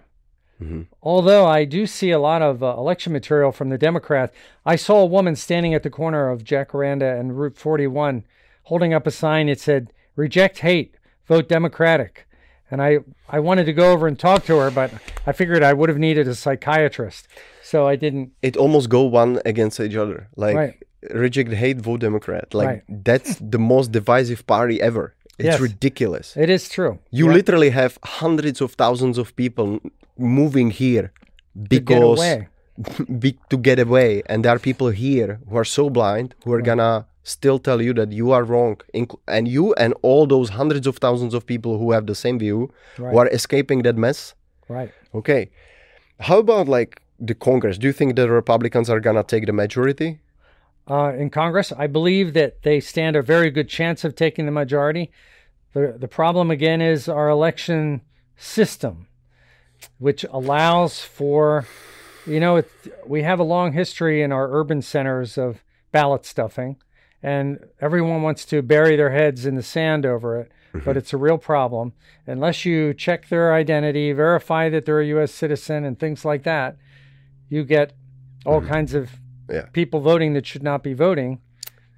Mm-hmm. 0.62 0.82
Although 1.02 1.46
I 1.46 1.64
do 1.64 1.86
see 1.86 2.10
a 2.10 2.18
lot 2.18 2.42
of 2.42 2.62
uh, 2.62 2.74
election 2.78 3.12
material 3.12 3.52
from 3.52 3.68
the 3.68 3.78
Democrats. 3.78 4.34
I 4.64 4.76
saw 4.76 5.00
a 5.02 5.06
woman 5.06 5.36
standing 5.36 5.74
at 5.74 5.82
the 5.82 5.90
corner 5.90 6.30
of 6.30 6.42
Jacaranda 6.44 7.18
and 7.18 7.38
Route 7.38 7.56
41, 7.56 8.24
holding 8.68 8.92
up 8.94 9.06
a 9.06 9.10
sign 9.10 9.46
that 9.48 9.60
said 9.60 9.82
"Reject 10.16 10.58
hate, 10.68 10.92
vote 11.26 11.48
Democratic." 11.48 12.26
And 12.70 12.78
I 12.88 12.98
I 13.36 13.38
wanted 13.48 13.64
to 13.70 13.72
go 13.82 13.86
over 13.94 14.06
and 14.10 14.18
talk 14.18 14.40
to 14.46 14.54
her, 14.62 14.70
but 14.80 14.90
I 15.26 15.32
figured 15.32 15.62
I 15.62 15.72
would 15.78 15.88
have 15.92 15.98
needed 16.08 16.26
a 16.28 16.34
psychiatrist, 16.34 17.22
so 17.70 17.78
I 17.92 17.96
didn't. 18.04 18.26
it 18.48 18.56
almost 18.56 18.86
go 18.90 19.02
one 19.22 19.32
against 19.52 19.80
each 19.80 19.96
other. 20.04 20.18
Like 20.44 20.56
Right. 20.56 20.74
reject 21.26 21.50
hate, 21.62 21.78
vote 21.88 22.00
Democrat. 22.08 22.46
Like 22.60 22.68
Right. 22.68 22.82
that's 23.10 23.32
the 23.54 23.58
most 23.72 23.88
divisive 23.98 24.40
party 24.54 24.76
ever. 24.90 25.06
It's 25.38 25.46
Yes. 25.52 25.60
ridiculous. 25.68 26.26
It 26.44 26.50
is 26.56 26.68
true. 26.76 26.94
You 27.18 27.26
Yeah. 27.26 27.36
literally 27.38 27.70
have 27.70 27.92
hundreds 28.22 28.58
of 28.64 28.70
thousands 28.82 29.16
of 29.22 29.26
people 29.42 29.68
moving 30.40 30.68
here 30.82 31.06
because 31.74 31.78
to 31.78 31.94
Get 31.94 32.02
away. 32.02 32.48
be, 33.22 33.30
to 33.50 33.56
get 33.68 33.78
away 33.86 34.10
and 34.30 34.38
there 34.44 34.52
are 34.56 34.62
people 34.70 34.88
here 35.06 35.30
who 35.48 35.56
are 35.62 35.68
so 35.78 35.84
blind 35.98 36.28
who 36.44 36.50
are 36.56 36.62
gonna 36.70 36.92
still 37.28 37.58
tell 37.58 37.80
you 37.86 37.92
that 38.00 38.10
you 38.12 38.30
are 38.36 38.44
wrong 38.44 38.76
and 39.36 39.46
you 39.48 39.74
and 39.74 39.94
all 40.02 40.26
those 40.26 40.48
hundreds 40.60 40.86
of 40.86 40.96
thousands 40.96 41.34
of 41.34 41.46
people 41.46 41.78
who 41.78 41.92
have 41.92 42.06
the 42.06 42.14
same 42.14 42.38
view 42.38 42.70
who 42.96 43.16
are 43.22 43.28
escaping 43.28 43.82
that 43.82 43.96
mess 43.96 44.34
Right. 44.68 44.92
okay 45.14 45.50
how 46.20 46.38
about 46.38 46.68
like 46.68 47.02
the 47.18 47.34
congress 47.34 47.78
do 47.78 47.86
you 47.86 47.92
think 47.92 48.16
the 48.16 48.28
republicans 48.30 48.88
are 48.90 49.00
gonna 49.00 49.24
take 49.34 49.46
the 49.46 49.52
majority 49.52 50.10
uh, 50.90 51.12
in 51.18 51.28
Congress. 51.28 51.70
I 51.70 51.86
believe 51.86 52.32
that 52.32 52.62
they 52.62 52.80
stand 52.80 53.14
a 53.14 53.20
very 53.20 53.50
good 53.50 53.68
chance 53.68 54.04
of 54.04 54.14
taking 54.14 54.46
the 54.46 54.52
majority. 54.62 55.10
The, 55.74 55.94
the 55.98 56.08
problem 56.08 56.50
again 56.50 56.80
is 56.80 57.10
our 57.10 57.28
election 57.28 58.00
system, 58.38 59.06
which 59.98 60.24
allows 60.30 61.02
for, 61.02 61.66
you 62.26 62.40
know, 62.40 62.56
it, 62.56 62.70
we 63.06 63.22
have 63.22 63.38
a 63.38 63.44
long 63.44 63.74
history 63.74 64.22
in 64.22 64.32
our 64.32 64.50
urban 64.50 64.80
centers 64.80 65.36
of 65.36 65.62
ballot 65.92 66.24
stuffing, 66.24 66.76
and 67.22 67.58
everyone 67.80 68.22
wants 68.22 68.44
to 68.46 68.62
bury 68.62 68.96
their 68.96 69.10
heads 69.10 69.44
in 69.46 69.54
the 69.54 69.62
sand 69.62 70.06
over 70.06 70.38
it. 70.40 70.52
Mm-hmm. 70.72 70.84
But 70.84 70.96
it's 70.96 71.12
a 71.12 71.16
real 71.16 71.38
problem. 71.38 71.94
Unless 72.26 72.64
you 72.64 72.92
check 72.92 73.28
their 73.28 73.54
identity, 73.54 74.12
verify 74.12 74.68
that 74.68 74.84
they're 74.84 75.00
a 75.00 75.06
U.S. 75.06 75.32
citizen, 75.32 75.84
and 75.84 75.98
things 75.98 76.24
like 76.24 76.42
that, 76.42 76.76
you 77.48 77.64
get 77.64 77.94
all 78.44 78.60
mm-hmm. 78.60 78.68
kinds 78.68 78.94
of 78.94 79.10
Yeah. 79.50 79.62
people 79.72 80.00
voting 80.00 80.34
that 80.34 80.46
should 80.46 80.62
not 80.62 80.82
be 80.82 80.92
voting, 80.92 81.40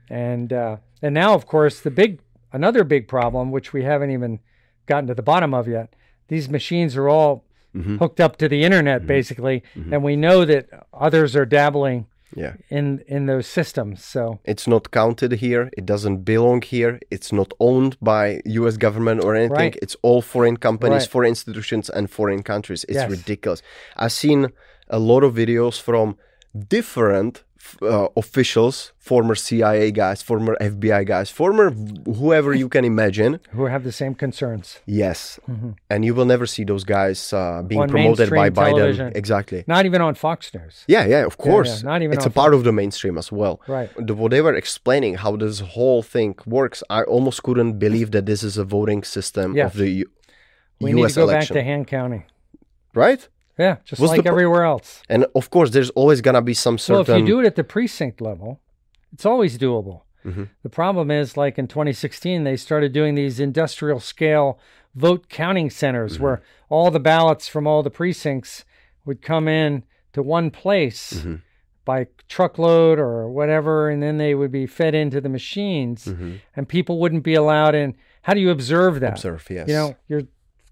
and 0.09 0.53
uh, 0.53 0.77
and 1.03 1.13
now 1.15 1.35
of 1.35 1.47
course 1.47 1.81
the 1.81 1.91
big 1.91 2.21
another 2.53 2.85
big 2.85 3.09
problem 3.09 3.51
which 3.51 3.73
we 3.73 3.83
haven't 3.83 4.11
even 4.13 4.39
gotten 4.87 5.09
to 5.09 5.15
the 5.15 5.23
bottom 5.23 5.53
of 5.53 5.67
yet. 5.67 5.95
These 6.29 6.49
machines 6.49 6.97
are 6.97 7.09
all 7.09 7.45
mm-hmm. 7.75 7.97
hooked 7.99 8.21
up 8.21 8.37
to 8.37 8.49
the 8.49 8.63
internet 8.63 9.05
basically, 9.07 9.65
and 9.93 10.05
we 10.05 10.15
know 10.15 10.45
that 10.45 10.69
others 10.95 11.35
are 11.35 11.45
dabbling 11.47 12.07
yeah 12.37 12.55
in 12.71 13.03
in 13.09 13.27
those 13.27 13.47
systems. 13.47 14.05
So 14.05 14.39
it's 14.45 14.67
not 14.67 14.91
counted 14.91 15.33
here 15.33 15.71
it 15.79 15.85
doesn't 15.87 16.25
belong 16.25 16.63
here 16.63 16.99
it's 17.11 17.33
not 17.33 17.53
owned 17.59 17.97
by 18.01 18.41
us 18.47 18.77
government 18.77 19.25
or 19.25 19.35
anything 19.35 19.57
Right. 19.73 19.77
it's 19.83 19.97
all 20.03 20.23
foreign 20.23 20.57
companies 20.57 21.03
Right. 21.03 21.11
foreign 21.11 21.29
institutions 21.31 21.91
and 21.91 22.09
foreign 22.11 22.43
countries 22.43 22.85
it's 22.89 22.95
Yes. 23.03 23.11
ridiculous 23.11 23.63
i've 23.97 24.13
seen 24.13 24.49
a 24.89 24.99
lot 24.99 25.23
of 25.25 25.35
videos 25.35 25.81
from 25.81 26.17
different 26.69 27.43
uh, 27.83 28.09
officials 28.17 28.93
former 28.99 29.35
cia 29.35 29.91
guys 29.91 30.23
former 30.23 30.57
fbi 30.61 31.05
guys 31.07 31.29
former 31.31 31.71
whoever 32.21 32.55
you 32.55 32.69
can 32.69 32.85
imagine 32.85 33.33
who 33.57 33.65
have 33.67 33.83
the 33.85 33.93
same 33.93 34.15
concerns. 34.15 34.67
yes 34.87 35.39
and 35.91 36.05
you 36.07 36.13
will 36.17 36.25
never 36.35 36.47
see 36.55 36.65
those 36.65 36.85
guys 36.85 37.33
uh, 37.33 37.63
being 37.71 37.83
On 37.83 37.89
promoted 37.89 38.31
by 38.31 38.49
biden 38.51 38.77
television. 38.77 39.13
exactly 39.23 39.61
Not 39.67 39.85
even 39.89 40.01
on 40.09 40.15
Fox 40.15 40.39
News. 40.55 40.85
yeah, 40.95 41.05
yeah, 41.15 41.25
of 41.31 41.37
course. 41.37 41.83
not 41.83 42.01
even 42.03 42.15
it's 42.17 42.27
a 42.27 42.31
part 42.43 42.53
of 42.55 42.61
the 42.65 42.73
mainstream 42.73 43.17
as 43.19 43.29
well. 43.41 43.55
Right. 43.77 43.91
The, 44.07 44.15
what 44.21 44.31
they 44.35 44.43
were 44.47 44.55
explaining 44.65 45.15
how 45.25 45.33
this 45.37 45.61
whole 45.75 46.03
thing 46.15 46.31
works, 46.59 46.79
I 46.99 47.01
almost 47.15 47.39
couldn't 47.47 47.75
believe 47.87 48.09
that 48.15 48.25
this 48.31 48.43
is 48.49 48.55
a 48.65 48.65
voting 48.77 49.03
system 49.17 49.47
Yes. 49.57 49.67
of 49.73 49.73
the 49.83 49.91
U- 50.05 50.11
We 50.81 50.91
U.S. 50.91 50.97
need 50.97 51.09
to 51.09 51.15
go 51.21 51.25
election, 51.29 51.55
back 51.55 51.63
to 51.63 51.69
hand 51.71 51.85
counting. 51.97 52.25
right? 53.05 53.23
Yeah, 53.61 53.77
just 53.85 54.01
What's 54.01 54.11
like 54.13 54.23
pro- 54.23 54.33
everywhere 54.33 54.65
else. 54.65 55.03
And 55.09 55.27
of 55.35 55.51
course, 55.51 55.71
there's 55.71 55.91
always 55.91 56.21
gonna 56.21 56.43
be 56.43 56.55
some 56.55 56.79
certain. 56.79 57.05
Well, 57.07 57.17
if 57.17 57.21
you 57.21 57.27
do 57.35 57.41
it 57.41 57.47
at 57.47 57.57
the 57.57 57.65
precinct 57.65 58.21
level, 58.21 58.61
it's 59.13 59.27
always 59.27 59.59
doable. 59.59 60.03
Mm-hmm. 60.25 60.45
The 60.63 60.69
problem 60.71 61.11
is, 61.11 61.37
like 61.37 61.59
in 61.59 61.67
2016, 61.67 62.45
they 62.45 62.57
started 62.57 62.93
doing 62.93 63.15
these 63.15 63.41
industrial 63.41 64.01
scale 64.01 64.59
vote 64.95 65.29
counting 65.29 65.71
centers 65.71 66.15
Mm-hmm. 66.15 66.25
where 66.25 66.43
all 66.69 66.91
the 66.91 67.01
ballots 67.01 67.49
from 67.49 67.67
all 67.67 67.83
the 67.83 67.91
precincts 67.91 68.65
would 69.05 69.21
come 69.23 69.47
in 69.49 69.83
to 70.13 70.23
one 70.23 70.51
place 70.51 71.13
Mm-hmm. 71.15 71.35
by 71.85 72.07
truckload 72.29 72.99
or 72.99 73.29
whatever, 73.31 73.89
and 73.91 74.03
then 74.03 74.17
they 74.19 74.35
would 74.35 74.53
be 74.53 74.67
fed 74.67 74.95
into 74.95 75.21
the 75.21 75.29
machines, 75.29 76.07
and 76.57 76.69
people 76.69 76.99
wouldn't 77.01 77.25
be 77.25 77.35
allowed 77.35 77.75
in. 77.75 77.95
How 78.23 78.35
do 78.35 78.41
you 78.41 78.51
observe 78.51 79.01
that? 79.01 79.07
Mm-hmm. 79.15 79.29
Observe, 79.29 79.47
yes. 79.51 79.69
You 79.69 79.75
know, 79.75 79.97
you're 80.09 80.23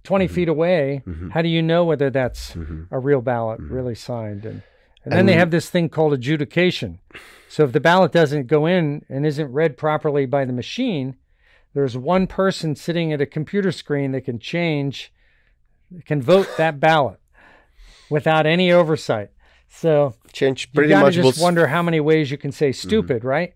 20 0.04 0.26
Mm-hmm. 0.26 0.34
feet 0.34 0.48
away. 0.48 1.02
How 1.32 1.42
do 1.42 1.48
you 1.48 1.62
know 1.62 1.84
whether 1.84 2.10
that's 2.10 2.54
a 2.90 2.98
real 2.98 3.20
ballot, 3.20 3.60
Mm-hmm. 3.60 3.74
really 3.74 3.94
signed? 3.94 4.44
And, 4.44 4.62
and 5.04 5.12
then 5.12 5.26
they 5.26 5.34
have 5.34 5.50
this 5.50 5.70
thing 5.70 5.88
called 5.88 6.12
adjudication. 6.12 6.98
So 7.48 7.64
if 7.64 7.72
the 7.72 7.80
ballot 7.80 8.12
doesn't 8.12 8.46
go 8.46 8.66
in 8.66 9.04
and 9.08 9.24
isn't 9.26 9.50
read 9.52 9.76
properly 9.78 10.26
by 10.26 10.44
the 10.44 10.52
machine, 10.52 11.16
there's 11.74 11.96
one 11.96 12.26
person 12.26 12.74
sitting 12.76 13.12
at 13.12 13.20
a 13.20 13.26
computer 13.26 13.72
screen 13.72 14.12
that 14.12 14.22
can 14.22 14.38
change, 14.38 15.12
can 16.04 16.20
vote 16.20 16.48
that 16.58 16.78
ballot. 16.88 17.18
without 18.10 18.46
any 18.46 18.72
oversight. 18.72 19.30
So 19.70 20.14
Change 20.32 20.66
you 20.66 20.72
pretty 20.74 20.88
gotta 20.90 21.06
much 21.06 21.14
just 21.14 21.40
wonder 21.42 21.66
how 21.66 21.82
many 21.82 22.00
ways 22.00 22.30
you 22.30 22.38
can 22.38 22.52
say 22.52 22.72
stupid, 22.72 23.22
right? 23.24 23.52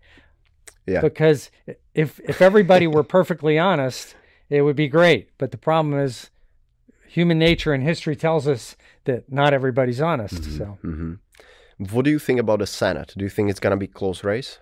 Yeah. 0.85 1.01
Because 1.01 1.49
if 1.95 2.19
if 2.23 2.41
everybody 2.41 2.85
were 2.87 3.03
perfectly 3.03 3.57
honest, 3.57 4.15
it 4.49 4.61
would 4.61 4.75
be 4.75 4.87
great. 4.87 5.29
But 5.39 5.49
the 5.51 5.57
problem 5.57 5.97
is, 5.99 6.29
human 7.13 7.37
nature 7.37 7.73
and 7.73 7.83
history 7.83 8.15
tells 8.15 8.47
us 8.47 8.75
that 9.03 9.31
not 9.31 9.53
everybody's 9.53 10.01
honest. 10.01 10.41
Mm-hmm, 10.41 10.57
so 10.57 10.77
mm-hmm. 10.83 11.13
What 11.91 12.05
do 12.05 12.11
you 12.11 12.19
think 12.19 12.39
about 12.39 12.59
the 12.59 12.67
Senate? 12.67 13.13
Do 13.15 13.23
you 13.23 13.29
think 13.29 13.51
it's 13.51 13.59
gonna 13.59 13.77
be 13.77 13.87
close 13.87 14.23
race? 14.23 14.57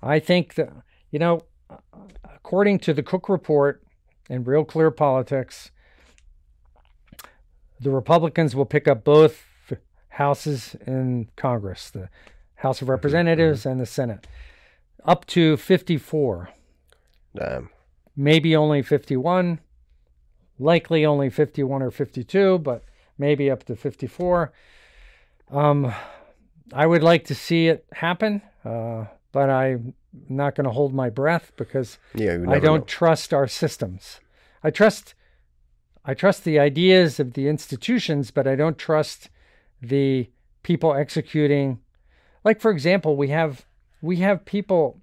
I 0.00 0.20
think 0.20 0.54
that 0.54 0.70
you 1.10 1.18
know, 1.18 1.42
according 2.24 2.78
to 2.80 2.94
the 2.94 3.02
Cook 3.02 3.28
Report 3.28 3.82
and 4.30 4.46
Real 4.46 4.64
Clear 4.64 4.92
Politics, 4.92 5.72
the 7.80 7.90
Republicans 7.90 8.54
will 8.54 8.66
pick 8.66 8.86
up 8.86 9.02
both 9.02 9.44
houses 10.10 10.76
in 10.86 11.28
Congress, 11.36 11.90
the 11.90 12.08
House 12.56 12.80
of 12.80 12.86
mm-hmm, 12.86 12.92
Representatives 12.92 13.66
and 13.66 13.80
the 13.80 13.86
Senate, 13.86 14.28
up 15.04 15.26
to 15.26 15.56
54. 15.56 16.50
Damn. 17.34 17.68
maybe 18.16 18.56
only 18.56 18.80
51, 18.80 19.60
likely 20.58 21.04
only 21.04 21.30
51 21.30 21.82
or 21.82 21.90
52, 21.90 22.58
but 22.58 22.84
maybe 23.18 23.50
up 23.50 23.64
to 23.64 23.76
54. 23.76 24.52
Um, 25.50 25.92
I 26.72 26.86
would 26.86 27.02
like 27.02 27.24
to 27.26 27.34
see 27.34 27.68
it 27.68 27.86
happen, 27.92 28.42
uh, 28.64 29.04
but 29.32 29.50
I'm 29.50 29.94
not 30.28 30.54
going 30.54 30.64
to 30.64 30.70
hold 30.72 30.94
my 30.94 31.10
breath 31.10 31.52
because 31.56 31.98
Yeah, 32.14 32.38
I 32.48 32.58
don't 32.58 32.80
know. 32.80 32.84
trust 32.86 33.32
our 33.34 33.46
systems. 33.46 34.20
I 34.62 34.70
trust 34.70 35.14
I 36.08 36.14
trust 36.14 36.44
the 36.44 36.58
ideas 36.60 37.18
of 37.18 37.32
the 37.32 37.48
institutions, 37.48 38.30
but 38.30 38.46
I 38.46 38.54
don't 38.54 38.78
trust 38.78 39.28
the 39.82 40.30
people 40.62 40.94
executing. 40.94 41.80
Like 42.44 42.60
for 42.60 42.70
example, 42.70 43.16
we 43.16 43.28
have 43.28 43.66
we 44.00 44.16
have 44.18 44.44
people 44.44 45.00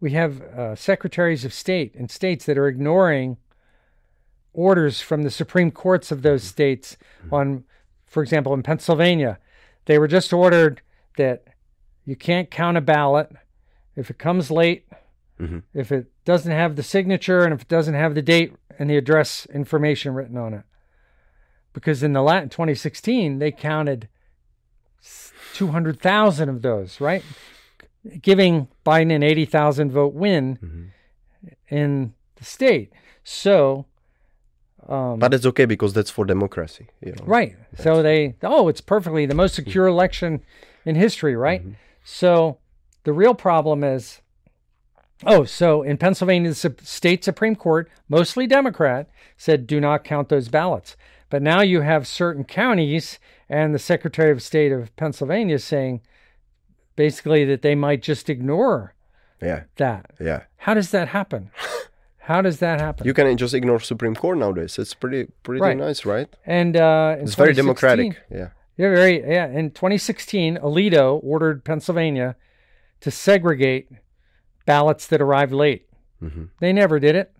we 0.00 0.12
have 0.12 0.40
uh, 0.42 0.74
secretaries 0.76 1.44
of 1.44 1.52
state 1.52 1.94
in 1.94 2.08
states 2.08 2.46
that 2.46 2.56
are 2.58 2.68
ignoring 2.68 3.36
orders 4.52 5.00
from 5.00 5.22
the 5.22 5.30
supreme 5.30 5.70
courts 5.70 6.10
of 6.10 6.22
those 6.22 6.42
states 6.42 6.96
on 7.30 7.64
for 8.06 8.22
example 8.22 8.52
in 8.54 8.62
Pennsylvania. 8.62 9.38
They 9.86 9.98
were 9.98 10.08
just 10.08 10.32
ordered 10.32 10.82
that 11.16 11.44
you 12.04 12.16
can't 12.16 12.50
count 12.50 12.76
a 12.76 12.80
ballot. 12.80 13.30
If 13.96 14.10
it 14.10 14.18
comes 14.18 14.50
late 14.50 14.86
Mhm. 15.40 15.62
if 15.72 15.90
it 15.92 16.06
doesn't 16.24 16.52
have 16.52 16.76
the 16.76 16.82
signature 16.82 17.44
and 17.44 17.54
if 17.54 17.62
it 17.62 17.68
doesn't 17.68 17.94
have 17.94 18.14
the 18.14 18.20
date 18.22 18.52
and 18.78 18.90
the 18.90 18.96
address 18.96 19.46
information 19.46 20.12
written 20.14 20.36
on 20.36 20.52
it. 20.52 20.64
Because 21.72 22.02
in 22.02 22.12
the 22.12 22.22
Latin 22.22 22.48
2016 22.50 23.38
they 23.38 23.50
counted 23.52 24.08
200,000 25.54 26.48
of 26.48 26.62
those 26.62 27.00
right? 27.00 27.22
Giving 28.22 28.68
Biden 28.84 29.14
an 29.14 29.22
80,000 29.22 29.92
vote 29.92 30.14
win 30.14 30.56
Mm-hmm. 30.62 30.84
in 31.68 32.14
the 32.36 32.44
state. 32.44 32.92
So 33.22 33.86
um, 34.88 35.18
But 35.18 35.34
it's 35.34 35.46
okay 35.46 35.64
because 35.64 35.92
that's 35.92 36.10
for 36.10 36.24
democracy. 36.24 36.88
You 37.04 37.12
know? 37.12 37.24
Right. 37.24 37.56
So 37.78 38.02
they, 38.02 38.36
oh, 38.42 38.68
it's 38.68 38.80
perfectly 38.80 39.26
the 39.26 39.34
most 39.34 39.54
secure 39.54 39.86
election 39.86 40.42
in 40.84 40.94
history, 40.96 41.36
right? 41.36 41.62
So 42.04 42.58
the 43.04 43.12
real 43.12 43.34
problem 43.34 43.84
is, 43.84 44.20
oh, 45.24 45.44
so 45.44 45.82
in 45.82 45.96
Pennsylvania, 45.98 46.50
the 46.52 46.74
state 46.82 47.24
Supreme 47.24 47.54
Court, 47.56 47.90
mostly 48.08 48.46
Democrat, 48.46 49.08
said 49.36 49.66
do 49.66 49.80
not 49.80 50.04
count 50.04 50.28
those 50.28 50.48
ballots. 50.48 50.96
But 51.28 51.42
now 51.42 51.60
you 51.60 51.82
have 51.82 52.06
certain 52.08 52.44
counties 52.44 53.18
and 53.48 53.74
the 53.74 53.78
Secretary 53.78 54.30
of 54.32 54.42
State 54.42 54.72
of 54.72 54.94
Pennsylvania 54.96 55.58
saying 55.58 56.00
basically 56.96 57.44
that 57.44 57.62
they 57.62 57.74
might 57.74 58.02
just 58.02 58.28
ignore 58.28 58.94
Yeah, 59.40 59.64
that. 59.76 60.10
yeah. 60.20 60.42
How 60.58 60.74
does 60.74 60.90
that 60.90 61.08
happen? 61.08 61.50
How 62.30 62.40
does 62.42 62.58
that 62.60 62.80
happen? 62.80 63.06
You 63.08 63.12
can 63.14 63.36
just 63.36 63.54
ignore 63.54 63.80
Supreme 63.80 64.14
Court 64.14 64.38
nowadays. 64.38 64.78
It's 64.78 64.94
pretty 64.94 65.22
pretty 65.42 65.60
Right. 65.60 65.76
nice, 65.76 66.06
right? 66.06 66.28
and 66.46 66.76
uh, 66.76 67.16
It's 67.22 67.34
very 67.34 67.54
democratic. 67.54 68.18
Yeah. 68.30 68.48
Yeah, 68.80 68.90
very. 68.94 69.16
Yeah, 69.36 69.48
in 69.58 69.70
2016, 69.72 70.56
Alito 70.58 71.18
ordered 71.24 71.64
Pennsylvania 71.64 72.36
to 73.00 73.10
segregate 73.10 73.88
ballots 74.64 75.06
that 75.08 75.20
arrived 75.20 75.52
late. 75.52 75.82
Mhm. 76.22 76.48
They 76.60 76.72
never 76.72 77.00
did 77.00 77.16
it. 77.16 77.32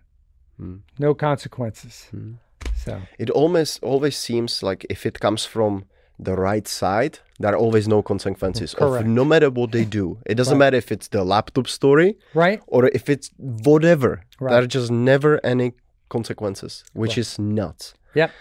Mm. 0.59 0.81
No 0.99 1.13
consequences. 1.13 2.09
Mm. 2.13 2.35
So 2.75 2.93
It 3.17 3.29
almost 3.29 3.81
always 3.83 4.17
seems 4.17 4.61
like 4.61 4.85
if 4.89 5.05
it 5.05 5.19
comes 5.19 5.45
from 5.45 5.85
the 6.23 6.35
right 6.35 6.67
side, 6.67 7.19
there 7.39 7.53
are 7.53 7.57
always 7.57 7.87
no 7.87 8.01
consequences. 8.03 8.73
Correct. 8.75 9.05
Of 9.05 9.11
no 9.11 9.25
matter 9.25 9.49
what 9.49 9.71
they 9.71 9.85
do, 9.85 10.17
it 10.25 10.35
doesn't 10.35 10.53
Right. 10.59 10.65
matter 10.65 10.77
if 10.77 10.91
it's 10.91 11.07
the 11.09 11.23
laptop 11.23 11.67
story 11.67 12.15
right, 12.35 12.61
or 12.67 12.85
if 12.93 13.09
it's 13.09 13.31
whatever. 13.37 14.21
Right. 14.39 14.51
There 14.51 14.63
are 14.63 14.67
just 14.67 14.91
never 14.91 15.39
any 15.43 15.73
consequences, 16.09 16.83
which 16.93 17.17
is 17.17 17.39
nuts. 17.39 17.93
yep, 18.15 18.31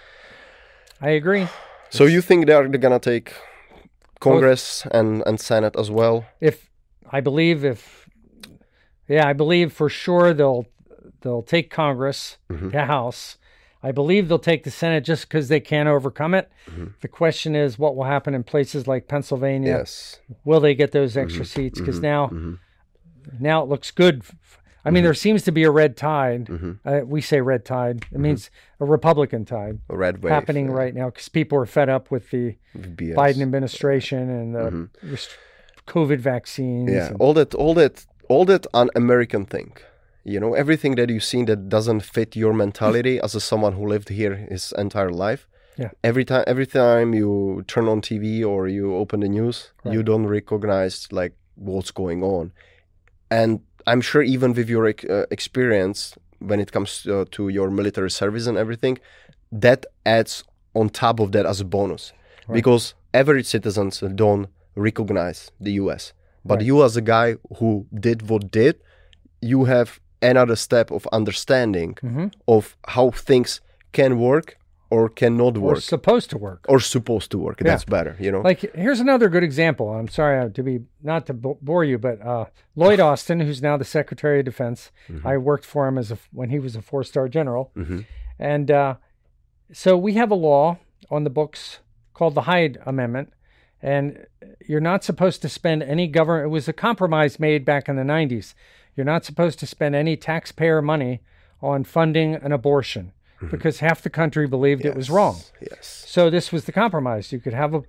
I 1.01 1.11
agree. 1.11 1.47
So 1.91 2.05
you 2.05 2.20
think 2.22 2.47
they're, 2.47 2.68
gonna 2.68 2.99
take 2.99 3.33
Congress 4.20 4.87
and 4.93 5.22
and 5.26 5.41
Senate 5.41 5.74
as 5.78 5.91
well? 5.91 6.24
If 6.41 6.68
I 7.16 7.20
believe 7.22 7.64
if, 7.64 8.09
yeah, 9.09 9.26
I 9.31 9.33
believe 9.35 9.72
for 9.72 9.89
sure 9.89 10.35
they'll 10.35 10.64
they'll 11.22 11.43
take 11.43 11.68
Congress, 11.70 12.39
Mhm. 12.49 12.70
the 12.72 12.85
House. 12.87 13.39
I 13.83 13.93
believe 13.93 14.28
they'll 14.28 14.39
take 14.39 14.64
the 14.64 14.70
Senate 14.70 15.05
just 15.05 15.26
because 15.28 15.49
they 15.49 15.61
can't 15.61 15.89
overcome 15.89 16.35
it. 16.35 16.51
Mhm. 16.68 16.93
The 17.01 17.09
question 17.09 17.57
is, 17.57 17.78
what 17.78 17.97
will 17.97 18.05
happen 18.05 18.35
in 18.35 18.43
places 18.45 18.87
like 18.87 19.09
Pennsylvania? 19.09 19.70
Yes. 19.78 20.20
Will 20.45 20.61
they 20.61 20.74
get 20.74 20.93
those 20.93 21.16
extra 21.16 21.45
seats? 21.47 21.81
Because 21.81 22.01
now 22.01 22.28
Mhm. 22.28 22.59
now 23.39 23.62
it 23.62 23.68
looks 23.68 23.91
good. 23.91 24.22
I 24.85 24.91
mean, 24.91 25.03
there 25.05 25.12
seems 25.14 25.43
to 25.45 25.53
be 25.53 25.64
a 25.64 25.70
red 25.70 25.95
tide. 25.97 26.49
Uh, 26.87 27.01
we 27.05 27.20
say 27.20 27.41
red 27.43 27.64
tide. 27.66 28.05
It 28.12 28.18
means 28.18 28.51
a 28.81 28.85
Republican 28.87 29.45
tide 29.45 29.78
A 29.91 29.97
red 29.97 30.22
wave 30.22 30.33
happening 30.33 30.66
yeah, 30.68 30.72
right 30.74 30.95
now 30.95 31.07
because 31.07 31.28
people 31.28 31.59
are 31.59 31.66
fed 31.66 31.89
up 31.91 32.11
with 32.11 32.31
the 32.31 32.57
BS. 32.76 33.14
Biden 33.14 33.43
administration 33.43 34.31
and 34.31 34.55
the 34.55 34.89
rest- 35.03 35.37
COVID 35.87 36.18
vaccines. 36.18 36.89
Mm-hmm. 36.89 36.97
Yeah, 36.97 37.07
and- 37.09 37.16
all 37.20 37.35
that, 37.35 37.55
all 37.55 37.74
that, 37.74 38.07
all 38.28 38.45
that 38.47 38.66
un-American 38.74 39.45
thing. 39.47 39.72
You 40.31 40.39
know, 40.43 40.55
everything 40.55 40.95
that 40.99 41.09
you've 41.11 41.24
seen 41.35 41.45
that 41.47 41.68
doesn't 41.68 42.01
fit 42.14 42.31
your 42.37 42.53
mentality 42.64 43.14
as 43.26 43.35
a 43.35 43.41
someone 43.41 43.72
who 43.78 43.85
lived 43.95 44.09
here 44.20 44.35
his 44.55 44.72
entire 44.85 45.11
life. 45.26 45.43
Yeah. 45.76 45.91
Every 46.11 46.24
time, 46.31 46.45
every 46.47 46.66
time 46.66 47.09
you 47.20 47.64
turn 47.66 47.87
on 47.89 48.01
TV 48.09 48.45
or 48.45 48.68
you 48.68 48.95
open 49.03 49.20
the 49.20 49.28
news, 49.28 49.57
you 49.95 50.03
don't 50.11 50.26
recognize 50.26 51.09
like 51.11 51.33
what's 51.57 51.91
going 51.91 52.22
on, 52.22 52.53
and 53.31 53.61
I'm 53.87 54.01
sure 54.01 54.22
even 54.22 54.53
with 54.53 54.68
your 54.68 54.87
uh, 54.89 55.26
experience 55.31 56.14
when 56.39 56.59
it 56.61 56.70
comes 56.72 57.07
uh, 57.07 57.24
to 57.33 57.49
your 57.49 57.70
military 57.70 58.11
service 58.11 58.47
and 58.47 58.57
everything, 58.59 58.99
that 59.53 59.81
adds 60.07 60.45
on 60.74 60.89
top 60.91 61.20
of 61.20 61.33
that 61.33 61.47
as 61.47 61.61
a 61.61 61.64
bonus, 61.64 62.12
Right. 62.49 62.55
because 62.59 62.95
average 63.12 63.47
citizens 63.47 64.01
don't 64.14 64.47
recognize 64.74 65.51
the 65.61 65.72
U.S. 65.83 66.12
But 66.45 66.59
Right. 66.59 66.66
you, 66.66 66.85
as 66.85 66.97
a 66.97 67.03
guy 67.03 67.37
who 67.59 67.87
did 68.07 68.18
what 68.31 68.51
did, 68.51 68.74
you 69.41 69.64
have 69.64 69.99
another 70.23 70.57
step 70.57 70.91
of 70.91 71.07
understanding 71.12 71.95
Mhm. 72.03 72.33
of 72.47 72.77
how 72.89 73.11
things 73.11 73.61
can 73.93 74.18
work 74.18 74.57
or 74.91 75.09
cannot 75.09 75.57
or 75.57 75.61
work 75.61 75.81
supposed 75.81 76.31
to 76.31 76.37
work. 76.39 76.64
or 76.68 76.81
supposed 76.81 77.31
to 77.31 77.39
work. 77.39 77.59
That's 77.59 77.85
better, 77.85 78.16
you 78.18 78.31
know. 78.33 78.41
Like 78.41 78.61
here's 78.75 79.01
another 79.01 79.29
good 79.29 79.45
example. 79.45 79.89
I'm 79.91 80.09
sorry 80.09 80.39
uh, 80.41 80.49
to 80.51 80.62
be 80.62 80.81
not 81.03 81.27
to 81.27 81.33
bore 81.35 81.85
you, 81.85 81.97
but 81.99 82.21
uh, 82.21 82.47
Lloyd 82.75 82.99
Austin, 83.09 83.41
who's 83.41 83.62
now 83.62 83.77
the 83.77 83.85
Secretary 83.85 84.41
of 84.41 84.45
Defense, 84.45 84.91
I 85.25 85.37
worked 85.39 85.64
for 85.64 85.87
him 85.89 85.97
as 85.97 86.11
a 86.11 86.18
when 86.33 86.51
he 86.51 86.59
was 86.59 86.75
a 86.77 86.83
four 86.83 87.05
star 87.05 87.29
general, 87.29 87.71
Mhm. 87.77 88.05
and 88.39 88.71
uh, 88.71 88.95
so 89.73 89.97
we 89.97 90.14
have 90.14 90.31
a 90.33 90.35
law 90.51 90.79
on 91.11 91.25
the 91.25 91.31
books 91.31 91.79
called 92.14 92.35
the 92.35 92.43
Hyde 92.43 92.79
Amendment, 92.85 93.33
and 93.81 94.27
you're 94.66 94.81
not 94.81 95.05
supposed 95.05 95.41
to 95.43 95.49
spend 95.49 95.83
any 95.83 96.07
government. 96.09 96.47
It 96.47 96.49
was 96.49 96.68
a 96.68 96.73
compromise 96.73 97.39
made 97.41 97.64
back 97.64 97.89
in 97.89 97.97
the 97.97 98.03
90s. 98.05 98.55
You're 98.97 99.07
not 99.07 99.24
supposed 99.24 99.59
to 99.61 99.66
spend 99.66 99.95
any 99.95 100.16
taxpayer 100.16 100.82
money 100.82 101.20
on 101.62 101.84
funding 101.84 102.34
an 102.34 102.53
abortion 102.53 103.12
because 103.51 103.80
half 103.80 104.03
the 104.03 104.11
country 104.11 104.47
believed 104.47 104.84
it 104.84 104.95
was 104.95 105.11
wrong. 105.11 105.41
Yes. 105.61 106.05
So 106.07 106.28
this 106.28 106.53
was 106.53 106.64
the 106.64 106.72
compromise. 106.72 107.32
You 107.32 107.41
could 107.41 107.55
have 107.55 107.74
a 107.74 107.82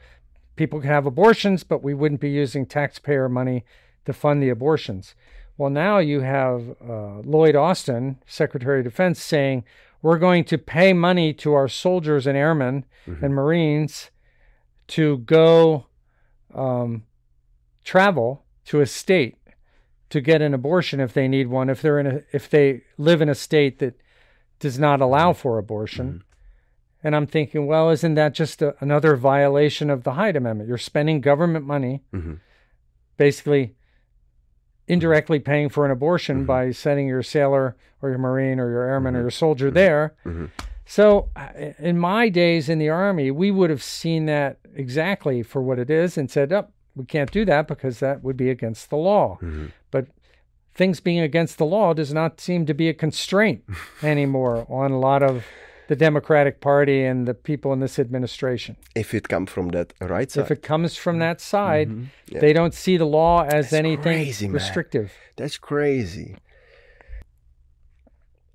people 0.56 0.80
could 0.82 0.90
have 0.90 1.06
abortions, 1.06 1.64
but 1.64 1.84
we 1.84 1.94
wouldn't 1.94 2.22
be 2.22 2.30
using 2.30 2.66
taxpayer 2.66 3.28
money 3.28 3.66
to 4.06 4.14
fund 4.14 4.42
the 4.42 4.50
abortions. 4.50 5.16
Well, 5.58 5.70
now 5.70 5.98
you 5.98 6.22
have 6.22 6.76
uh, 6.82 7.20
Lloyd 7.20 7.56
Austin, 7.56 8.18
Secretary 8.26 8.80
of 8.80 8.86
Defense, 8.86 9.22
saying 9.22 9.64
we're 10.02 10.18
going 10.18 10.44
to 10.46 10.58
pay 10.58 10.94
money 10.94 11.34
to 11.34 11.54
our 11.54 11.68
soldiers 11.68 12.26
and 12.26 12.38
airmen 12.38 12.86
and 13.06 13.34
Marines 13.34 14.10
to 14.88 15.20
go 15.20 15.86
um, 16.54 17.04
travel 17.84 18.44
to 18.66 18.82
a 18.82 18.86
state 18.86 19.38
to 20.12 20.22
get 20.22 20.42
an 20.42 20.54
abortion 20.54 21.00
if 21.00 21.14
they 21.14 21.28
need 21.28 21.48
one. 21.48 21.70
If 21.70 21.82
they're 21.82 22.00
in 22.00 22.08
a 22.08 22.22
if 22.32 22.50
they 22.50 22.82
live 22.98 23.22
in 23.22 23.30
a 23.30 23.36
state 23.36 23.80
that 23.80 23.96
does 24.60 24.78
not 24.78 25.02
allow 25.02 25.34
for 25.34 25.58
abortion, 25.58 26.24
And 27.04 27.16
I'm 27.16 27.26
thinking, 27.26 27.66
well, 27.66 27.90
isn't 27.90 28.14
that 28.14 28.34
just 28.36 28.62
a, 28.62 28.76
another 28.80 29.16
violation 29.16 29.90
of 29.90 30.04
the 30.04 30.12
Hyde 30.12 30.36
Amendment? 30.36 30.70
You're 30.70 30.78
spending 30.78 31.20
government 31.20 31.66
money, 31.66 32.04
Mhm. 32.14 32.38
basically 33.18 33.74
indirectly 34.88 35.40
paying 35.40 35.70
for 35.70 35.84
an 35.86 35.92
abortion 35.92 36.38
Mm-hmm. 36.38 36.46
by 36.46 36.72
sending 36.72 37.08
your 37.08 37.24
sailor 37.24 37.76
or 38.02 38.10
your 38.10 38.18
Marine 38.20 38.60
or 38.60 38.70
your 38.70 38.84
airman 38.84 39.16
or 39.16 39.22
your 39.22 39.32
soldier 39.32 39.68
Mm-hmm. 39.68 39.76
there. 39.76 40.14
So, 40.86 41.30
uh, 41.36 41.48
in 41.80 41.98
my 41.98 42.30
days 42.30 42.68
in 42.70 42.78
the 42.78 42.90
Army, 42.90 43.32
we 43.32 43.50
would 43.50 43.70
have 43.70 43.82
seen 43.84 44.26
that 44.26 44.58
exactly 44.76 45.42
for 45.42 45.62
what 45.62 45.80
it 45.80 45.90
is 45.90 46.18
and 46.18 46.30
said, 46.30 46.52
oh, 46.52 46.68
we 46.96 47.06
can't 47.06 47.32
do 47.32 47.46
that 47.46 47.68
because 47.68 48.00
that 48.00 48.24
would 48.24 48.38
be 48.38 48.50
against 48.50 48.90
the 48.90 48.98
law. 48.98 49.38
Mm-hmm. 49.42 49.68
But 49.92 50.08
things 50.76 51.00
being 51.00 51.20
against 51.20 51.58
the 51.58 51.66
law 51.66 51.94
does 51.94 52.14
not 52.14 52.40
seem 52.42 52.66
to 52.66 52.74
be 52.74 52.90
a 52.90 52.94
constraint 52.94 53.64
anymore 54.04 54.66
on 54.70 54.92
a 54.92 55.00
lot 55.00 55.24
of 55.24 55.44
the 55.88 55.96
Democratic 55.96 56.62
Party 56.62 57.04
and 57.04 57.28
the 57.28 57.34
people 57.34 57.74
in 57.74 57.80
this 57.82 58.00
administration. 58.00 58.78
If 58.96 59.14
it 59.14 59.28
come 59.28 59.46
from 59.46 59.70
that 59.70 59.94
right 60.00 60.32
side, 60.32 60.42
If 60.46 60.52
it 60.52 60.62
comes 60.62 60.96
from 60.96 61.20
that 61.20 61.42
side, 61.42 61.90
Mm-hmm. 61.90 62.04
Yeah. 62.34 62.40
they 62.40 62.54
don't 62.54 62.74
see 62.74 62.96
the 62.98 63.06
law 63.06 63.44
as 63.44 63.74
anything 63.74 64.04
crazy, 64.04 64.48
man. 64.48 64.54
restrictive. 64.54 65.12
that's 65.36 65.58
crazy. 65.58 66.38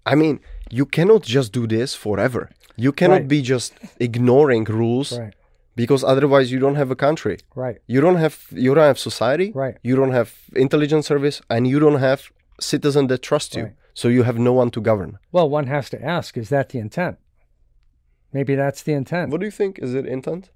I 0.05 0.15
mean, 0.15 0.41
you 0.71 0.87
cannot 0.87 1.23
just 1.23 1.53
do 1.53 1.67
this 1.67 1.95
forever. 1.95 2.51
You 2.77 2.93
cannot 2.93 3.21
Right. 3.23 3.29
be 3.29 3.43
just 3.43 3.75
ignoring 3.99 4.65
rules 4.65 5.19
Right, 5.19 5.35
because 5.77 6.03
otherwise 6.03 6.51
you 6.51 6.59
don't 6.59 6.75
have 6.77 6.91
a 6.91 6.97
country. 6.97 7.37
right, 7.55 7.79
You 7.87 8.01
don't 8.01 8.17
have 8.17 8.47
you 8.51 8.75
don't 8.75 8.85
have 8.85 8.99
society. 8.99 9.53
Right. 9.55 9.77
You 9.83 9.95
don't 9.95 10.13
have 10.13 10.35
intelligence 10.55 11.07
service, 11.07 11.41
and 11.49 11.67
you 11.69 11.79
don't 11.79 12.01
have 12.01 12.31
citizens 12.61 13.09
that 13.09 13.23
trust 13.23 13.55
you. 13.55 13.65
Right. 13.65 13.75
So 13.95 14.09
you 14.09 14.25
have 14.25 14.39
no 14.39 14.53
one 14.53 14.71
to 14.73 14.81
govern. 14.81 15.19
Well, 15.33 15.49
one 15.49 15.67
has 15.69 15.89
to 15.91 16.03
ask, 16.03 16.37
is 16.37 16.49
that 16.49 16.69
the 16.71 16.79
intent? 16.79 17.17
Maybe 18.33 18.55
that's 18.55 18.83
the 18.83 18.93
intent. 18.93 19.31
What 19.31 19.41
do 19.41 19.47
you 19.47 19.53
think? 19.53 19.79
Is 19.79 19.95
it 19.95 20.05
intent? 20.07 20.51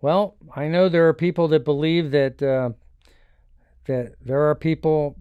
Well, 0.00 0.36
I 0.54 0.68
know 0.68 0.88
there 0.88 1.06
are 1.08 1.12
people 1.12 1.48
that 1.48 1.64
believe 1.64 2.10
that 2.12 2.42
uh, 2.42 2.70
that 3.86 4.14
there 4.24 4.42
are 4.48 4.54
people 4.54 5.16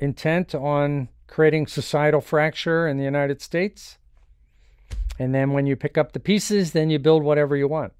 intent 0.00 0.54
on 0.54 1.08
creating 1.26 1.66
societal 1.66 2.20
fracture 2.20 2.86
in 2.86 2.98
the 2.98 3.04
United 3.04 3.40
States, 3.40 3.98
and 5.18 5.34
then 5.34 5.52
when 5.52 5.66
you 5.66 5.76
pick 5.76 5.96
up 5.96 6.12
the 6.12 6.20
pieces, 6.20 6.72
then 6.72 6.90
you 6.90 6.98
build 6.98 7.22
whatever 7.22 7.56
you 7.56 7.68
want. 7.68 7.92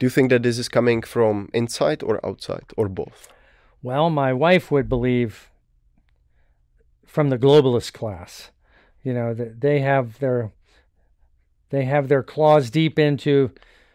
Do 0.00 0.06
you 0.06 0.10
think 0.10 0.30
that 0.30 0.42
this 0.42 0.58
is 0.58 0.68
coming 0.68 1.02
from 1.02 1.50
inside 1.52 2.02
or 2.02 2.18
outside 2.26 2.64
or 2.76 2.88
both? 2.88 3.28
Well, 3.82 4.08
my 4.08 4.32
wife 4.32 4.70
would 4.70 4.88
believe 4.88 5.50
from 7.06 7.28
the 7.28 7.38
globalist 7.38 7.92
class, 7.92 8.50
you 9.04 9.12
know, 9.12 9.34
that 9.34 9.60
they 9.60 9.80
have 9.80 10.18
their 10.18 10.52
they 11.68 11.84
have 11.84 12.08
their 12.08 12.22
claws 12.22 12.70
deep 12.70 12.98
into. 12.98 13.50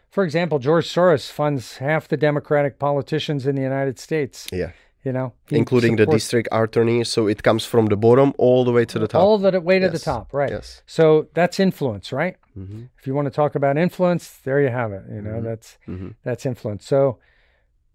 For 0.08 0.22
example, 0.24 0.58
George 0.60 0.86
Soros 0.86 1.30
funds 1.30 1.76
half 1.78 2.06
the 2.08 2.16
Democratic 2.16 2.78
politicians 2.78 3.44
in 3.46 3.56
the 3.56 3.62
United 3.62 3.98
States. 3.98 4.46
Yeah. 4.52 4.70
You 5.04 5.12
know, 5.12 5.34
Including 5.50 5.96
the 5.96 6.06
district 6.06 6.48
attorney. 6.50 7.04
so 7.04 7.28
it 7.28 7.42
comes 7.42 7.64
from 7.64 7.86
the 7.86 7.96
bottom 7.96 8.32
all 8.38 8.64
the 8.64 8.72
way 8.72 8.84
to 8.86 8.98
the 8.98 9.06
top. 9.06 9.20
all 9.20 9.38
the 9.38 9.60
way 9.60 9.78
to 9.78 9.88
the 9.88 9.98
top, 10.00 10.32
right? 10.32 10.50
Yes. 10.50 10.82
So 10.86 11.28
that's 11.34 11.60
influence, 11.60 12.12
right? 12.12 12.36
Mhm. 12.56 12.88
If 12.98 13.06
you 13.06 13.14
want 13.14 13.26
to 13.26 13.30
talk 13.30 13.54
about 13.54 13.76
influence, 13.76 14.38
there 14.38 14.60
you 14.60 14.68
have 14.68 14.92
it. 14.92 15.04
You 15.10 15.20
know, 15.20 15.40
that's 15.42 15.78
Mhm. 15.86 16.14
that's 16.22 16.46
influence. 16.46 16.86
So, 16.86 17.18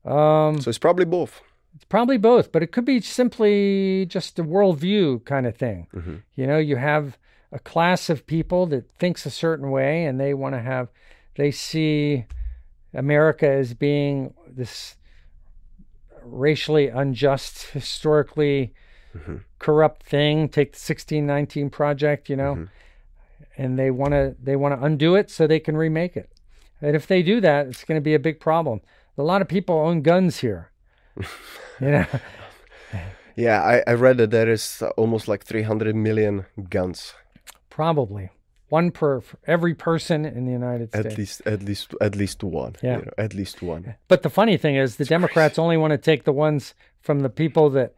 um, 0.06 0.60
So 0.62 0.70
it's 0.70 0.78
probably 0.78 1.06
both. 1.06 1.42
It's 1.76 1.86
probably 1.86 2.18
both, 2.18 2.52
but 2.52 2.62
it 2.62 2.72
could 2.72 2.86
be 2.86 3.00
simply 3.02 4.06
just 4.06 4.38
a 4.38 4.44
worldview 4.44 5.24
kind 5.26 5.46
of 5.48 5.56
thing. 5.56 5.88
Mm-hmm. 5.94 6.16
You 6.36 6.48
know, 6.48 6.58
you 6.58 6.76
have 6.76 7.18
a 7.52 7.60
class 7.60 8.10
of 8.10 8.28
people 8.28 8.66
that 8.68 8.92
thinks 8.92 9.26
a 9.26 9.30
certain 9.30 9.72
way 9.72 10.06
and 10.06 10.20
they 10.20 10.34
want 10.34 10.54
to 10.56 10.62
have, 10.62 10.90
they 11.36 11.50
see 11.52 12.26
America 12.94 13.48
as 13.50 13.74
being 13.74 14.34
this 14.48 14.98
racially 16.24 16.88
unjust, 16.88 17.72
historically 17.72 18.74
corrupt 19.60 20.04
thing. 20.04 20.48
Take 20.50 20.74
the 20.74 20.80
1619 20.80 21.70
project, 21.70 22.30
you 22.30 22.36
know, 22.36 22.68
and 23.58 23.78
they 23.78 23.92
want 23.92 24.12
to, 24.12 24.36
they 24.42 24.56
want 24.56 24.80
to 24.80 24.86
undo 24.86 25.16
it 25.16 25.30
so 25.30 25.48
they 25.48 25.60
can 25.60 25.78
remake 25.78 26.16
it. 26.16 26.30
And 26.82 26.96
if 26.96 27.08
they 27.08 27.22
do 27.22 27.42
that, 27.42 27.68
it's 27.68 27.84
going 27.84 28.00
to 28.00 28.04
be 28.04 28.14
a 28.14 28.20
big 28.20 28.40
problem. 28.40 28.82
A 29.18 29.24
lot 29.24 29.42
of 29.42 29.48
people 29.48 29.78
own 29.78 30.02
guns 30.02 30.40
here. 30.40 30.72
you 31.80 31.92
know, 31.92 32.06
Yeah, 33.36 33.62
I, 33.62 33.84
I 33.88 33.94
read 33.94 34.18
that 34.18 34.32
there 34.32 34.50
is 34.50 34.84
almost 34.98 35.28
like 35.28 35.44
300 35.44 35.96
million 35.96 36.46
guns. 36.70 37.14
probably 37.70 38.30
one 38.70 38.90
per 38.92 39.20
for 39.20 39.38
every 39.46 39.74
person 39.74 40.26
in 40.26 40.46
the 40.46 40.52
United 40.52 40.90
States. 40.90 41.06
At 41.06 41.18
least, 41.18 41.42
at 41.46 41.62
least, 41.64 41.94
at 42.00 42.16
least 42.16 42.44
one. 42.44 42.76
Yeah. 42.82 43.00
you 43.00 43.06
know, 43.06 43.12
at 43.18 43.34
least 43.34 43.62
one. 43.62 43.96
But 44.08 44.24
the 44.24 44.30
funny 44.30 44.58
thing 44.58 44.76
is, 44.76 44.96
the 44.96 45.06
Democrats 45.06 45.60
only 45.60 45.76
want 45.78 45.92
to 45.92 45.98
take 45.98 46.24
the 46.24 46.32
ones 46.32 46.74
from 47.02 47.20
the 47.20 47.30
people 47.30 47.70
that 47.72 47.94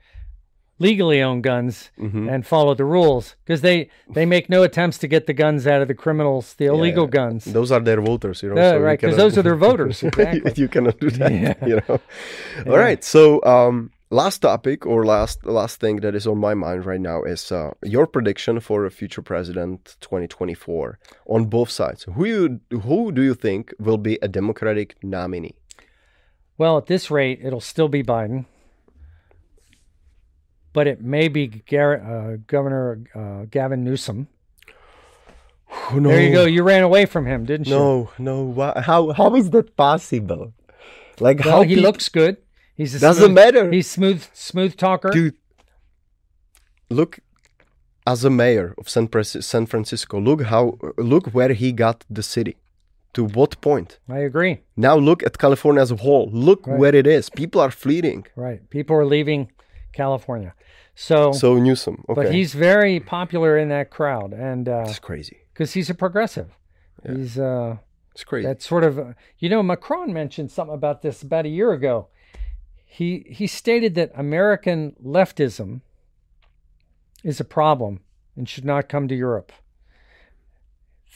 legally 0.88 1.20
own 1.30 1.40
guns 1.42 1.74
Mm-hmm. 2.00 2.30
and 2.34 2.40
follow 2.54 2.74
the 2.76 2.86
rules 2.98 3.26
because 3.44 3.62
they 3.68 3.78
they 4.16 4.26
make 4.36 4.46
no 4.56 4.60
attempts 4.68 4.98
to 5.04 5.08
get 5.08 5.24
the 5.30 5.34
guns 5.44 5.62
out 5.72 5.82
of 5.84 5.88
the 5.88 5.98
criminals, 6.04 6.46
the 6.62 6.66
illegal 6.76 7.08
guns. 7.20 7.42
Those 7.60 7.72
are 7.76 7.84
their 7.90 8.02
voters, 8.12 8.38
you 8.44 8.50
know. 8.50 8.62
Uh, 8.62 8.72
so 8.72 8.80
right, 8.88 9.00
because 9.00 9.18
those 9.24 9.38
are 9.38 9.44
their 9.50 9.60
voters. 9.70 10.04
Exactly. 10.10 10.52
you 10.62 10.68
cannot 10.74 10.98
do 11.06 11.10
that. 11.22 11.32
Yeah. 11.32 11.68
You 11.70 11.78
know. 11.84 11.98
All 12.72 12.80
right. 12.88 13.02
So, 13.04 13.22
um, 13.56 13.76
last 14.24 14.38
topic 14.50 14.86
or 14.86 15.00
last 15.16 15.38
last 15.60 15.76
thing 15.84 15.96
that 16.04 16.14
is 16.20 16.26
on 16.28 16.38
my 16.48 16.54
mind 16.66 16.82
right 16.92 17.02
now 17.12 17.20
is 17.34 17.52
uh, 17.52 17.72
your 17.96 18.06
prediction 18.16 18.60
for 18.60 18.86
a 18.86 18.92
future 19.00 19.24
president 19.24 19.80
2024 20.02 21.00
on 21.36 21.46
both 21.56 21.70
sides. 21.80 22.06
Who 22.16 22.26
you 22.34 22.60
who 22.88 23.12
do 23.18 23.22
you 23.30 23.34
think 23.46 23.62
will 23.80 23.98
be 24.10 24.16
a 24.22 24.28
Democratic 24.28 24.96
nominee? 25.04 25.56
Well, 26.58 26.78
at 26.78 26.86
this 26.86 27.10
rate, 27.10 27.40
it'll 27.42 27.68
still 27.74 27.88
be 27.98 28.04
Biden, 28.04 28.46
but 30.74 30.88
it 30.88 31.02
may 31.02 31.28
be 31.28 31.48
Gar- 31.48 32.02
uh, 32.02 32.38
Governor 32.48 33.04
uh, 33.16 33.46
Gavin 33.50 33.84
Newsom. 33.84 34.28
Oh, 35.72 35.98
no. 36.00 36.10
There 36.10 36.22
you 36.22 36.32
go. 36.32 36.46
You 36.46 36.64
ran 36.64 36.84
away 36.84 37.06
from 37.06 37.26
him, 37.26 37.46
didn't 37.46 37.68
you? 37.68 37.76
No, 37.76 38.10
no. 38.20 38.74
How 38.90 39.12
how 39.14 39.36
is 39.36 39.50
that 39.52 39.76
possible? 39.78 40.54
Like 41.20 41.40
Well, 41.46 41.58
how 41.58 41.62
he 41.64 41.76
peop- 41.76 41.84
looks 41.84 42.10
good. 42.10 42.38
He's 42.76 42.96
a 42.96 43.00
Doesn't 43.00 43.24
smooth- 43.26 43.36
matter. 43.36 43.72
He's 43.72 43.90
smooth, 43.90 44.22
smooth 44.34 44.76
talker. 44.78 45.10
dude 45.12 45.36
look 46.90 47.20
as 48.06 48.24
a 48.24 48.30
mayor 48.30 48.74
of 48.78 48.88
san, 48.90 49.08
Pres- 49.08 49.44
san 49.46 49.66
francisco 49.66 50.20
look 50.20 50.44
how 50.44 50.78
look 50.98 51.28
where 51.38 51.54
he 51.54 51.72
got 51.72 52.04
the 52.10 52.22
city 52.22 52.56
to 53.14 53.24
what 53.26 53.60
point 53.62 54.00
I 54.10 54.20
agree. 54.20 54.60
now 54.76 54.96
look 54.96 55.24
at 55.24 55.38
california 55.38 55.82
as 55.82 55.92
a 55.92 55.96
whole 55.96 56.30
look 56.32 56.68
Right. 56.68 56.78
where 56.80 56.96
it 56.96 57.08
is 57.08 57.30
people 57.30 57.62
are 57.62 57.72
fleeing 57.72 58.26
Right. 58.36 58.60
People 58.70 58.96
are 58.98 59.06
leaving 59.06 59.52
California. 59.94 60.54
So, 60.96 61.32
so 61.32 61.58
newsom 61.58 62.04
okay 62.10 62.24
but 62.24 62.34
he's 62.34 62.54
very 62.54 63.00
popular 63.00 63.58
in 63.58 63.70
that 63.70 63.90
crowd, 63.90 64.34
and 64.34 64.70
uh, 64.70 64.86
it's 64.88 65.00
crazy 65.00 65.38
because 65.54 65.74
he's 65.74 65.90
a 65.90 65.96
progressive, 65.96 66.52
he's 67.04 67.40
uh, 67.40 67.78
it's 68.12 68.24
crazy 68.24 68.48
that 68.48 68.62
sort 68.62 68.84
of. 68.84 69.00
Uh, 69.00 69.14
you 69.40 69.50
know, 69.50 69.64
Macron 69.64 70.14
mentioned 70.14 70.52
something 70.52 70.76
about 70.76 71.02
this 71.02 71.24
about 71.24 71.46
a 71.46 71.50
year 71.50 71.72
ago. 71.72 72.10
He 72.86 73.26
he 73.28 73.48
stated 73.48 73.96
that 73.96 74.12
American 74.14 74.96
leftism 75.04 75.82
is 77.24 77.40
a 77.40 77.46
problem 77.46 78.02
and 78.36 78.48
should 78.48 78.66
not 78.66 78.90
come 78.90 79.08
to 79.08 79.16
Europe. 79.16 79.52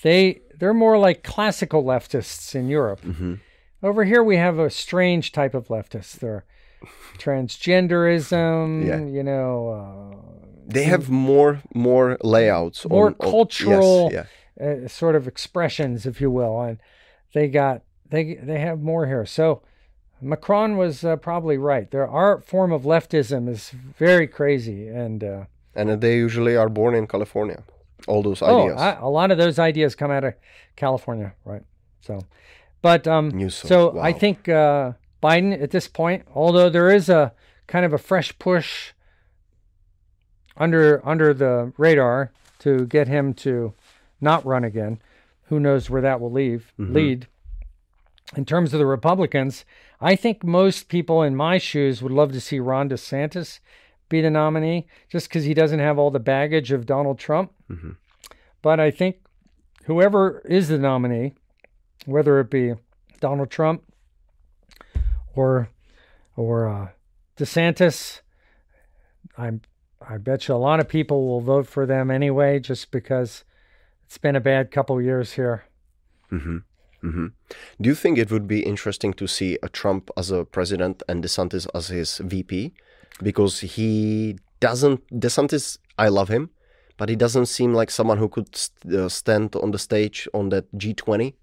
They 0.02 0.42
they're 0.58 0.74
more 0.74 0.98
like 0.98 1.24
classical 1.24 1.84
leftists 1.84 2.56
in 2.56 2.68
Europe. 2.68 3.02
Over 3.84 4.06
here, 4.06 4.24
we 4.24 4.38
have 4.38 4.58
a 4.58 4.72
strange 4.72 5.32
type 5.32 5.54
of 5.54 5.68
leftists. 5.68 6.14
They're 6.18 6.46
transgenderism. 7.18 8.86
Yeah. 8.86 9.06
You 9.06 9.24
know. 9.24 9.70
Uh, 9.70 10.44
they 10.70 10.84
have 10.84 11.10
more 11.10 11.62
more 11.74 12.18
layouts 12.24 12.86
more 12.90 13.08
on, 13.08 13.16
on- 13.20 13.32
cultural 13.32 14.10
yes, 14.12 14.28
yeah 14.60 14.66
uh, 14.68 14.88
sort 14.88 15.16
of 15.16 15.28
expressions, 15.28 16.06
if 16.06 16.20
you 16.20 16.30
will, 16.32 16.62
and 16.62 16.80
they 17.34 17.48
got 17.48 17.84
they 18.10 18.36
they 18.36 18.60
have 18.60 18.82
more 18.82 19.06
here. 19.08 19.26
So 19.26 19.62
Macron 20.22 20.78
was 20.78 21.04
uh, 21.04 21.16
probably 21.16 21.58
right. 21.58 21.90
Their 21.90 22.08
art 22.08 22.46
form 22.46 22.72
of 22.72 22.84
leftism 22.84 23.48
is 23.48 23.72
very 23.98 24.28
crazy, 24.28 24.88
and 24.88 25.24
uh, 25.24 25.46
and 25.76 26.02
they 26.02 26.16
usually 26.16 26.56
are 26.56 26.70
born 26.70 26.96
in 26.96 27.06
california 27.08 27.64
all 28.08 28.24
those 28.24 28.42
oh, 28.42 28.64
ideas 28.64 28.82
I, 28.82 28.94
a 28.94 29.08
lot 29.08 29.32
of 29.32 29.38
those 29.38 29.60
ideas 29.60 29.96
come 29.96 30.12
out 30.12 30.24
of 30.24 30.34
California, 30.76 31.34
right? 31.46 31.64
So, 32.02 32.22
but 32.82 33.08
um, 33.08 33.50
so 33.50 34.00
I 34.00 34.14
think 34.14 34.48
uh, 34.48 34.94
Biden 35.22 35.62
at 35.62 35.72
this 35.72 35.88
point, 35.88 36.26
although 36.34 36.70
there 36.70 36.90
is 36.90 37.10
a 37.10 37.34
kind 37.68 37.86
of 37.86 37.94
a 37.94 37.98
fresh 37.98 38.38
push 38.40 38.94
under 40.56 41.06
under 41.08 41.34
the 41.34 41.74
radar 41.78 42.32
to 42.60 42.86
get 42.86 43.08
him 43.08 43.34
to 43.34 43.74
not 44.20 44.46
run 44.46 44.64
again. 44.64 45.00
Who 45.46 45.60
knows 45.60 45.90
where 45.90 46.02
that 46.02 46.20
will 46.20 46.32
leave 46.32 46.74
mm-hmm. 46.80 46.94
lead? 46.94 47.28
In 48.36 48.44
terms 48.44 48.74
of 48.74 48.80
the 48.80 48.86
Republicans, 48.86 49.64
I 50.02 50.16
think 50.18 50.44
most 50.44 50.90
people 50.90 51.24
in 51.24 51.36
my 51.36 51.58
shoes 51.58 52.02
would 52.02 52.12
love 52.12 52.34
to 52.34 52.42
see 52.42 52.60
Ron 52.60 52.90
DeSantis 52.90 53.60
be 54.10 54.20
the 54.20 54.30
nominee, 54.30 54.88
just 55.10 55.30
because 55.30 55.46
he 55.46 55.54
doesn't 55.54 55.80
have 55.80 55.98
all 55.98 56.12
the 56.12 56.20
baggage 56.20 56.72
of 56.72 56.86
Donald 56.86 57.20
Trump. 57.20 57.54
Mm-hmm. 57.70 57.92
But 58.62 58.80
I 58.82 58.92
think 58.92 59.18
whoever 59.86 60.42
is 60.46 60.68
the 60.68 60.78
nominee, 60.78 61.36
whether 62.06 62.40
it 62.40 62.50
be 62.50 62.74
Donald 63.22 63.50
Trump 63.50 63.84
or 65.38 65.70
or 66.36 66.68
uh, 66.68 66.88
DeSantis, 67.38 68.22
I'm 69.38 69.62
I 70.08 70.18
bet 70.18 70.48
you 70.48 70.56
a 70.56 70.58
lot 70.58 70.80
of 70.80 70.88
people 70.88 71.28
will 71.28 71.42
vote 71.42 71.68
for 71.68 71.86
them 71.86 72.12
anyway, 72.12 72.60
just 72.60 72.92
because 72.92 73.44
it's 74.06 74.18
been 74.18 74.36
a 74.36 74.42
bad 74.42 74.72
couple 74.72 75.02
years 75.02 75.34
here. 75.34 75.66
Mm-hmm. 76.32 76.58
Mm-hmm. 77.04 77.28
Do 77.82 77.90
you 77.90 77.96
think 77.96 78.18
it 78.18 78.32
would 78.32 78.48
be 78.48 78.62
interesting 78.62 79.14
to 79.14 79.28
see 79.28 79.58
a 79.62 79.70
Trump 79.70 80.10
as 80.18 80.32
a 80.32 80.46
president 80.46 81.04
and 81.08 81.24
DeSantis 81.24 81.68
as 81.74 81.88
his 81.88 82.18
VP? 82.18 82.74
Because 83.22 83.60
he 83.60 84.38
doesn't. 84.60 85.08
DeSantis, 85.12 85.78
I 85.98 86.08
love 86.10 86.30
him, 86.30 86.52
but 86.98 87.10
he 87.10 87.16
doesn't 87.16 87.48
seem 87.48 87.74
like 87.74 87.92
someone 87.92 88.18
who 88.18 88.30
could 88.30 88.56
st- 88.56 88.94
uh, 88.94 89.10
stand 89.10 89.56
on 89.56 89.72
the 89.72 89.80
stage 89.80 90.28
on 90.34 90.50
that 90.50 90.72
G20 90.74 91.34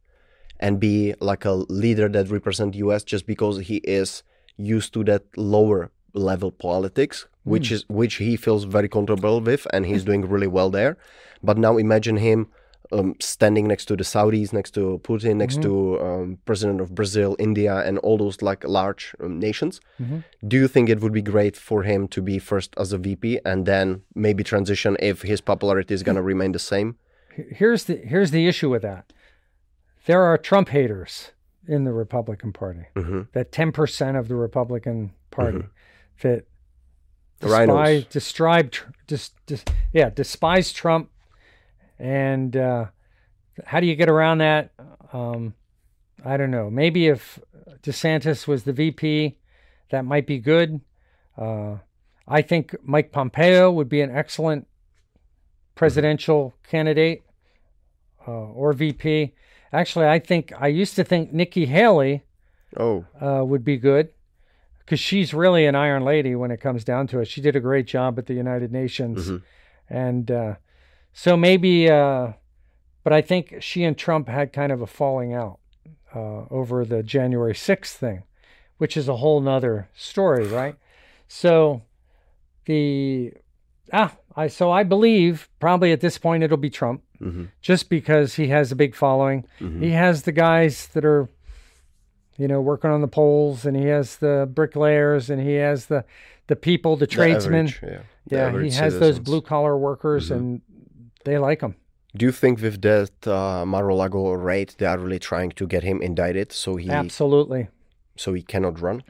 and 0.61 0.81
be 0.81 1.15
like 1.21 1.45
a 1.45 1.53
leader 1.53 2.09
that 2.09 2.31
represent 2.31 2.75
US 2.77 3.05
just 3.05 3.27
because 3.27 3.61
he 3.61 3.77
is 3.77 4.23
used 4.57 4.93
to 4.95 5.05
that 5.05 5.25
lower 5.37 5.91
level 6.13 6.53
politics 6.53 7.27
which 7.43 7.71
is 7.73 7.85
which 7.89 8.15
he 8.15 8.37
feels 8.37 8.65
very 8.65 8.89
comfortable 8.89 9.41
with 9.41 9.67
and 9.73 9.85
he's 9.85 10.05
doing 10.05 10.23
really 10.27 10.47
well 10.47 10.71
there 10.71 10.97
but 11.43 11.59
now 11.59 11.77
imagine 11.77 12.17
him 12.17 12.47
um, 12.93 13.15
standing 13.21 13.67
next 13.67 13.87
to 13.87 13.97
the 13.97 14.05
Saudis, 14.05 14.53
next 14.53 14.73
to 14.73 15.01
Putin, 15.03 15.37
next 15.37 15.63
to 15.63 16.01
um, 16.01 16.39
president 16.45 16.81
of 16.81 16.95
Brazil, 16.95 17.35
India, 17.39 17.79
and 17.79 17.99
all 17.99 18.19
those 18.19 18.43
like 18.43 18.63
large 18.65 19.15
um, 19.21 19.39
nations. 19.39 19.81
Do 20.47 20.57
you 20.57 20.69
think 20.69 20.89
it 20.89 21.01
would 21.01 21.13
be 21.13 21.23
great 21.23 21.57
for 21.57 21.83
him 21.83 22.09
to 22.09 22.23
be 22.23 22.39
first 22.39 22.75
as 22.77 22.93
a 22.93 22.99
VP 22.99 23.41
and 23.45 23.67
then 23.67 24.03
maybe 24.15 24.45
transition 24.45 24.97
if 25.01 25.23
his 25.23 25.41
popularity 25.41 25.95
is 25.95 26.03
going 26.03 26.17
to 26.17 26.23
remain 26.23 26.53
the 26.53 26.59
same? 26.59 26.97
Here's 27.35 27.85
the 27.85 27.97
here's 27.97 28.31
the 28.31 28.47
issue 28.47 28.71
with 28.71 28.83
that. 28.83 29.13
There 30.07 30.23
are 30.23 30.37
Trump 30.39 30.69
haters 30.69 31.31
in 31.67 31.85
the 31.85 31.93
Republican 31.93 32.53
Party. 32.53 32.87
Mhm. 32.95 33.29
That 33.33 33.53
ten 33.53 33.73
percent 33.73 34.17
of 34.17 34.29
the 34.29 34.35
Republican 34.37 35.13
Party 35.31 35.65
that 36.23 36.45
The 37.41 37.49
RINOs. 37.49 37.67
despise, 37.67 38.05
describe, 38.07 38.75
dis, 39.07 39.31
dis, 39.47 39.65
yeah, 39.93 40.11
despise 40.11 40.73
Trump. 40.73 41.11
And 41.99 42.57
uh, 42.57 42.87
how 43.65 43.81
do 43.81 43.87
you 43.87 43.97
get 43.97 44.09
around 44.09 44.39
that? 44.39 44.71
Um, 45.13 45.55
I 46.25 46.37
don't 46.37 46.51
know. 46.51 46.71
Maybe 46.71 47.07
if 47.09 47.39
DeSantis 47.83 48.47
was 48.47 48.65
the 48.65 48.73
VP, 48.73 49.37
that 49.91 50.05
might 50.05 50.27
be 50.27 50.39
good. 50.39 50.81
Uh, 51.37 51.79
I 52.27 52.41
think 52.43 52.75
Mike 52.83 53.13
Pompeo 53.13 53.71
would 53.71 53.89
be 53.89 54.01
an 54.01 54.11
excellent 54.11 54.67
presidential 55.75 56.55
candidate 56.69 57.23
uh, 58.27 58.31
or 58.31 58.73
VP. 58.73 59.35
Actually, 59.75 60.07
I 60.07 60.18
think 60.20 60.53
I 60.59 60.68
used 60.68 60.95
to 60.97 61.05
think 61.05 61.33
Nikki 61.33 61.66
Haley 61.66 62.22
Oh, 62.77 63.05
uh, 63.20 63.45
would 63.45 63.64
be 63.64 63.77
good 63.77 64.09
because 64.81 65.01
she's 65.01 65.33
really 65.35 65.66
an 65.66 65.75
iron 65.75 66.05
lady 66.05 66.35
when 66.35 66.51
it 66.51 66.61
comes 66.61 66.85
down 66.85 67.07
to 67.09 67.20
it. 67.20 67.27
She 67.29 67.41
did 67.41 67.57
a 67.57 67.61
great 67.61 67.87
job 67.87 68.18
at 68.18 68.27
the 68.27 68.35
United 68.35 68.70
Nations, 68.72 69.31
Mhm. 69.31 69.43
and 69.89 70.31
uh, 70.31 70.55
so 71.12 71.37
maybe. 71.37 71.91
Uh, 71.91 72.33
but 73.03 73.12
I 73.12 73.20
think 73.20 73.57
she 73.61 73.85
and 73.85 73.99
Trump 73.99 74.29
had 74.29 74.53
kind 74.53 74.72
of 74.72 74.81
a 74.81 74.87
falling 74.87 75.35
out 75.35 75.59
uh, 76.14 76.45
over 76.51 76.85
the 76.85 77.03
January 77.03 77.55
sixth 77.55 77.97
thing, 77.97 78.22
which 78.79 78.97
is 78.97 79.09
a 79.09 79.16
whole 79.16 79.41
nother 79.41 79.89
story, 79.95 80.47
right? 80.47 80.77
So 81.27 81.83
the 82.66 83.33
ah, 83.93 84.14
I 84.37 84.47
so 84.49 84.70
I 84.70 84.83
believe 84.85 85.49
probably 85.59 85.91
at 85.93 86.01
this 86.01 86.18
point 86.18 86.43
it'll 86.45 86.57
be 86.59 86.70
Trump, 86.70 87.03
Mhm. 87.25 87.49
just 87.62 87.89
because 87.89 88.35
he 88.35 88.49
has 88.49 88.70
a 88.72 88.77
big 88.77 88.95
following. 88.95 89.45
Mhm. 89.61 89.83
He 89.83 89.91
has 89.91 90.22
the 90.22 90.33
guys 90.33 90.89
that 90.89 91.05
are 91.05 91.29
you 92.37 92.49
know, 92.49 92.61
working 92.61 92.91
on 92.91 93.01
the 93.01 93.07
poles, 93.07 93.64
and 93.64 93.77
he 93.77 93.85
has 93.85 94.16
the 94.16 94.49
bricklayers, 94.53 95.31
and 95.31 95.41
he 95.41 95.55
has 95.55 95.87
the 95.87 96.05
the 96.49 96.57
people, 96.57 96.97
the 96.97 97.07
The 97.07 97.12
tradesmen. 97.16 97.68
average, 97.68 97.81
yeah, 98.31 98.51
yeah, 98.53 98.61
he 98.62 98.70
has 98.72 98.99
those 98.99 99.18
blue 99.20 99.41
collar 99.41 99.79
workers, 99.79 100.31
Mhm. 100.31 100.37
and 100.37 100.61
they 101.25 101.39
like 101.39 101.61
him. 101.61 101.77
Do 102.16 102.27
you 102.27 102.33
think 102.33 102.61
with 102.61 102.83
that 102.83 103.27
uh, 103.27 103.64
Mar-a-Lago 103.64 104.33
raid, 104.33 104.75
they 104.79 104.87
are 104.87 104.99
really 104.99 105.20
trying 105.20 105.53
to 105.53 105.66
get 105.66 105.85
him 105.85 106.03
indicted 106.03 106.51
so 106.53 106.75
he 106.77 106.91
Absolutely. 106.91 107.68
so 108.16 108.35
he 108.35 108.43
cannot 108.43 108.81
run? 108.81 109.05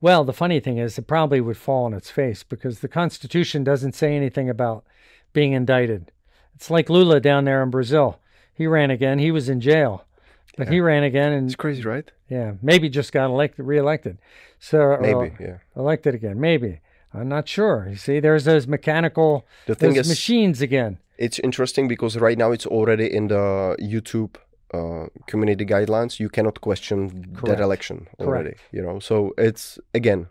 Well, 0.00 0.22
the 0.24 0.32
funny 0.32 0.60
thing 0.60 0.78
is, 0.78 0.96
it 0.98 1.06
probably 1.08 1.40
would 1.40 1.56
fall 1.56 1.84
on 1.84 1.94
its 1.94 2.10
face 2.10 2.42
because 2.44 2.78
the 2.80 2.88
Constitution 2.88 3.64
doesn't 3.64 3.94
say 3.94 4.14
anything 4.14 4.48
about 4.48 4.84
being 5.32 5.52
indicted. 5.52 6.12
It's 6.54 6.70
like 6.70 6.88
Lula 6.90 7.20
down 7.20 7.44
there 7.44 7.62
in 7.62 7.70
Brazil. 7.70 8.18
He 8.54 8.66
ran 8.66 8.90
again. 8.90 9.18
He 9.18 9.30
was 9.30 9.48
in 9.48 9.60
jail, 9.60 10.04
but 10.56 10.68
he 10.68 10.80
ran 10.80 11.02
again, 11.02 11.32
and 11.32 11.46
It's 11.46 11.56
crazy, 11.56 11.82
right? 11.82 12.08
yeah, 12.28 12.52
maybe 12.62 12.88
just 12.88 13.12
got 13.12 13.26
elected, 13.26 13.66
reelected. 13.66 14.18
So 14.60 14.78
or 14.78 15.00
Maybe, 15.00 15.34
yeah. 15.40 15.58
elected 15.76 16.14
again. 16.14 16.40
Maybe 16.40 16.80
I'm 17.12 17.28
not 17.28 17.48
sure. 17.48 17.86
You 17.90 17.96
see, 17.96 18.20
there's 18.20 18.44
those 18.44 18.66
mechanical, 18.66 19.46
The 19.66 19.74
thing 19.74 19.96
is, 19.96 20.08
machines 20.08 20.60
again. 20.62 20.98
it's 21.18 21.38
interesting 21.40 21.86
because 21.88 22.16
right 22.16 22.38
now 22.38 22.50
it's 22.52 22.66
already 22.66 23.06
in 23.12 23.28
the 23.28 23.76
YouTube 23.80 24.36
uh, 24.72 25.06
community 25.26 25.64
guidelines. 25.64 26.18
You 26.18 26.28
cannot 26.28 26.60
question 26.60 27.34
Correct. 27.34 27.46
that 27.58 27.60
election 27.60 27.96
Correct. 28.18 28.20
already. 28.28 28.54
You 28.72 28.82
know, 28.82 28.98
so 29.00 29.32
it's 29.36 29.78
again, 29.92 30.26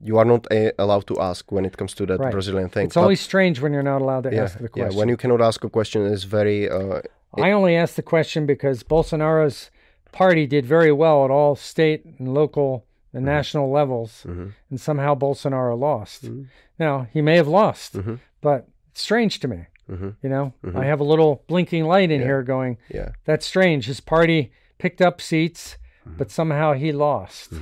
you 0.00 0.18
are 0.18 0.24
not 0.24 0.46
uh, 0.52 0.70
allowed 0.78 1.06
to 1.06 1.18
ask 1.20 1.50
when 1.52 1.64
it 1.64 1.76
comes 1.76 1.94
to 1.94 2.06
that 2.06 2.18
Right. 2.20 2.32
Brazilian 2.32 2.68
thing. 2.68 2.86
It's 2.86 2.94
But, 2.94 3.02
always 3.02 3.20
strange 3.20 3.60
when 3.60 3.72
you're 3.72 3.82
not 3.94 4.00
allowed 4.02 4.24
to 4.24 4.30
yeah, 4.34 4.44
ask 4.44 4.56
the 4.58 4.64
yeah. 4.64 4.68
question. 4.84 4.98
When 4.98 5.08
you 5.08 5.16
cannot 5.16 5.40
ask 5.40 5.64
a 5.64 5.70
question, 5.70 6.02
is 6.06 6.24
very 6.24 6.68
uh, 6.70 7.00
I 7.36 7.50
only 7.52 7.74
asked 7.76 7.96
the 7.96 8.02
question 8.02 8.46
because 8.46 8.82
Bolsonaro's 8.82 9.70
party 10.12 10.46
did 10.46 10.64
very 10.64 10.92
well 10.92 11.24
at 11.24 11.30
all 11.30 11.54
state 11.56 12.04
and 12.18 12.32
local 12.32 12.84
and 13.12 13.24
national 13.24 13.70
levels, 13.70 14.24
mhm, 14.26 14.52
and 14.70 14.80
somehow 14.80 15.14
Bolsonaro 15.14 15.78
lost. 15.78 16.24
Mhm. 16.24 16.46
Now, 16.78 17.06
he 17.12 17.20
may 17.22 17.36
have 17.36 17.48
lost, 17.48 17.96
Mhm. 17.96 18.18
but 18.40 18.66
it's 18.90 19.00
strange 19.02 19.40
to 19.40 19.48
me. 19.48 19.66
mhm, 19.90 20.14
You 20.22 20.28
know, 20.28 20.52
Mhm. 20.62 20.76
I 20.76 20.84
have 20.84 21.00
a 21.00 21.04
little 21.12 21.42
blinking 21.48 21.84
light 21.86 22.10
in 22.10 22.20
Yeah. 22.20 22.26
here 22.26 22.42
going, 22.42 22.76
yeah. 22.90 23.12
that's 23.24 23.46
strange. 23.46 23.86
His 23.86 24.00
party 24.00 24.52
picked 24.78 25.00
up 25.00 25.20
seats, 25.22 25.78
Mm-hmm. 26.06 26.18
but 26.18 26.30
somehow 26.30 26.74
he 26.74 26.92
lost. 26.92 27.52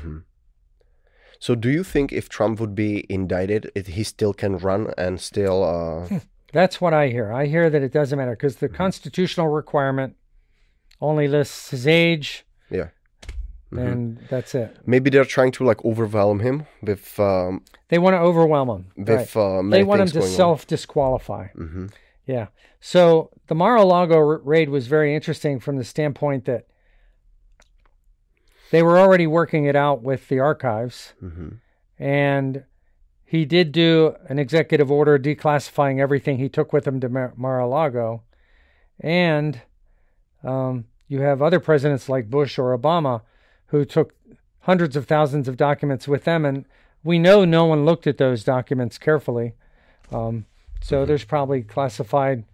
So, 1.39 1.55
do 1.55 1.71
you 1.71 1.83
think 1.85 2.13
if 2.13 2.29
Trump 2.29 2.61
would 2.61 2.75
be 2.75 3.05
indicted, 3.09 3.71
it, 3.75 3.87
he 3.89 4.03
still 4.05 4.33
can 4.33 4.59
run 4.59 4.93
and 4.97 5.21
still? 5.21 5.63
Uh, 5.65 6.21
That's 6.53 6.81
what 6.81 6.95
I 6.95 7.09
hear. 7.09 7.33
I 7.33 7.47
hear 7.47 7.69
that 7.71 7.83
it 7.83 7.93
doesn't 7.93 8.19
matter 8.19 8.33
because 8.33 8.57
Mm-hmm. 8.57 8.67
the 8.73 8.77
constitutional 8.77 9.49
requirement 9.49 10.17
only 11.01 11.29
lists 11.29 11.71
his 11.71 11.87
age, 11.87 12.45
yeah. 12.71 12.89
Mhm. 13.73 13.93
and 13.93 14.19
that's 14.31 14.55
it. 14.55 14.77
Maybe 14.87 15.11
they're 15.11 15.25
trying 15.25 15.53
to 15.53 15.65
like 15.65 15.85
overwhelm 15.85 16.41
him 16.41 16.67
with 16.83 17.19
um, 17.21 17.63
They 17.89 17.99
want 17.99 18.15
to 18.15 18.21
overwhelm 18.21 18.69
him. 18.71 18.87
with 18.97 19.09
Right. 19.09 19.37
uh, 19.37 19.63
They 19.71 19.83
want 19.85 20.01
him 20.03 20.09
to 20.09 20.23
self 20.23 20.67
disqualify. 20.67 21.49
Mhm. 21.57 21.91
Yeah. 22.27 22.47
So 22.81 23.31
the 23.49 23.55
Mar-a-Lago 23.55 24.17
r- 24.17 24.39
raid 24.39 24.69
was 24.71 24.87
very 24.87 25.15
interesting 25.15 25.59
from 25.61 25.77
the 25.77 25.85
standpoint 25.85 26.45
that 26.47 26.67
they 28.71 28.83
were 28.83 28.99
already 28.99 29.27
working 29.27 29.65
it 29.65 29.77
out 29.77 30.03
with 30.03 30.29
the 30.29 30.39
archives, 30.41 31.15
Mhm. 31.23 31.59
and 31.99 32.65
he 33.25 33.45
did 33.45 33.73
do 33.73 34.15
an 34.29 34.39
executive 34.39 34.91
order 34.91 35.19
declassifying 35.19 35.99
everything 36.01 36.39
he 36.39 36.49
took 36.49 36.73
with 36.73 36.87
him 36.87 37.01
to 37.01 37.09
Mar- 37.09 37.33
Mar-a-Lago, 37.37 38.23
and 39.01 39.61
um, 40.45 40.85
you 41.09 41.21
have 41.23 41.43
other 41.43 41.59
presidents 41.61 42.09
like 42.09 42.31
Bush 42.31 42.59
or 42.59 42.77
Obama 42.77 43.23
who 43.67 43.85
took 43.85 44.15
hundreds 44.61 44.95
of 44.97 45.07
thousands 45.07 45.49
of 45.49 45.57
documents 45.57 46.07
with 46.07 46.25
them, 46.25 46.45
and 46.45 46.65
we 47.03 47.19
know 47.19 47.45
no 47.45 47.65
one 47.65 47.85
looked 47.85 48.07
at 48.07 48.19
those 48.19 48.45
documents 48.45 48.99
carefully. 48.99 49.55
Um, 50.13 50.47
so 50.81 51.05
there's 51.05 51.25
probably 51.25 51.63
classified, 51.63 52.45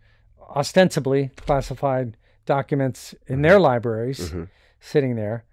ostensibly 0.51 1.29
classified 1.37 2.17
documents 2.47 3.15
in 3.27 3.43
their 3.43 3.59
libraries 3.61 4.31
Mhm. 4.31 4.49
sitting 4.81 5.17
there, 5.17 5.45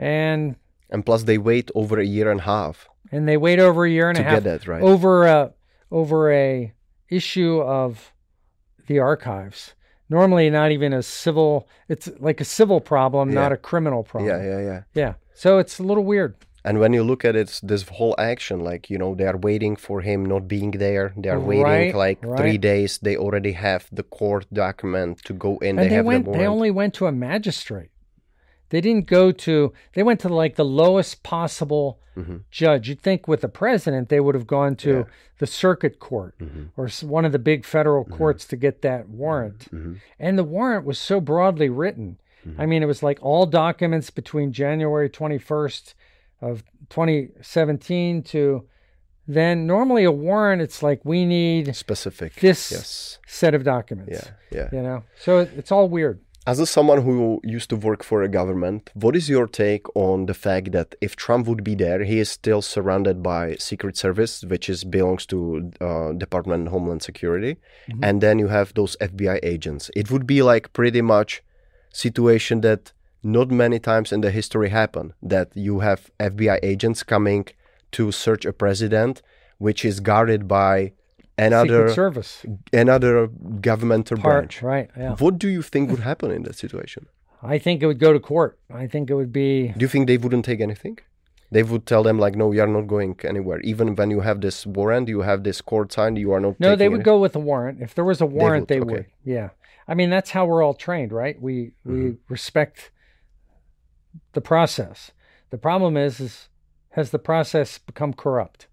and 0.00 0.56
And 0.88 1.06
plus, 1.06 1.22
they 1.24 1.38
wait 1.38 1.70
over 1.74 2.00
a 2.00 2.04
year 2.04 2.30
and 2.30 2.40
a 2.40 2.44
half 2.44 2.88
and 3.12 3.28
they 3.28 3.36
wait 3.36 3.58
over 3.58 3.84
a 3.84 3.90
year 3.90 4.08
and 4.08 4.18
a 4.18 4.22
half 4.22 4.42
get 4.42 4.44
that 4.44 4.66
right. 4.66 4.82
over 4.82 5.26
a 5.26 5.52
over 5.90 6.32
a 6.32 6.72
issue 7.08 7.60
of 7.60 8.12
the 8.86 8.98
archives. 8.98 9.74
Normally, 10.08 10.50
not 10.50 10.72
even 10.72 10.92
a 10.92 11.02
civil. 11.02 11.68
It's 11.88 12.08
like 12.18 12.40
a 12.40 12.44
civil 12.44 12.80
problem, 12.80 13.32
not 13.32 13.52
a 13.52 13.56
criminal 13.56 14.02
problem. 14.02 14.30
yeah, 14.30 14.42
yeah, 14.42 14.60
yeah. 14.60 14.82
Yeah. 14.94 15.14
So 15.34 15.58
it's 15.58 15.78
a 15.78 15.84
little 15.84 16.04
weird. 16.04 16.34
And 16.64 16.78
when 16.78 16.92
you 16.92 17.02
look 17.02 17.24
at 17.24 17.36
it, 17.36 17.60
this 17.62 17.88
whole 17.88 18.14
action, 18.18 18.60
like 18.60 18.90
you 18.90 18.98
know, 18.98 19.14
they 19.14 19.24
are 19.24 19.36
waiting 19.36 19.76
for 19.76 20.00
him 20.00 20.26
not 20.26 20.48
being 20.48 20.72
there. 20.72 21.14
They 21.16 21.28
are 21.28 21.40
waiting 21.40 21.64
Right, 21.64 21.94
like 21.94 22.20
three 22.20 22.58
days. 22.58 22.98
They 22.98 23.16
already 23.16 23.52
have 23.52 23.88
the 23.92 24.02
court 24.02 24.46
document 24.52 25.24
to 25.24 25.32
go 25.32 25.58
in. 25.58 25.70
And 25.70 25.78
they, 25.78 25.88
they, 25.88 25.94
have 25.94 26.04
went. 26.04 26.24
the 26.26 26.32
They 26.32 26.46
only 26.46 26.70
went 26.70 26.94
to 26.94 27.06
a 27.06 27.12
magistrate. 27.12 27.90
They 28.70 28.80
didn't 28.80 29.06
go 29.06 29.30
to. 29.32 29.72
They 29.92 30.02
went 30.02 30.20
to 30.20 30.28
like 30.28 30.56
the 30.56 30.64
lowest 30.64 31.22
possible 31.22 32.00
mm-hmm. 32.16 32.38
judge. 32.50 32.88
You'd 32.88 33.00
think 33.00 33.28
with 33.28 33.42
the 33.42 33.48
president 33.48 34.08
they 34.08 34.20
would 34.20 34.34
have 34.34 34.46
gone 34.46 34.76
to 34.76 34.90
Yeah. 34.90 35.04
the 35.38 35.46
circuit 35.46 35.98
court 35.98 36.38
mm-hmm. 36.38 36.80
or 36.80 36.88
one 37.08 37.24
of 37.24 37.32
the 37.32 37.38
big 37.38 37.64
federal 37.64 38.04
mm-hmm. 38.04 38.16
courts 38.16 38.46
to 38.46 38.56
get 38.56 38.82
that 38.82 39.08
warrant. 39.08 39.68
And 40.18 40.38
the 40.38 40.44
warrant 40.44 40.86
was 40.86 40.98
so 40.98 41.20
broadly 41.20 41.68
written. 41.68 42.18
I 42.58 42.64
mean, 42.64 42.82
it 42.82 42.86
was 42.86 43.02
like 43.02 43.18
all 43.20 43.44
documents 43.44 44.08
between 44.10 44.52
January 44.52 45.10
21st 45.10 45.92
of 46.40 46.64
2017 46.88 48.22
to 48.22 48.64
then. 49.28 49.66
Normally, 49.66 50.04
a 50.04 50.10
warrant, 50.10 50.62
it's 50.62 50.82
like 50.82 51.00
we 51.04 51.26
need 51.26 51.76
Specific. 51.76 52.34
this 52.36 52.72
Yes. 52.72 53.18
set 53.26 53.54
of 53.54 53.62
documents. 53.62 54.12
Yeah. 54.12 54.30
Yeah. 54.58 54.68
You 54.72 54.82
know, 54.82 55.04
so 55.18 55.40
it's 55.40 55.70
all 55.70 55.88
weird. 55.88 56.20
As 56.46 56.58
a 56.58 56.64
someone 56.64 57.02
who 57.02 57.40
used 57.44 57.68
to 57.68 57.76
work 57.76 58.02
for 58.02 58.22
a 58.22 58.28
government, 58.28 58.90
what 58.94 59.14
is 59.14 59.28
your 59.28 59.46
take 59.46 59.84
on 59.94 60.24
the 60.24 60.32
fact 60.32 60.72
that 60.72 60.94
if 61.02 61.14
Trump 61.14 61.46
would 61.46 61.62
be 61.62 61.74
there, 61.74 62.02
he 62.02 62.18
is 62.18 62.30
still 62.30 62.62
surrounded 62.62 63.22
by 63.22 63.56
Secret 63.56 63.96
Service, 63.96 64.42
which 64.44 64.70
is 64.70 64.82
belongs 64.82 65.26
to 65.26 65.70
uh, 65.82 66.12
Department 66.12 66.66
of 66.66 66.72
Homeland 66.72 67.02
Security, 67.02 67.58
and 68.02 68.22
then 68.22 68.38
you 68.38 68.48
have 68.48 68.72
those 68.72 68.96
FBI 69.02 69.38
agents. 69.42 69.90
It 69.94 70.10
would 70.10 70.26
be 70.26 70.42
like 70.42 70.72
pretty 70.72 71.02
much 71.02 71.42
situation 71.92 72.62
that 72.62 72.92
not 73.22 73.50
many 73.50 73.78
times 73.78 74.10
in 74.10 74.22
the 74.22 74.30
history 74.30 74.70
happen 74.70 75.12
that 75.22 75.54
you 75.54 75.80
have 75.80 76.10
FBI 76.18 76.58
agents 76.62 77.02
coming 77.02 77.46
to 77.92 78.10
search 78.12 78.46
a 78.46 78.52
president, 78.54 79.20
which 79.58 79.84
is 79.84 80.00
guarded 80.00 80.48
by 80.48 80.92
another 81.46 81.78
Secret 81.88 81.94
Service 81.94 82.32
another 82.72 83.28
governmental 83.60 84.16
part, 84.18 84.32
branch. 84.48 84.62
right? 84.62 84.88
Yeah. 84.96 85.14
What 85.16 85.38
do 85.38 85.48
you 85.48 85.62
think 85.62 85.90
would 85.90 86.00
happen 86.00 86.30
in 86.30 86.42
that 86.44 86.56
situation? 86.56 87.06
I 87.42 87.58
think 87.58 87.82
it 87.82 87.86
would 87.86 87.98
go 88.06 88.12
to 88.12 88.20
court. 88.20 88.58
I 88.82 88.86
think 88.86 89.10
it 89.10 89.14
would 89.14 89.32
be 89.32 89.68
Do 89.76 89.82
you 89.84 89.88
think 89.88 90.06
they 90.06 90.18
wouldn't 90.18 90.44
take 90.44 90.60
anything? 90.60 90.98
They 91.52 91.64
would 91.64 91.84
tell 91.84 92.02
them 92.04 92.18
like, 92.24 92.36
no, 92.36 92.52
you 92.52 92.62
are 92.62 92.66
not 92.78 92.86
going 92.86 93.16
anywhere. 93.24 93.58
Even 93.60 93.96
when 93.96 94.10
you 94.10 94.20
have 94.20 94.40
this 94.40 94.64
warrant, 94.66 95.08
you 95.08 95.22
have 95.22 95.42
this 95.42 95.60
court 95.60 95.92
signed, 95.92 96.16
you 96.18 96.30
are 96.32 96.40
not. 96.40 96.60
no. 96.60 96.76
They 96.76 96.88
would 96.88 97.02
go 97.12 97.18
with 97.18 97.34
a 97.34 97.40
warrant. 97.40 97.80
If 97.82 97.94
there 97.96 98.04
was 98.04 98.20
a 98.20 98.26
warrant, 98.26 98.62
would, 98.62 98.68
they 98.68 98.80
okay. 98.80 98.92
would. 98.92 99.06
Yeah. 99.24 99.48
I 99.88 99.94
mean, 99.94 100.10
that's 100.10 100.30
how 100.30 100.44
we're 100.46 100.62
all 100.62 100.74
trained, 100.74 101.10
right? 101.12 101.36
We 101.40 101.72
we 101.84 101.94
Mm-hmm. 101.94 102.32
respect 102.34 102.92
the 104.32 104.40
process. 104.40 105.10
The 105.50 105.58
problem 105.58 105.96
is, 105.96 106.20
is 106.20 106.48
has 106.90 107.10
the 107.10 107.18
process 107.18 107.78
become 107.78 108.12
corrupt? 108.12 108.66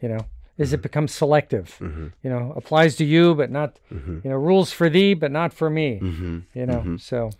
You 0.00 0.08
know, 0.10 0.20
is 0.58 0.68
Mm-hmm. 0.68 0.74
it 0.74 0.82
become 0.82 1.08
selective? 1.08 1.76
You 1.80 2.30
know, 2.32 2.52
applies 2.56 2.96
to 2.96 3.04
you, 3.04 3.34
but 3.34 3.50
not. 3.50 3.70
Mm-hmm. 3.92 4.18
You 4.24 4.30
know, 4.30 4.36
rules 4.36 4.70
for 4.72 4.88
thee, 4.90 5.14
but 5.14 5.30
not 5.30 5.52
for 5.52 5.70
me. 5.70 5.90
You 6.54 6.66
know, 6.66 6.80
Mm-hmm. 6.80 6.96
so 6.98 7.30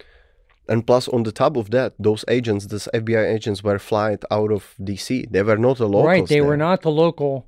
And 0.71 0.87
plus, 0.87 1.09
on 1.09 1.23
the 1.25 1.33
top 1.33 1.57
of 1.57 1.67
that, 1.71 1.91
those 1.99 2.25
agents, 2.29 2.67
those 2.67 2.89
FBI 2.95 3.25
agents, 3.37 3.63
were 3.65 3.79
flight 3.79 4.23
out 4.31 4.51
of 4.53 4.75
D.C. 4.89 5.27
They 5.31 5.43
were 5.43 5.57
not 5.57 5.79
the 5.79 5.89
locals. 5.89 6.07
right, 6.15 6.27
they 6.29 6.43
were 6.43 6.57
not 6.59 6.83
the 6.83 6.91
local. 7.05 7.47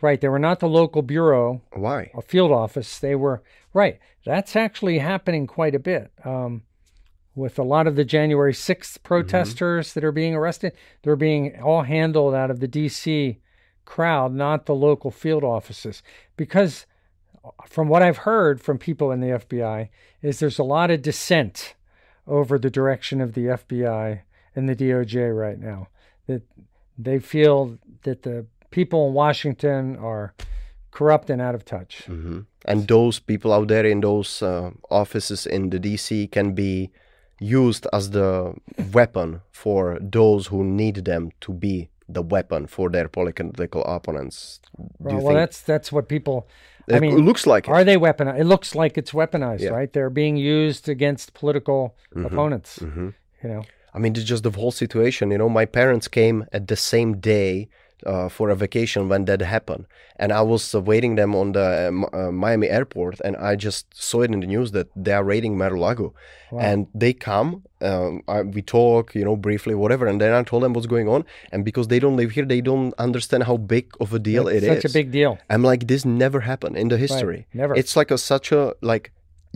Right, 0.00 0.20
they 0.20 0.28
were 0.28 0.38
not 0.48 0.58
the 0.60 0.68
local 0.80 1.02
bureau. 1.02 1.60
Why? 1.72 2.10
a 2.14 2.22
field 2.22 2.52
office. 2.52 2.98
They 2.98 3.14
were 3.14 3.42
right. 3.72 3.98
That's 4.26 4.56
actually 4.56 4.98
happening 4.98 5.46
quite 5.46 5.74
a 5.74 5.78
bit 5.92 6.10
um, 6.24 6.62
with 7.34 7.58
a 7.58 7.62
lot 7.74 7.86
of 7.86 7.94
the 7.96 8.04
January 8.04 8.52
6th 8.54 9.02
protesters 9.02 9.92
that 9.94 10.04
are 10.04 10.12
being 10.12 10.34
arrested. 10.34 10.72
They're 11.02 11.16
being 11.28 11.60
all 11.62 11.82
handled 11.82 12.34
out 12.34 12.50
of 12.50 12.60
the 12.60 12.68
D.C. 12.68 13.38
crowd, 13.84 14.34
not 14.34 14.66
the 14.66 14.74
local 14.74 15.10
field 15.10 15.44
offices. 15.44 16.02
Because 16.36 16.86
from 17.66 17.88
what 17.88 18.02
I've 18.02 18.18
heard 18.18 18.60
from 18.60 18.78
people 18.78 19.10
in 19.10 19.20
the 19.20 19.28
FBI, 19.28 19.88
is 20.22 20.38
there's 20.38 20.58
a 20.58 20.64
lot 20.64 20.90
of 20.90 21.02
dissent 21.02 21.74
over 22.26 22.58
the 22.58 22.70
direction 22.70 23.20
of 23.20 23.34
the 23.34 23.46
FBI 23.46 24.20
and 24.54 24.68
the 24.68 24.76
DOJ 24.76 25.36
right 25.36 25.58
now. 25.58 25.88
That 26.26 26.42
they 26.96 27.18
feel 27.18 27.78
that 28.02 28.22
the 28.22 28.46
people 28.70 29.08
in 29.08 29.14
Washington 29.14 29.96
are 29.96 30.34
corrupt 30.90 31.28
and 31.28 31.42
out 31.42 31.54
of 31.54 31.64
touch. 31.64 32.04
hmm 32.06 32.40
And 32.64 32.88
those 32.88 33.20
people 33.20 33.52
out 33.52 33.68
there 33.68 33.84
in 33.84 34.00
those 34.00 34.42
uh, 34.42 34.70
offices 34.90 35.46
in 35.46 35.70
the 35.70 35.78
D.C. 35.78 36.28
can 36.28 36.54
be 36.54 36.90
used 37.40 37.86
as 37.92 38.10
the 38.10 38.54
weapon 38.92 39.40
for 39.50 39.98
those 40.00 40.46
who 40.46 40.64
need 40.64 41.04
them 41.04 41.30
to 41.40 41.52
be 41.52 41.90
the 42.08 42.22
weapon 42.22 42.66
for 42.66 42.90
their 42.90 43.08
political 43.08 43.82
opponents. 43.84 44.60
Do 44.76 44.82
Well, 44.98 45.14
you 45.14 45.18
well, 45.18 45.26
think 45.28 45.36
that's 45.38 45.60
that's 45.62 45.92
what 45.92 46.08
people. 46.08 46.48
I 46.90 46.96
it 46.96 47.00
mean, 47.00 47.16
looks 47.24 47.46
like 47.46 47.66
it? 47.66 47.70
are 47.70 47.84
they 47.84 47.96
weaponized? 47.96 48.38
It 48.40 48.44
looks 48.44 48.74
like 48.74 48.98
it's 48.98 49.12
weaponized, 49.12 49.60
Yeah. 49.60 49.70
right? 49.70 49.90
They're 49.92 50.10
being 50.10 50.36
used 50.36 50.88
against 50.88 51.32
political 51.32 51.96
opponents. 52.14 52.78
Mm-hmm. 52.80 53.08
You 53.42 53.48
know, 53.48 53.62
I 53.94 53.98
mean, 53.98 54.12
it's 54.16 54.24
just 54.24 54.42
the 54.42 54.50
whole 54.50 54.70
situation. 54.72 55.30
You 55.30 55.38
know, 55.38 55.48
my 55.48 55.64
parents 55.64 56.08
came 56.08 56.46
at 56.52 56.68
the 56.68 56.76
same 56.76 57.18
day 57.20 57.68
uh, 58.06 58.28
for 58.28 58.50
a 58.50 58.56
vacation 58.56 59.08
when 59.08 59.24
that 59.26 59.40
happened, 59.40 59.86
and 60.16 60.32
I 60.32 60.42
was 60.42 60.74
uh, 60.74 60.80
waiting 60.80 61.14
them 61.16 61.34
on 61.34 61.52
the 61.52 62.08
uh, 62.12 62.16
uh, 62.16 62.30
Miami 62.30 62.68
airport, 62.68 63.20
and 63.20 63.36
I 63.36 63.56
just 63.56 63.86
saw 63.94 64.22
it 64.22 64.30
in 64.30 64.40
the 64.40 64.46
news 64.46 64.72
that 64.72 64.88
they 64.96 65.12
are 65.12 65.24
raiding 65.24 65.56
Mar-a-Lago, 65.58 66.14
and 66.58 66.86
they 66.94 67.12
come. 67.12 67.64
Um, 67.80 68.22
I, 68.28 68.42
we 68.42 68.62
talk, 68.62 69.14
you 69.14 69.24
know, 69.24 69.36
briefly, 69.36 69.74
whatever, 69.74 70.06
and 70.06 70.20
then 70.20 70.32
I 70.32 70.42
told 70.42 70.62
them 70.62 70.72
what's 70.72 70.86
going 70.86 71.08
on, 71.08 71.24
and 71.52 71.64
because 71.64 71.88
they 71.88 71.98
don't 71.98 72.16
live 72.16 72.30
here, 72.32 72.44
they 72.44 72.60
don't 72.60 72.94
understand 72.98 73.44
how 73.44 73.56
big 73.56 73.92
of 74.00 74.12
a 74.14 74.18
deal 74.18 74.48
it's 74.48 74.64
it 74.64 74.70
is. 74.70 74.82
such 74.82 74.90
a 74.90 74.92
big 74.92 75.10
deal. 75.10 75.38
I'm 75.50 75.62
like, 75.62 75.86
this 75.86 76.04
never 76.04 76.40
happened 76.40 76.76
in 76.76 76.88
the 76.88 76.98
history. 76.98 77.46
never. 77.52 77.74
It's 77.74 77.96
like 77.96 78.10
a 78.10 78.18
such 78.18 78.52
a 78.52 78.74
like 78.80 79.12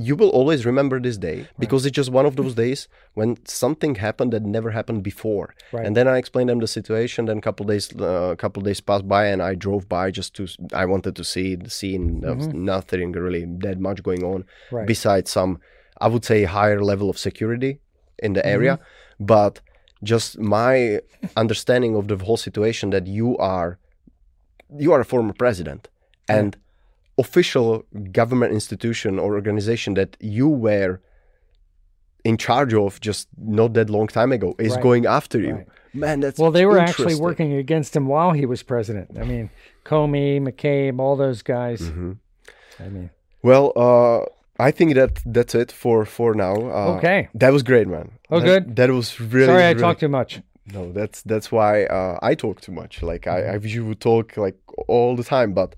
you 0.06 0.14
will 0.20 0.28
always 0.38 0.60
remember 0.70 0.96
this 1.00 1.18
day 1.18 1.38
because 1.58 1.84
it's 1.86 1.96
just 2.00 2.10
one 2.20 2.24
of 2.30 2.34
those 2.40 2.54
days 2.54 2.80
when 3.18 3.30
something 3.44 3.92
happened 3.96 4.30
that 4.34 4.44
never 4.56 4.70
happened 4.78 5.02
before. 5.02 5.46
Right. 5.72 5.84
And 5.84 5.96
then 5.96 6.06
I 6.06 6.16
explained 6.18 6.50
them 6.50 6.60
the 6.60 6.68
situation. 6.80 7.20
Then 7.26 7.38
a 7.38 7.40
couple 7.48 7.66
days, 7.66 7.86
a 7.98 8.36
couple 8.38 8.62
days 8.62 8.80
passed 8.80 9.06
by, 9.16 9.22
and 9.32 9.42
I 9.50 9.52
drove 9.66 9.88
by 9.88 10.06
just 10.18 10.30
to. 10.36 10.46
I 10.82 10.84
wanted 10.92 11.16
to 11.20 11.24
see 11.24 11.48
the 11.56 11.72
scene. 11.78 12.04
There 12.20 12.36
was 12.40 12.46
nothing 12.74 13.08
really 13.26 13.44
that 13.66 13.78
much 13.88 13.98
going 14.08 14.22
on 14.32 14.40
Mm-hmm. 14.44 14.76
Right. 14.76 14.86
besides 14.94 15.28
some, 15.38 15.52
I 16.00 16.06
would 16.12 16.24
say, 16.24 16.38
higher 16.44 16.80
level 16.92 17.08
of 17.10 17.18
security 17.28 17.72
in 18.26 18.30
the 18.34 18.40
Mm-hmm. 18.40 18.56
area. 18.56 18.74
But 19.34 19.54
just 20.12 20.38
my 20.38 21.00
understanding 21.42 21.92
of 21.96 22.04
the 22.10 22.16
whole 22.26 22.36
situation 22.48 22.90
that 22.94 23.04
you 23.18 23.28
are 23.56 23.70
you 24.84 24.90
are 24.94 25.00
a 25.00 25.04
former 25.12 25.32
president 25.44 25.82
and 26.28 26.56
official 27.18 27.84
government 28.12 28.52
institution 28.52 29.18
or 29.18 29.34
organization 29.34 29.94
that 29.94 30.16
you 30.20 30.48
were 30.48 31.00
in 32.24 32.36
charge 32.36 32.74
of 32.74 33.00
just 33.00 33.28
not 33.36 33.74
that 33.74 33.88
long 33.90 34.06
time 34.06 34.32
ago 34.32 34.54
is 34.58 34.72
Right. 34.74 34.82
going 34.82 35.06
after 35.06 35.38
you 35.40 35.54
Right. 35.54 35.66
man 35.94 36.20
that's 36.20 36.38
Well, 36.38 36.50
they 36.52 36.66
were 36.66 36.78
actually 36.78 37.14
working 37.28 37.52
against 37.54 37.94
him 37.96 38.06
while 38.06 38.32
he 38.32 38.44
was 38.46 38.62
president. 38.62 39.08
I 39.22 39.24
mean, 39.24 39.50
Comey, 39.84 40.40
McCabe, 40.46 40.98
all 41.00 41.16
those 41.16 41.42
guys. 41.42 41.80
Mm-hmm. 41.82 42.12
I 42.84 42.88
mean, 42.94 43.10
well 43.42 43.66
uh 43.76 44.20
I 44.68 44.70
think 44.72 44.94
that 44.94 45.12
that's 45.24 45.54
it 45.54 45.70
for 45.72 46.04
for 46.04 46.34
now. 46.34 46.54
Uh, 46.78 46.96
Okay. 46.96 47.20
that 47.42 47.52
was 47.52 47.62
great, 47.62 47.86
man. 47.86 48.06
Oh, 48.30 48.40
That- 48.40 48.46
good. 48.50 48.76
That 48.76 48.90
was 48.90 49.08
really. 49.20 49.46
sorry 49.46 49.62
I 49.64 49.68
really- 49.68 49.80
talked 49.80 50.00
too 50.00 50.08
much. 50.20 50.42
No, 50.74 50.92
that's 50.92 51.22
that's 51.22 51.48
why 51.56 51.72
uh, 51.98 52.18
I 52.30 52.34
talk 52.34 52.60
too 52.60 52.72
much. 52.72 53.02
Like 53.02 53.26
I, 53.36 53.38
I 53.54 53.56
wish 53.62 53.72
you 53.74 53.84
would 53.88 54.00
talk 54.00 54.36
like 54.36 54.58
all 54.94 55.16
the 55.16 55.24
time, 55.36 55.50
but 55.54 55.74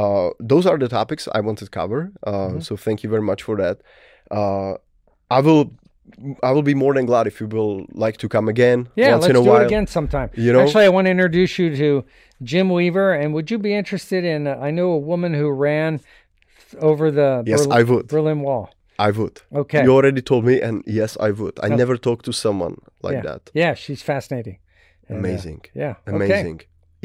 uh, 0.00 0.30
those 0.52 0.64
are 0.70 0.78
the 0.84 0.88
topics 0.88 1.22
I 1.38 1.40
wanted 1.40 1.64
to 1.66 1.70
cover. 1.80 2.00
Uh, 2.26 2.30
Mm-hmm. 2.32 2.60
So 2.66 2.76
thank 2.86 2.98
you 3.04 3.10
very 3.14 3.22
much 3.30 3.40
for 3.46 3.56
that. 3.62 3.76
Uh, 4.38 4.72
I 5.30 5.40
will, 5.46 5.64
I 6.42 6.50
will 6.54 6.62
be 6.72 6.74
more 6.74 6.92
than 6.96 7.06
glad 7.06 7.26
if 7.26 7.40
you 7.40 7.46
will 7.56 7.86
like 8.04 8.16
to 8.18 8.28
come 8.28 8.46
again. 8.54 8.78
Yeah, 8.96 9.12
once 9.12 9.22
let's 9.22 9.30
in 9.30 9.36
a 9.36 9.42
do 9.44 9.50
while. 9.50 9.62
it 9.62 9.66
again 9.66 9.86
sometime. 9.86 10.28
You 10.46 10.52
know? 10.52 10.60
Actually, 10.62 10.84
I 10.90 10.92
want 10.96 11.06
to 11.06 11.10
introduce 11.16 11.58
you 11.60 11.68
to 11.76 12.04
Jim 12.50 12.66
Weaver. 12.76 13.08
And 13.20 13.32
would 13.34 13.50
you 13.52 13.58
be 13.58 13.72
interested 13.82 14.22
in? 14.24 14.46
Uh, 14.46 14.68
I 14.68 14.70
know 14.78 14.88
a 15.00 15.02
woman 15.12 15.32
who 15.40 15.48
ran 15.68 16.00
over 16.90 17.10
the 17.10 17.42
Yes, 17.46 17.66
Berlin, 17.66 17.78
I 17.78 17.82
would. 17.90 18.06
Berlin 18.08 18.40
Wall. 18.46 18.66
I 18.98 19.10
would. 19.18 19.36
Okay. 19.62 19.82
You 19.84 19.90
already 19.98 20.22
told 20.22 20.44
me, 20.44 20.60
and 20.66 20.76
yes, 20.86 21.16
I 21.28 21.30
would. 21.40 21.56
I 21.66 21.68
Oh. 21.72 21.76
never 21.82 21.96
talked 21.96 22.24
to 22.26 22.32
someone 22.32 22.74
like 23.06 23.14
yeah. 23.18 23.28
that. 23.28 23.42
Yeah, 23.62 23.74
she's 23.74 24.02
fascinating. 24.02 24.58
And, 25.08 25.16
uh, 25.16 25.20
Amazing. 25.20 25.60
yeah. 25.82 25.94
Okay. 26.08 26.58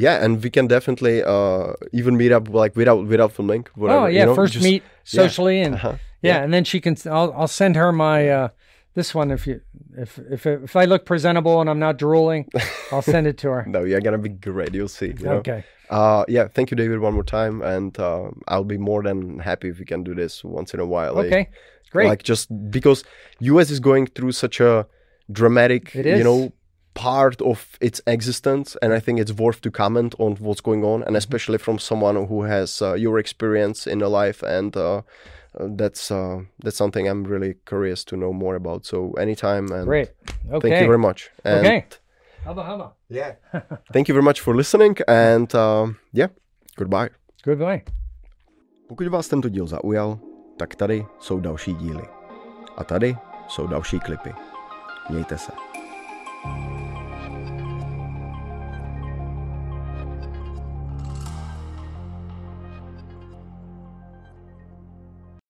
Yeah, 0.06 0.24
and 0.24 0.44
we 0.44 0.50
can 0.50 0.68
definitely 0.68 1.24
uh, 1.24 1.74
even 2.00 2.16
meet 2.18 2.32
up 2.32 2.50
like 2.62 2.76
without 2.76 3.06
without 3.08 3.32
filming. 3.34 3.66
Whatever, 3.76 4.00
Oh 4.00 4.08
you 4.08 4.18
yeah, 4.20 4.26
know, 4.26 4.36
first 4.36 4.54
just- 4.54 4.64
meet 4.64 4.84
socially 5.04 5.62
and 5.66 5.76
Uh-huh. 5.76 5.96
yeah, 6.22 6.44
and 6.44 6.54
then 6.54 6.64
she 6.64 6.80
can. 6.82 6.96
I'll 7.06 7.32
I'll 7.40 7.48
send 7.62 7.76
her 7.76 7.92
my 7.92 8.30
uh, 8.30 8.48
this 8.96 9.14
one 9.16 9.32
if 9.32 9.46
you 9.48 9.62
if 9.98 10.20
if 10.32 10.46
if 10.46 10.76
I 10.76 10.86
look 10.86 11.06
presentable 11.06 11.60
and 11.62 11.70
I'm 11.70 11.80
not 11.80 11.98
drooling, 11.98 12.46
I'll 12.92 13.02
send 13.16 13.28
it 13.28 13.38
to 13.44 13.48
her. 13.56 13.64
No, 13.68 13.84
you're 13.84 14.02
gonna 14.02 14.18
be 14.30 14.30
great. 14.52 14.74
You'll 14.74 14.88
see. 15.00 15.08
you 15.20 15.26
know? 15.26 15.38
Okay. 15.42 15.64
Uh, 15.90 16.24
yeah. 16.28 16.48
Thank 16.56 16.70
you, 16.72 16.78
David, 16.78 17.00
one 17.00 17.14
more 17.14 17.24
time, 17.26 17.62
and 17.76 17.98
uh, 18.00 18.30
I'll 18.48 18.64
be 18.76 18.78
more 18.78 19.02
than 19.04 19.40
happy 19.40 19.70
if 19.70 19.80
we 19.80 19.86
can 19.86 20.04
do 20.04 20.14
this 20.16 20.44
once 20.44 20.74
in 20.76 20.80
a 20.80 20.86
while. 20.86 21.14
like- 21.16 21.28
Okay. 21.34 21.50
Great. 21.92 22.08
Like 22.10 22.22
just 22.30 22.48
because 22.70 23.04
U.S. 23.52 23.72
is 23.72 23.80
going 23.80 24.06
through 24.16 24.34
such 24.34 24.60
a 24.62 24.86
dramatic, 25.32 25.94
you 25.96 26.24
know, 26.24 26.52
part 27.00 27.42
of 27.42 27.78
its 27.80 28.02
existence 28.08 28.78
and 28.82 28.94
i 28.94 29.00
think 29.00 29.20
it's 29.20 29.32
worth 29.32 29.62
to 29.62 29.72
comment 29.72 30.14
on 30.20 30.36
what's 30.46 30.62
going 30.62 30.84
on 30.84 30.96
and 30.96 31.04
mm-hmm. 31.04 31.16
especially 31.16 31.58
from 31.58 31.80
someone 31.80 32.28
who 32.28 32.44
has 32.44 32.82
uh, 32.82 32.94
your 32.94 33.18
experience 33.20 33.88
in 33.88 34.00
the 34.00 34.10
life 34.10 34.44
and 34.44 34.76
uh, 34.76 35.02
that's 35.78 36.12
uh, 36.12 36.40
that's 36.64 36.78
something 36.78 37.08
i'm 37.08 37.24
really 37.24 37.56
curious 37.66 38.04
to 38.04 38.16
know 38.16 38.34
more 38.34 38.56
about. 38.56 38.86
So 38.86 39.14
anytime 39.14 39.72
and 39.72 39.86
great. 39.86 40.10
okay. 40.52 40.70
thank 40.70 40.82
you 40.82 40.88
very 40.88 41.04
much. 41.08 41.30
And 41.44 41.66
okay 41.66 41.86
haba 42.46 42.64
haba 42.64 42.92
yeah. 43.10 43.32
thank 43.94 44.08
you 44.08 44.14
very 44.14 44.24
much 44.24 44.40
for 44.42 44.56
listening 44.56 44.98
and 45.08 45.54
um, 45.56 45.98
yeah 46.12 46.28
goodbye. 46.76 47.10
Goodbye. 47.46 47.82
Pokud 48.88 49.08
vás 49.08 49.28
tento 49.28 49.50
díl 49.50 49.68
zaujal 49.68 50.20
tak 50.58 50.76
tady 50.76 51.06
jsou 51.20 51.40
další 51.40 51.74
díly. 51.74 52.04
A 52.78 52.84
tady 52.84 53.16
jsou 53.48 53.68
další 53.68 54.00
klipy. 54.00 54.34
Mějte 55.10 55.38
se. 55.38 55.52
thank 56.44 56.74
you 56.74 56.79